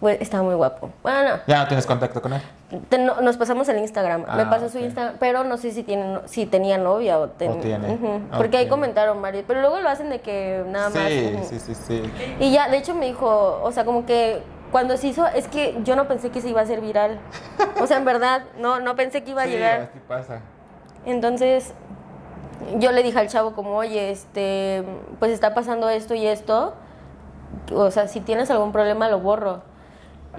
[0.00, 0.90] Pues estaba muy guapo.
[1.04, 2.42] Bueno, Ya no tienes contacto con él.
[2.88, 4.22] te- no- nos pasamos el Instagram.
[4.22, 4.78] me Ah, pasó su.
[4.80, 7.96] Instagram, pero no sé si, tiene, si tenía novia o, ten- O tiene.
[8.36, 9.44] Porque ahí comentaron varios.
[9.46, 11.06] Pero luego lo hacen de que nada más.
[11.08, 11.44] Sí, ujú.
[11.48, 12.12] sí, sí, sí.
[12.40, 14.42] Y ya, de hecho me dijo, o sea, como que
[14.72, 17.20] cuando se hizo, es que yo no pensé que se iba a hacer viral.
[17.80, 19.82] O sea, en verdad, no, no pensé que iba a Sí, llegar.
[19.82, 20.40] así pasa.
[21.06, 21.72] Entonces,
[22.78, 24.84] yo le dije al chavo como, oye, este,
[25.18, 26.74] pues está pasando esto y esto.
[27.72, 29.62] O sea, si tienes algún problema, lo borro.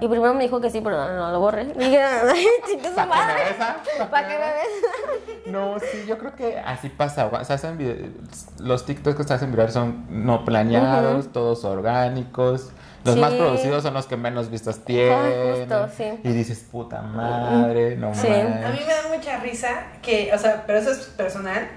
[0.01, 1.63] Y primero me dijo que sí, pero no, no lo borre.
[1.63, 3.77] Y dije, ay, chinga su ¿Para qué me besa?
[4.09, 5.45] ¿Para qué me ves?
[5.47, 7.25] No, sí, yo creo que así pasa.
[7.25, 8.13] o sea, hacen
[8.59, 12.69] los TikToks que se hacen viral son no planeados, todos orgánicos.
[13.03, 13.21] Los Sí.
[13.21, 15.57] más producidos son los que menos vistas tienen.
[15.59, 16.19] justo, sí.
[16.23, 18.27] Y dices, puta madre, no Sí.
[18.27, 18.65] mames.
[18.65, 19.69] A mí me da mucha risa
[20.03, 21.67] que, o sea, pero eso es personal,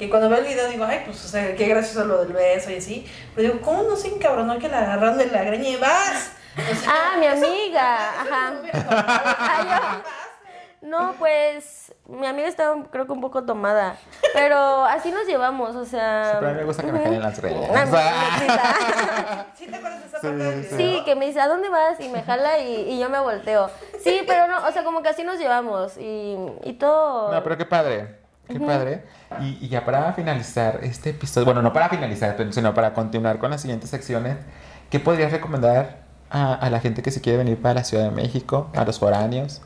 [0.00, 2.70] que cuando veo el video digo, ay, pues, o sea, qué gracioso lo del beso
[2.70, 3.06] y así.
[3.36, 6.32] Pero digo, ¿cómo no se encabronó que la agarraron de la greña y vas?
[6.56, 10.02] O sea, Ah, mi amiga, eso ajá.
[10.80, 13.96] no pues mi amiga estaba creo que un poco tomada,
[14.32, 16.36] pero así nos llevamos, o sea...
[16.38, 17.90] Pero a mí me gusta que me jalen las greñas.
[17.92, 20.76] Ah, ¿Sí te acuerdas de esa parte del sí.
[20.76, 20.98] video?
[20.98, 22.00] Sí, que me dice, ¿a dónde vas?
[22.00, 23.70] Y me jala y, y yo me volteo.
[24.02, 27.32] Sí, pero no, o sea, como que así nos llevamos y, y todo...
[27.32, 28.19] No, pero qué padre.
[28.50, 29.04] Qué padre.
[29.40, 33.50] Y, y ya para finalizar este episodio, bueno, no para finalizar, sino para continuar con
[33.50, 34.36] las siguientes secciones,
[34.90, 35.98] ¿qué podrías recomendar
[36.30, 38.98] a, a la gente que se quiere venir para la Ciudad de México, a los
[38.98, 39.62] foráneos?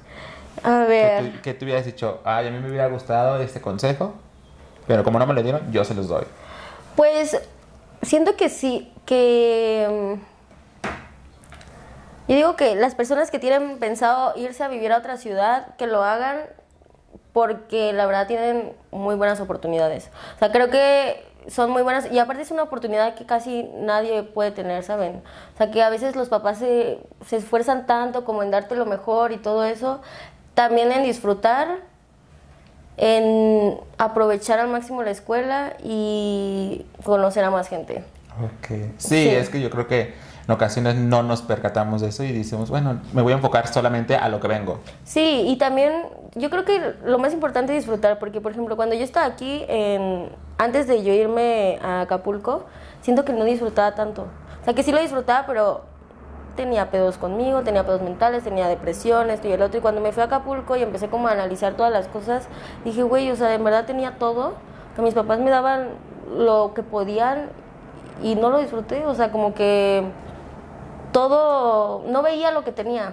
[0.63, 4.15] A ver, tú, que tú hubieras dicho, ay, a mí me hubiera gustado este consejo,
[4.87, 6.25] pero como no me lo dieron, yo se los doy.
[6.97, 7.37] pues
[8.03, 10.17] siento que sí, que...
[10.87, 10.91] mm,
[12.29, 15.87] Yo digo que las personas que tienen pensado irse a vivir a otra ciudad, que
[15.87, 16.39] lo hagan
[17.35, 20.09] porque la verdad tienen muy buenas oportunidades.
[20.37, 24.23] O sea, creo que son muy buenas y aparte es una oportunidad que casi nadie
[24.23, 25.21] puede tener, ¿saben?
[25.55, 28.87] O sea, que a veces los papás se, se esfuerzan tanto como en darte lo
[28.87, 30.01] mejor y todo eso,
[30.55, 31.81] también en disfrutar,
[32.97, 38.05] en aprovechar al máximo la escuela y conocer a más gente.
[38.41, 38.69] Ok.
[38.99, 39.29] Sí, Sí.
[39.29, 40.15] es que yo creo que
[40.47, 44.17] en ocasiones no nos percatamos de eso y decimos, bueno, me voy a enfocar solamente
[44.17, 44.81] a lo que vengo.
[45.05, 45.93] Sí, y también
[46.35, 49.65] yo creo que lo más importante es disfrutar, porque por ejemplo, cuando yo estaba aquí,
[49.69, 52.65] en, antes de yo irme a Acapulco,
[53.01, 54.23] siento que no disfrutaba tanto.
[54.61, 55.83] O sea, que sí lo disfrutaba, pero
[56.57, 59.79] tenía pedos conmigo, tenía pedos mentales, tenía depresión, esto y el otro.
[59.79, 62.49] Y cuando me fui a Acapulco y empecé como a analizar todas las cosas,
[62.85, 64.55] dije, güey, o sea, en verdad tenía todo,
[64.95, 65.89] que mis papás me daban
[66.37, 67.49] lo que podían
[68.23, 69.05] y no lo disfruté.
[69.07, 70.05] O sea, como que
[71.15, 73.13] todo, no veía lo que tenía.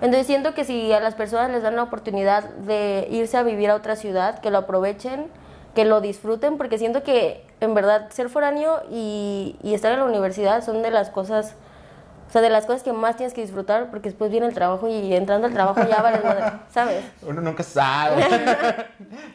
[0.00, 3.68] Entonces siento que si a las personas les dan la oportunidad de irse a vivir
[3.68, 5.26] a otra ciudad, que lo aprovechen,
[5.74, 10.04] que lo disfruten, porque siento que en verdad ser foráneo y, y estar en la
[10.04, 11.56] universidad son de las cosas,
[12.32, 14.88] o sea, de las cosas que más tienes que disfrutar, porque después viene el trabajo
[14.88, 17.04] y entrando al trabajo ya vales madre, ¿sabes?
[17.22, 18.24] Uno nunca sabe.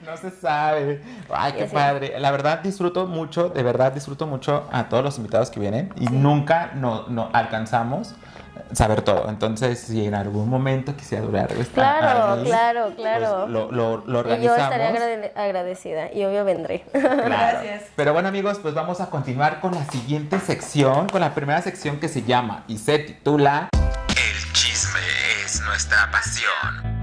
[0.04, 1.04] no se sabe.
[1.30, 2.20] Ay, qué padre.
[2.20, 6.06] La verdad disfruto mucho, de verdad disfruto mucho a todos los invitados que vienen y
[6.06, 8.16] nunca no, no alcanzamos
[8.74, 9.30] saber todo.
[9.30, 13.38] Entonces, si en algún momento quisiera durar estar Claro, ahí, claro, claro.
[13.42, 14.60] pues, lo, lo, lo y yo organizamos.
[14.60, 16.86] estaré agrade- agradecida y obvio vendré.
[16.92, 17.24] Claro.
[17.26, 17.84] Gracias.
[17.96, 22.00] Pero bueno amigos, pues vamos a continuar con la siguiente sección, con la primera sección
[22.00, 23.70] que se llama y se titula
[24.10, 25.00] El chisme
[25.46, 26.98] es nuestra pasión.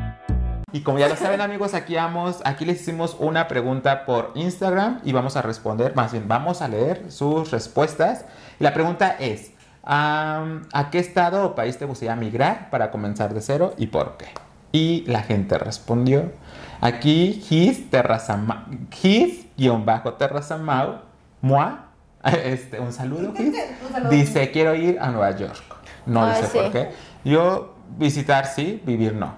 [0.72, 5.00] Y como ya lo saben amigos, aquí vamos, aquí les hicimos una pregunta por Instagram
[5.04, 8.24] y vamos a responder, más bien vamos a leer sus respuestas.
[8.58, 9.52] Y la pregunta es,
[9.86, 14.26] ¿a qué estado o país te gustaría migrar para comenzar de cero y por qué?
[14.72, 16.32] Y la gente respondió,
[16.80, 18.66] aquí His Terrazama,
[19.02, 21.00] His guion bajo Terrazamau,
[21.40, 21.86] Mua,
[22.24, 23.54] este, un saludo His,
[23.86, 24.10] Un saludo.
[24.10, 25.62] dice quiero ir a Nueva York.
[26.06, 26.58] No Ay, dice sí.
[26.58, 26.90] por qué.
[27.24, 29.34] Yo visitar sí, vivir no.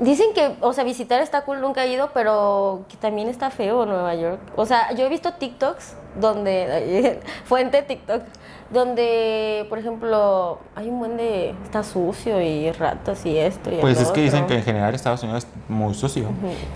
[0.00, 3.84] Dicen que, o sea, visitar está cool, nunca he ido, pero que también está feo
[3.84, 4.40] Nueva York.
[4.56, 8.22] O sea, yo he visto TikToks donde, fuente TikTok,
[8.70, 14.00] donde, por ejemplo, hay un buen de, está sucio y ratas y esto y Pues
[14.00, 16.28] es que dicen que en general Estados Unidos es muy sucio.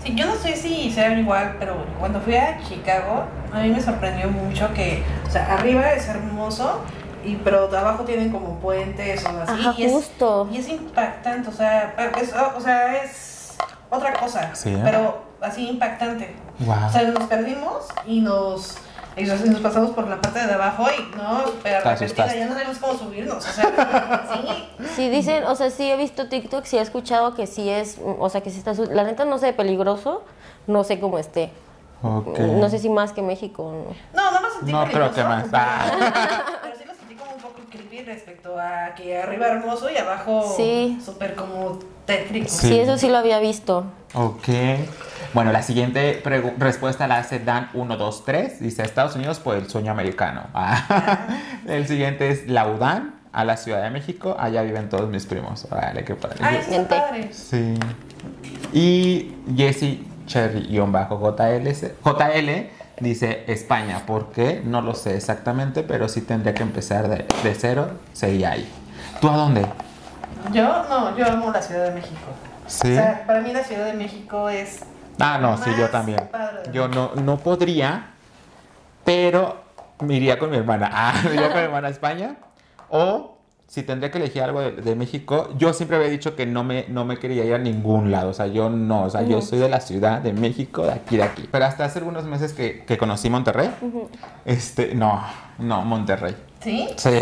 [0.03, 3.81] Sí, yo no sé si sea igual, pero cuando fui a Chicago, a mí me
[3.81, 6.81] sorprendió mucho que, o sea, arriba es hermoso,
[7.25, 9.53] y pero de abajo tienen como puentes o así.
[9.53, 10.47] Ajá, y es, justo.
[10.51, 13.57] Y es impactante, o sea, es, o sea, es
[13.89, 14.81] otra cosa, Sí, ¿eh?
[14.83, 16.35] pero así impactante.
[16.59, 16.75] Wow.
[16.87, 18.77] O sea, nos perdimos y nos,
[19.17, 21.45] y nos, pasamos por la parte de abajo y no,
[21.89, 22.39] asustaste.
[22.39, 24.87] ya no sabemos cómo subirnos, o sea, sí.
[24.95, 28.29] Sí, dicen, o sea, sí he visto TikToks y he escuchado que sí es, o
[28.29, 30.23] sea, que sí está, la neta no sé, peligroso,
[30.67, 31.51] no sé cómo esté.
[32.01, 32.37] Ok.
[32.37, 33.71] No sé si más que México.
[34.13, 34.21] ¿no?
[34.21, 35.47] No, no me sentí No creo que más.
[35.53, 35.85] Ah.
[36.61, 37.61] Pero sí lo sentí como un poco
[37.95, 40.99] creepy respecto a que arriba hermoso y abajo Sí.
[41.03, 42.47] súper como tétrico.
[42.49, 42.67] Sí.
[42.67, 42.79] Sí.
[42.79, 43.85] eso sí lo había visto.
[44.13, 44.47] Ok.
[45.33, 46.21] Bueno, la siguiente
[46.57, 48.59] respuesta la hace Dan123.
[48.59, 50.43] Dice Estados Unidos por el sueño americano.
[50.53, 51.27] Ah.
[51.67, 54.35] el siguiente es Laudan, a la Ciudad de México.
[54.39, 55.67] Allá viven todos mis primos.
[55.69, 56.37] Vale, qué padre.
[56.41, 56.95] Ay, sí, Gente.
[56.95, 57.29] está padre.
[57.33, 57.73] Sí.
[58.71, 62.69] Y Jesse Cherry-JL JL
[62.99, 64.03] dice España.
[64.05, 64.61] ¿Por qué?
[64.63, 67.91] No lo sé exactamente, pero sí tendría que empezar de, de cero.
[68.13, 68.69] Sería ahí.
[69.21, 69.65] ¿Tú a dónde?
[70.51, 72.21] Yo no, yo amo la Ciudad de México.
[72.67, 72.91] Sí.
[72.91, 74.81] O sea, para mí la Ciudad de México es
[75.19, 76.19] Ah, no, sí, yo también.
[76.73, 78.11] Yo no, no podría,
[79.03, 79.63] pero
[79.99, 80.89] me iría con mi hermana.
[80.91, 82.35] Ah, me iría con mi hermana a España.
[82.89, 83.34] O
[83.67, 86.85] si tendría que elegir algo de, de México, yo siempre había dicho que no me,
[86.87, 88.29] no me quería ir a ningún lado.
[88.29, 89.03] O sea, yo no.
[89.03, 91.49] O sea, yo soy de la ciudad de México, de aquí, de aquí.
[91.51, 93.71] Pero hasta hace algunos meses que, que conocí Monterrey,
[94.45, 95.21] este, no,
[95.59, 96.35] no, Monterrey.
[96.61, 96.87] ¿Sí?
[96.95, 97.19] Sí.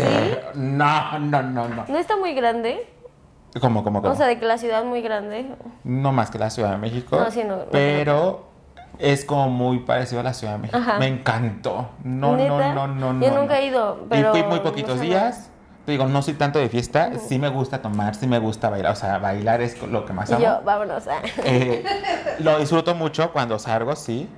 [0.54, 1.84] No, no, no, no.
[1.88, 2.88] ¿No está muy grande?
[3.60, 4.12] ¿Cómo, cómo, cómo?
[4.12, 5.46] O sea, de que la ciudad es muy grande.
[5.84, 7.16] No más que la Ciudad de México.
[7.18, 8.46] No, sí, no, pero
[8.98, 10.78] es como muy parecido a la Ciudad de México.
[10.78, 10.98] Ajá.
[10.98, 11.90] Me encantó.
[12.02, 12.74] No, ¿Neta?
[12.74, 13.26] no, no, no, no.
[13.26, 13.60] Yo nunca no.
[13.60, 15.50] he ido, pero Y fui muy no poquitos sé días.
[15.86, 17.10] Digo, no soy tanto de fiesta.
[17.28, 18.92] Sí me gusta tomar, sí me gusta bailar.
[18.92, 20.42] O sea, bailar es lo que más Y amo.
[20.42, 21.06] yo, vámonos.
[21.08, 21.20] ah.
[21.44, 21.84] Eh,
[22.38, 24.28] lo disfruto mucho cuando salgo, sí.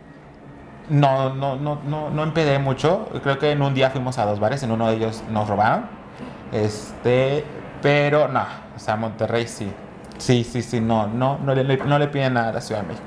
[0.89, 3.09] No, no, no, no, no empedé mucho.
[3.23, 5.86] Creo que en un día fuimos a dos bares, en uno de ellos nos robaron.
[6.52, 7.44] Este,
[7.82, 8.44] pero no,
[8.74, 9.73] o sea, Monterrey sí.
[10.18, 12.89] Sí, sí, sí, no, no, no le, no le piden nada a la Ciudad de
[12.89, 13.06] México.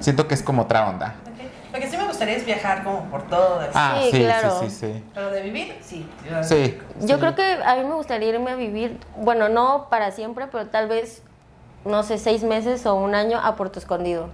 [0.00, 1.14] Siento que es como otra onda.
[1.26, 1.74] Ok.
[1.74, 4.24] Lo que sí me gustaría es viajar como por todo el Ah, Sí, sí, sí,
[4.24, 4.58] claro.
[4.60, 5.04] sí, sí.
[5.14, 6.06] Pero de vivir, sí.
[6.42, 6.78] Sí.
[7.00, 7.20] Yo sí.
[7.20, 10.86] creo que a mí me gustaría irme a vivir, bueno, no para siempre, pero tal
[10.88, 11.22] vez,
[11.86, 14.28] no sé, seis meses o un año a Puerto Escondido.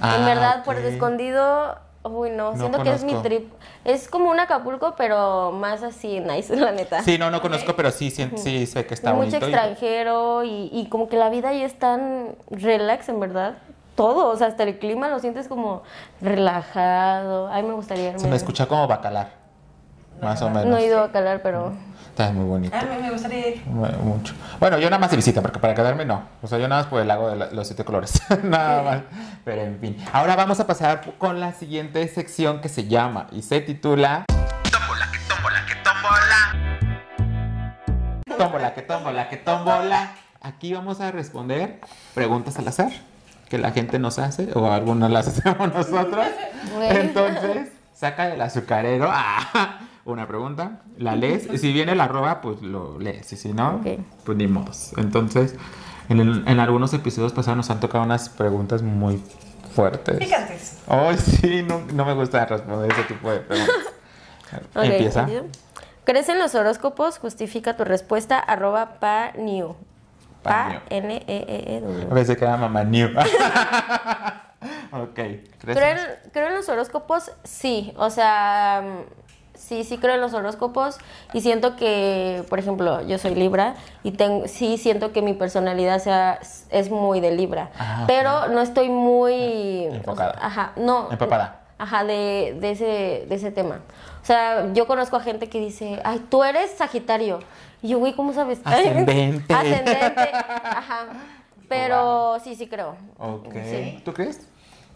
[0.00, 0.64] Ah, en verdad, ok.
[0.64, 3.52] Puerto Escondido, uy, no, No siento que es mi trip.
[3.84, 7.02] Es como un Acapulco, pero más así, nice, la neta.
[7.02, 9.48] Sí, no, no conozco, pero sí, sí, sí sé que está Mucho bonito.
[9.48, 13.54] y- extranjero y, y como que la vida ahí es tan relax, en verdad.
[13.96, 15.82] Todo, o sea, hasta el clima lo sientes como
[16.20, 17.48] relajado.
[17.48, 18.18] A mí me gustaría irme.
[18.20, 19.30] Se me escucha como bacalar.
[20.22, 20.66] Más o menos.
[20.66, 21.72] No he ido a calar, pero...
[22.10, 22.74] Está muy bonito.
[22.74, 23.62] A mí me gustaría ir.
[23.66, 24.34] Mu- Mucho.
[24.60, 26.22] Bueno, yo nada más de visita, porque para quedarme no.
[26.42, 28.22] O sea, yo nada más por el lago de los siete colores.
[28.42, 29.00] nada más.
[29.44, 29.96] Pero en fin.
[30.12, 34.24] Ahora vamos a pasar con la siguiente sección que se llama y se titula.
[34.70, 36.54] Tómbola, que tómbola, que tómbola.
[38.38, 40.10] Tómbola, que tómbola, que tómbola.
[40.40, 41.80] Aquí vamos a responder
[42.14, 42.92] preguntas al azar
[43.48, 46.26] que la gente nos hace o algunas las hacemos nosotros.
[46.74, 47.00] Bueno.
[47.00, 52.62] Entonces, saca del azucarero ah, una pregunta, la lees, y si viene la arroba, pues
[52.62, 53.86] lo lees, y si no, Ok.
[54.24, 54.92] pues ni modos.
[54.96, 55.54] Entonces,
[56.08, 59.20] en, el- en algunos episodios pasados nos han tocado unas preguntas muy
[59.74, 60.18] fuertes.
[60.18, 60.78] Picantes.
[60.86, 63.74] Ay, sí, no, no me gusta responder ese tipo de preguntas.
[64.74, 65.20] Empieza.
[65.20, 65.46] ¿entendido?
[66.04, 67.18] ¿Crees en los horóscopos?
[67.18, 69.74] Justifica tu respuesta, arroba pa new.
[70.48, 72.10] Pa, n e e e w.
[72.10, 73.08] A veces queda mamá new.
[74.92, 75.14] ok.
[75.14, 75.98] ¿crees ¿Creo en
[76.32, 77.32] creo en los horóscopos?
[77.44, 78.82] Sí, o sea,
[79.54, 80.98] sí, sí creo en los horóscopos
[81.32, 85.98] y siento que, por ejemplo, yo soy Libra y tengo, sí siento que mi personalidad
[86.00, 86.38] sea,
[86.70, 89.86] es muy de Libra, Ah, pero no estoy muy...
[89.86, 90.30] Enfocada.
[90.30, 91.10] o sea, ajá, no.
[91.10, 91.60] Empapada.
[91.78, 93.80] Ajá, de, de, ese, de ese tema.
[94.22, 97.40] O sea, yo conozco a gente que dice, ay, tú eres Sagitario.
[97.82, 98.60] Y yo, güey, ¿cómo sabes?
[98.64, 99.52] Ascendente.
[99.54, 101.06] Ascendente, ajá.
[101.68, 102.96] Pero sí, sí creo.
[103.18, 103.52] Ok.
[103.64, 104.00] Sí.
[104.04, 104.40] ¿Tú crees?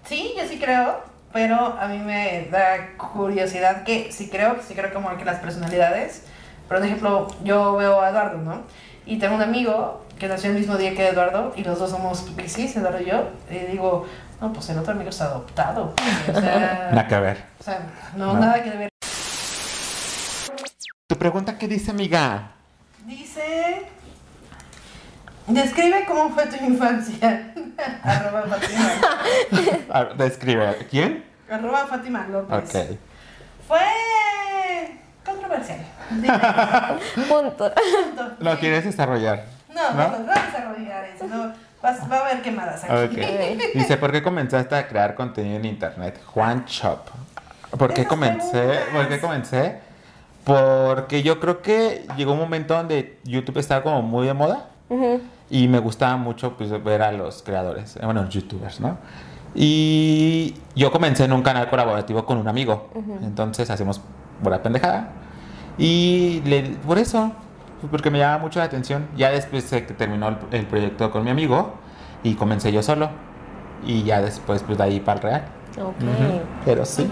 [0.04, 1.00] Sí, yo sí creo,
[1.32, 6.24] pero a mí me da curiosidad que sí creo, sí creo como que las personalidades,
[6.68, 8.62] por ejemplo, yo veo a Eduardo, ¿no?
[9.04, 12.20] Y tengo un amigo que nació el mismo día que Eduardo y los dos somos
[12.36, 14.06] Piscis, Eduardo y yo, y digo,
[14.40, 15.92] no, pues el otro amigo está adoptado.
[16.34, 17.44] O sea, Nada que ver.
[17.58, 17.80] o sea,
[18.16, 18.40] no, No.
[18.40, 18.88] nada que ver.
[21.08, 22.52] Tu pregunta, ¿qué dice, amiga?
[23.06, 23.86] Dice,
[25.46, 27.52] describe cómo fue tu infancia.
[28.02, 28.90] Arroba Fátima.
[29.90, 30.76] A ver, Describe.
[30.90, 31.24] ¿Quién?
[31.50, 32.74] Arroba Fátima López.
[32.74, 32.98] Ok.
[33.66, 35.80] Fue controversial.
[36.10, 36.28] Dime.
[37.28, 37.72] Punto.
[37.74, 38.36] Punto.
[38.38, 39.44] ¿Lo quieres desarrollar?
[39.74, 41.26] No, no, no, no vas a desarrollar eso.
[41.26, 43.20] No, vas, va a haber quemadas aquí.
[43.74, 46.20] Dice, ¿por qué comenzaste a crear contenido en internet?
[46.26, 47.08] Juan Chop.
[47.78, 48.80] ¿Por qué comencé?
[48.92, 49.80] ¿Por qué comencé?
[50.44, 54.68] Porque yo creo que llegó un momento donde YouTube estaba como muy de moda
[55.50, 58.96] y me gustaba mucho pues, ver a los creadores, eh, bueno, youtubers, ¿no?
[59.54, 62.88] Y yo comencé en un canal colaborativo con un amigo,
[63.22, 64.00] entonces hacemos
[64.42, 65.10] pura pendejada.
[65.76, 67.32] Y le- por eso,
[67.90, 69.06] porque me llamaba mucho la atención.
[69.16, 71.74] Ya después que terminó el, el proyecto con mi amigo
[72.22, 73.10] y comencé yo solo.
[73.86, 75.44] Y ya después, pues de ahí para el real.
[76.64, 77.02] Pero sí.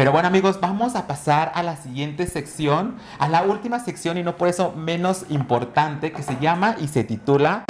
[0.00, 4.22] Pero bueno amigos, vamos a pasar a la siguiente sección, a la última sección y
[4.22, 7.66] no por eso menos importante, que se llama y se titula...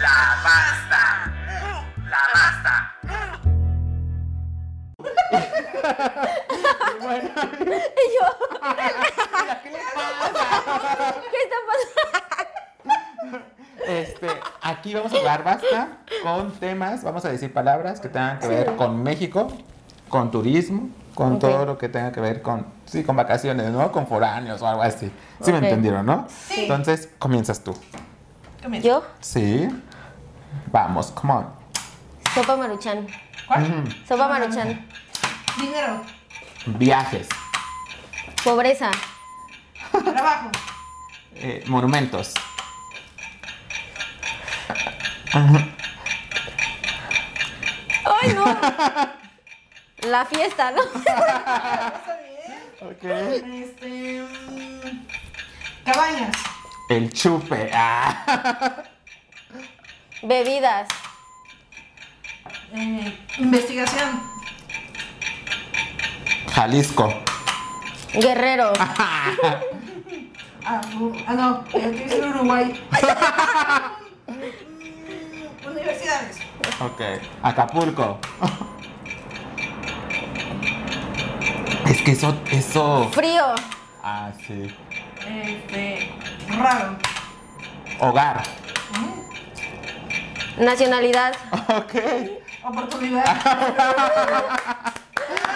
[0.00, 1.34] La basta.
[2.08, 2.94] La basta.
[7.02, 7.28] bueno,
[7.60, 8.24] Y yo,
[9.62, 11.14] ¿qué le pasa?
[11.30, 11.56] ¿qué está
[13.20, 13.38] pasando?
[13.86, 14.28] Este,
[14.62, 18.76] aquí vamos a hablar basta con temas, vamos a decir palabras que tengan que ver
[18.76, 19.48] con México,
[20.08, 23.90] con turismo, con todo lo que tenga que ver con, sí, con vacaciones, ¿no?
[23.90, 25.10] Con foráneos o algo así.
[25.40, 26.26] ¿Sí me entendieron, no?
[26.28, 26.60] Sí.
[26.62, 27.74] Entonces, comienzas tú.
[28.62, 28.86] Comienza.
[28.86, 29.66] Yo, Sí.
[30.70, 31.46] Vamos, come on.
[32.34, 33.06] sopa maruchan.
[33.48, 33.84] ¿Cuál?
[34.06, 34.86] Sopa maruchan.
[35.58, 36.02] Dinero.
[36.66, 37.28] Viajes.
[38.44, 38.90] Pobreza.
[39.90, 40.50] Trabajo.
[41.34, 42.34] eh, monumentos.
[48.04, 48.44] ¡Ay, no!
[50.08, 50.82] La fiesta, ¿no?
[50.82, 52.90] Está bien.
[52.90, 53.04] Ok.
[53.04, 54.22] Este.
[54.22, 55.06] mm,
[55.84, 56.36] cabañas.
[56.88, 57.70] El chupe.
[57.74, 58.82] Ah.
[60.22, 60.88] Bebidas.
[62.72, 64.20] Eh, investigación.
[66.54, 67.12] Jalisco.
[68.14, 68.72] Guerrero.
[70.68, 71.64] Ah, u- ah, no.
[71.74, 72.74] Eh, ser Uruguay.
[74.26, 76.38] Mm, Universidades.
[76.80, 77.00] Ok.
[77.44, 78.18] Acapulco.
[81.86, 83.08] Es que eso, eso.
[83.12, 83.44] Frío.
[84.02, 84.74] Ah, sí.
[85.26, 86.10] Este.
[86.48, 86.96] Raro.
[88.00, 88.42] Hogar.
[90.58, 91.34] Nacionalidad.
[91.68, 91.94] Ok.
[92.64, 93.24] Oportunidad.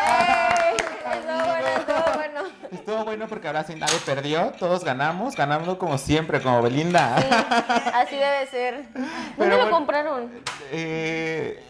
[0.06, 0.76] ¡Ey!
[1.16, 2.40] Estuvo bueno, estuvo bueno.
[2.70, 7.16] Estuvo bueno porque ahora sí nadie perdió, todos ganamos, ganando como siempre, como Belinda.
[7.94, 8.84] Así debe ser.
[8.92, 9.04] Pero
[9.36, 9.70] ¿Dónde lo bueno.
[9.70, 10.30] compraron?
[10.72, 11.62] Eh,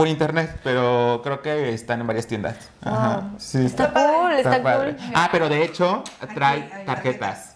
[0.00, 2.56] por internet, pero creo que están en varias tiendas.
[2.82, 3.18] Ajá.
[3.18, 3.38] Wow.
[3.38, 4.96] Sí, Está cool, está padre.
[4.96, 5.10] cool.
[5.14, 6.02] Ah, pero de hecho
[6.34, 7.54] trae Aquí tarjetas.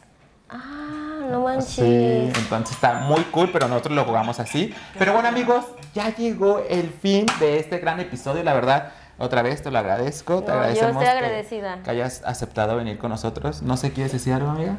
[0.50, 1.68] Ah, no manches.
[1.70, 4.74] Sí, entonces está muy cool, pero nosotros lo jugamos así.
[4.98, 5.64] Pero bueno, amigos,
[5.94, 8.42] ya llegó el fin de este gran episodio.
[8.42, 10.42] La verdad, otra vez te lo agradezco.
[10.42, 11.78] Te No, yo agradecemos estoy que- agradecida.
[11.82, 13.62] Que, hayas aceptado venir con nosotros.
[13.62, 14.76] No sé, ¿quieres decir algo, amiga?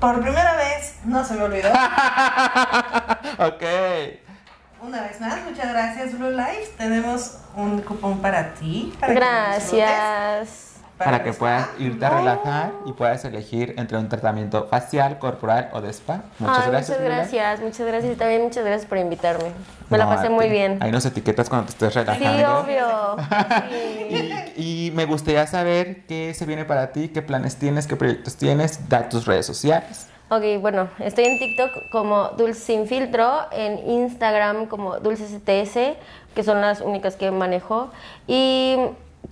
[0.00, 1.68] Por primera vez, no se me olvidó.
[3.38, 3.62] ok.
[4.82, 6.72] Una vez más, muchas gracias, Blue Life.
[6.76, 8.92] Tenemos un cupón para ti.
[8.98, 10.68] Para que Gracias.
[10.98, 15.80] Para que puedas irte a relajar y puedas elegir entre un tratamiento facial, corporal o
[15.80, 16.22] de spa.
[16.38, 16.88] Muchas Ay, gracias.
[16.90, 17.16] muchas Lula.
[17.16, 19.50] gracias, muchas gracias y también muchas gracias por invitarme.
[19.90, 20.78] Me la pasé muy bien.
[20.80, 22.58] Ahí nos etiquetas cuando te estés Sí, relajando.
[22.60, 23.16] obvio.
[23.68, 24.32] Sí.
[24.56, 28.36] Y, y me gustaría saber qué se viene para ti, qué planes tienes, qué proyectos
[28.36, 30.06] tienes, da tus redes sociales.
[30.34, 35.94] Ok, bueno, estoy en TikTok como Dulce Sin Filtro, en Instagram como Dulce STS,
[36.34, 37.90] que son las únicas que manejo.
[38.26, 38.78] Y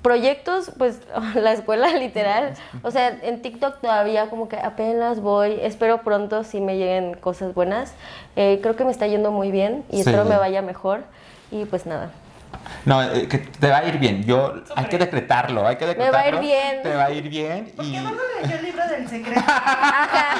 [0.02, 1.00] proyectos, pues
[1.36, 2.52] la escuela literal.
[2.82, 5.58] O sea, en TikTok todavía como que apenas voy.
[5.62, 7.94] Espero pronto si me lleguen cosas buenas.
[8.36, 10.00] Eh, creo que me está yendo muy bien y Sí.
[10.00, 11.04] espero me vaya mejor.
[11.50, 12.10] Y pues nada.
[12.86, 14.22] No, eh, que te va a ir bien.
[14.24, 16.40] Yo hay que decretarlo, hay que va a ir decretarlo.
[16.40, 16.82] bien.
[16.82, 18.10] Te va a ir bien ¿Por y qué no
[18.42, 19.40] leyó el libro del secreto?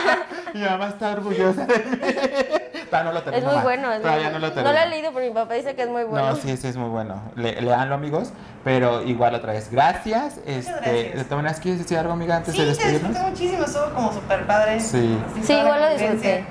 [0.55, 1.99] mi mamá está orgullosa de mí.
[2.91, 3.63] Todavía no lo Es termino, muy ma.
[3.63, 3.93] bueno.
[3.93, 4.73] es Todavía muy- no lo no termino.
[4.73, 6.27] lo he leído, pero mi papá dice que es muy bueno.
[6.31, 7.23] No, sí, sí, es muy bueno.
[7.37, 8.33] Le, leanlo, amigos.
[8.65, 10.39] Pero igual otra vez, gracias.
[10.45, 11.15] Este, gracias.
[11.15, 13.11] ¿De todas maneras quieres decir algo, amiga, antes Sí, de te despedirnos?
[13.11, 14.81] disfruté muchísimo, estuvo como súper padre.
[14.81, 15.19] Sí.
[15.45, 16.45] Sí, igual lo disfruté.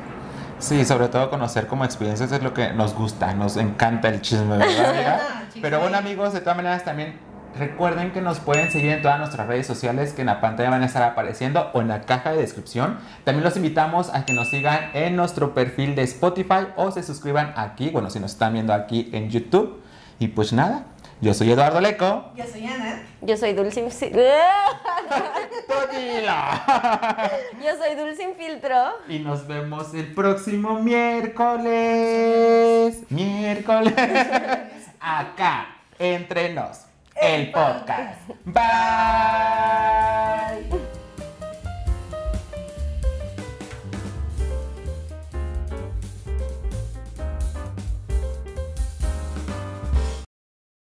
[0.59, 4.57] Sí, sobre todo conocer como experiencias es lo que nos gusta, nos encanta el chisme,
[4.57, 5.19] ¿verdad, amiga?
[5.61, 7.17] Pero bueno, amigos, de todas maneras también
[7.57, 10.83] recuerden que nos pueden seguir en todas nuestras redes sociales que en la pantalla van
[10.83, 12.97] a estar apareciendo o en la caja de descripción.
[13.23, 17.53] También los invitamos a que nos sigan en nuestro perfil de Spotify o se suscriban
[17.55, 19.81] aquí, bueno, si nos están viendo aquí en YouTube.
[20.19, 20.83] Y pues nada,
[21.21, 22.31] yo soy Eduardo Leco.
[22.35, 23.03] Yo soy Ana.
[23.21, 23.81] Yo soy Dulce.
[27.61, 28.75] Yo soy Dulce Sin Filtro.
[29.07, 31.69] Y nos vemos el próximo miércoles.
[33.09, 33.93] Miércoles.
[34.99, 36.85] Acá, entre nos,
[37.21, 38.29] el podcast.
[38.45, 38.59] Bye.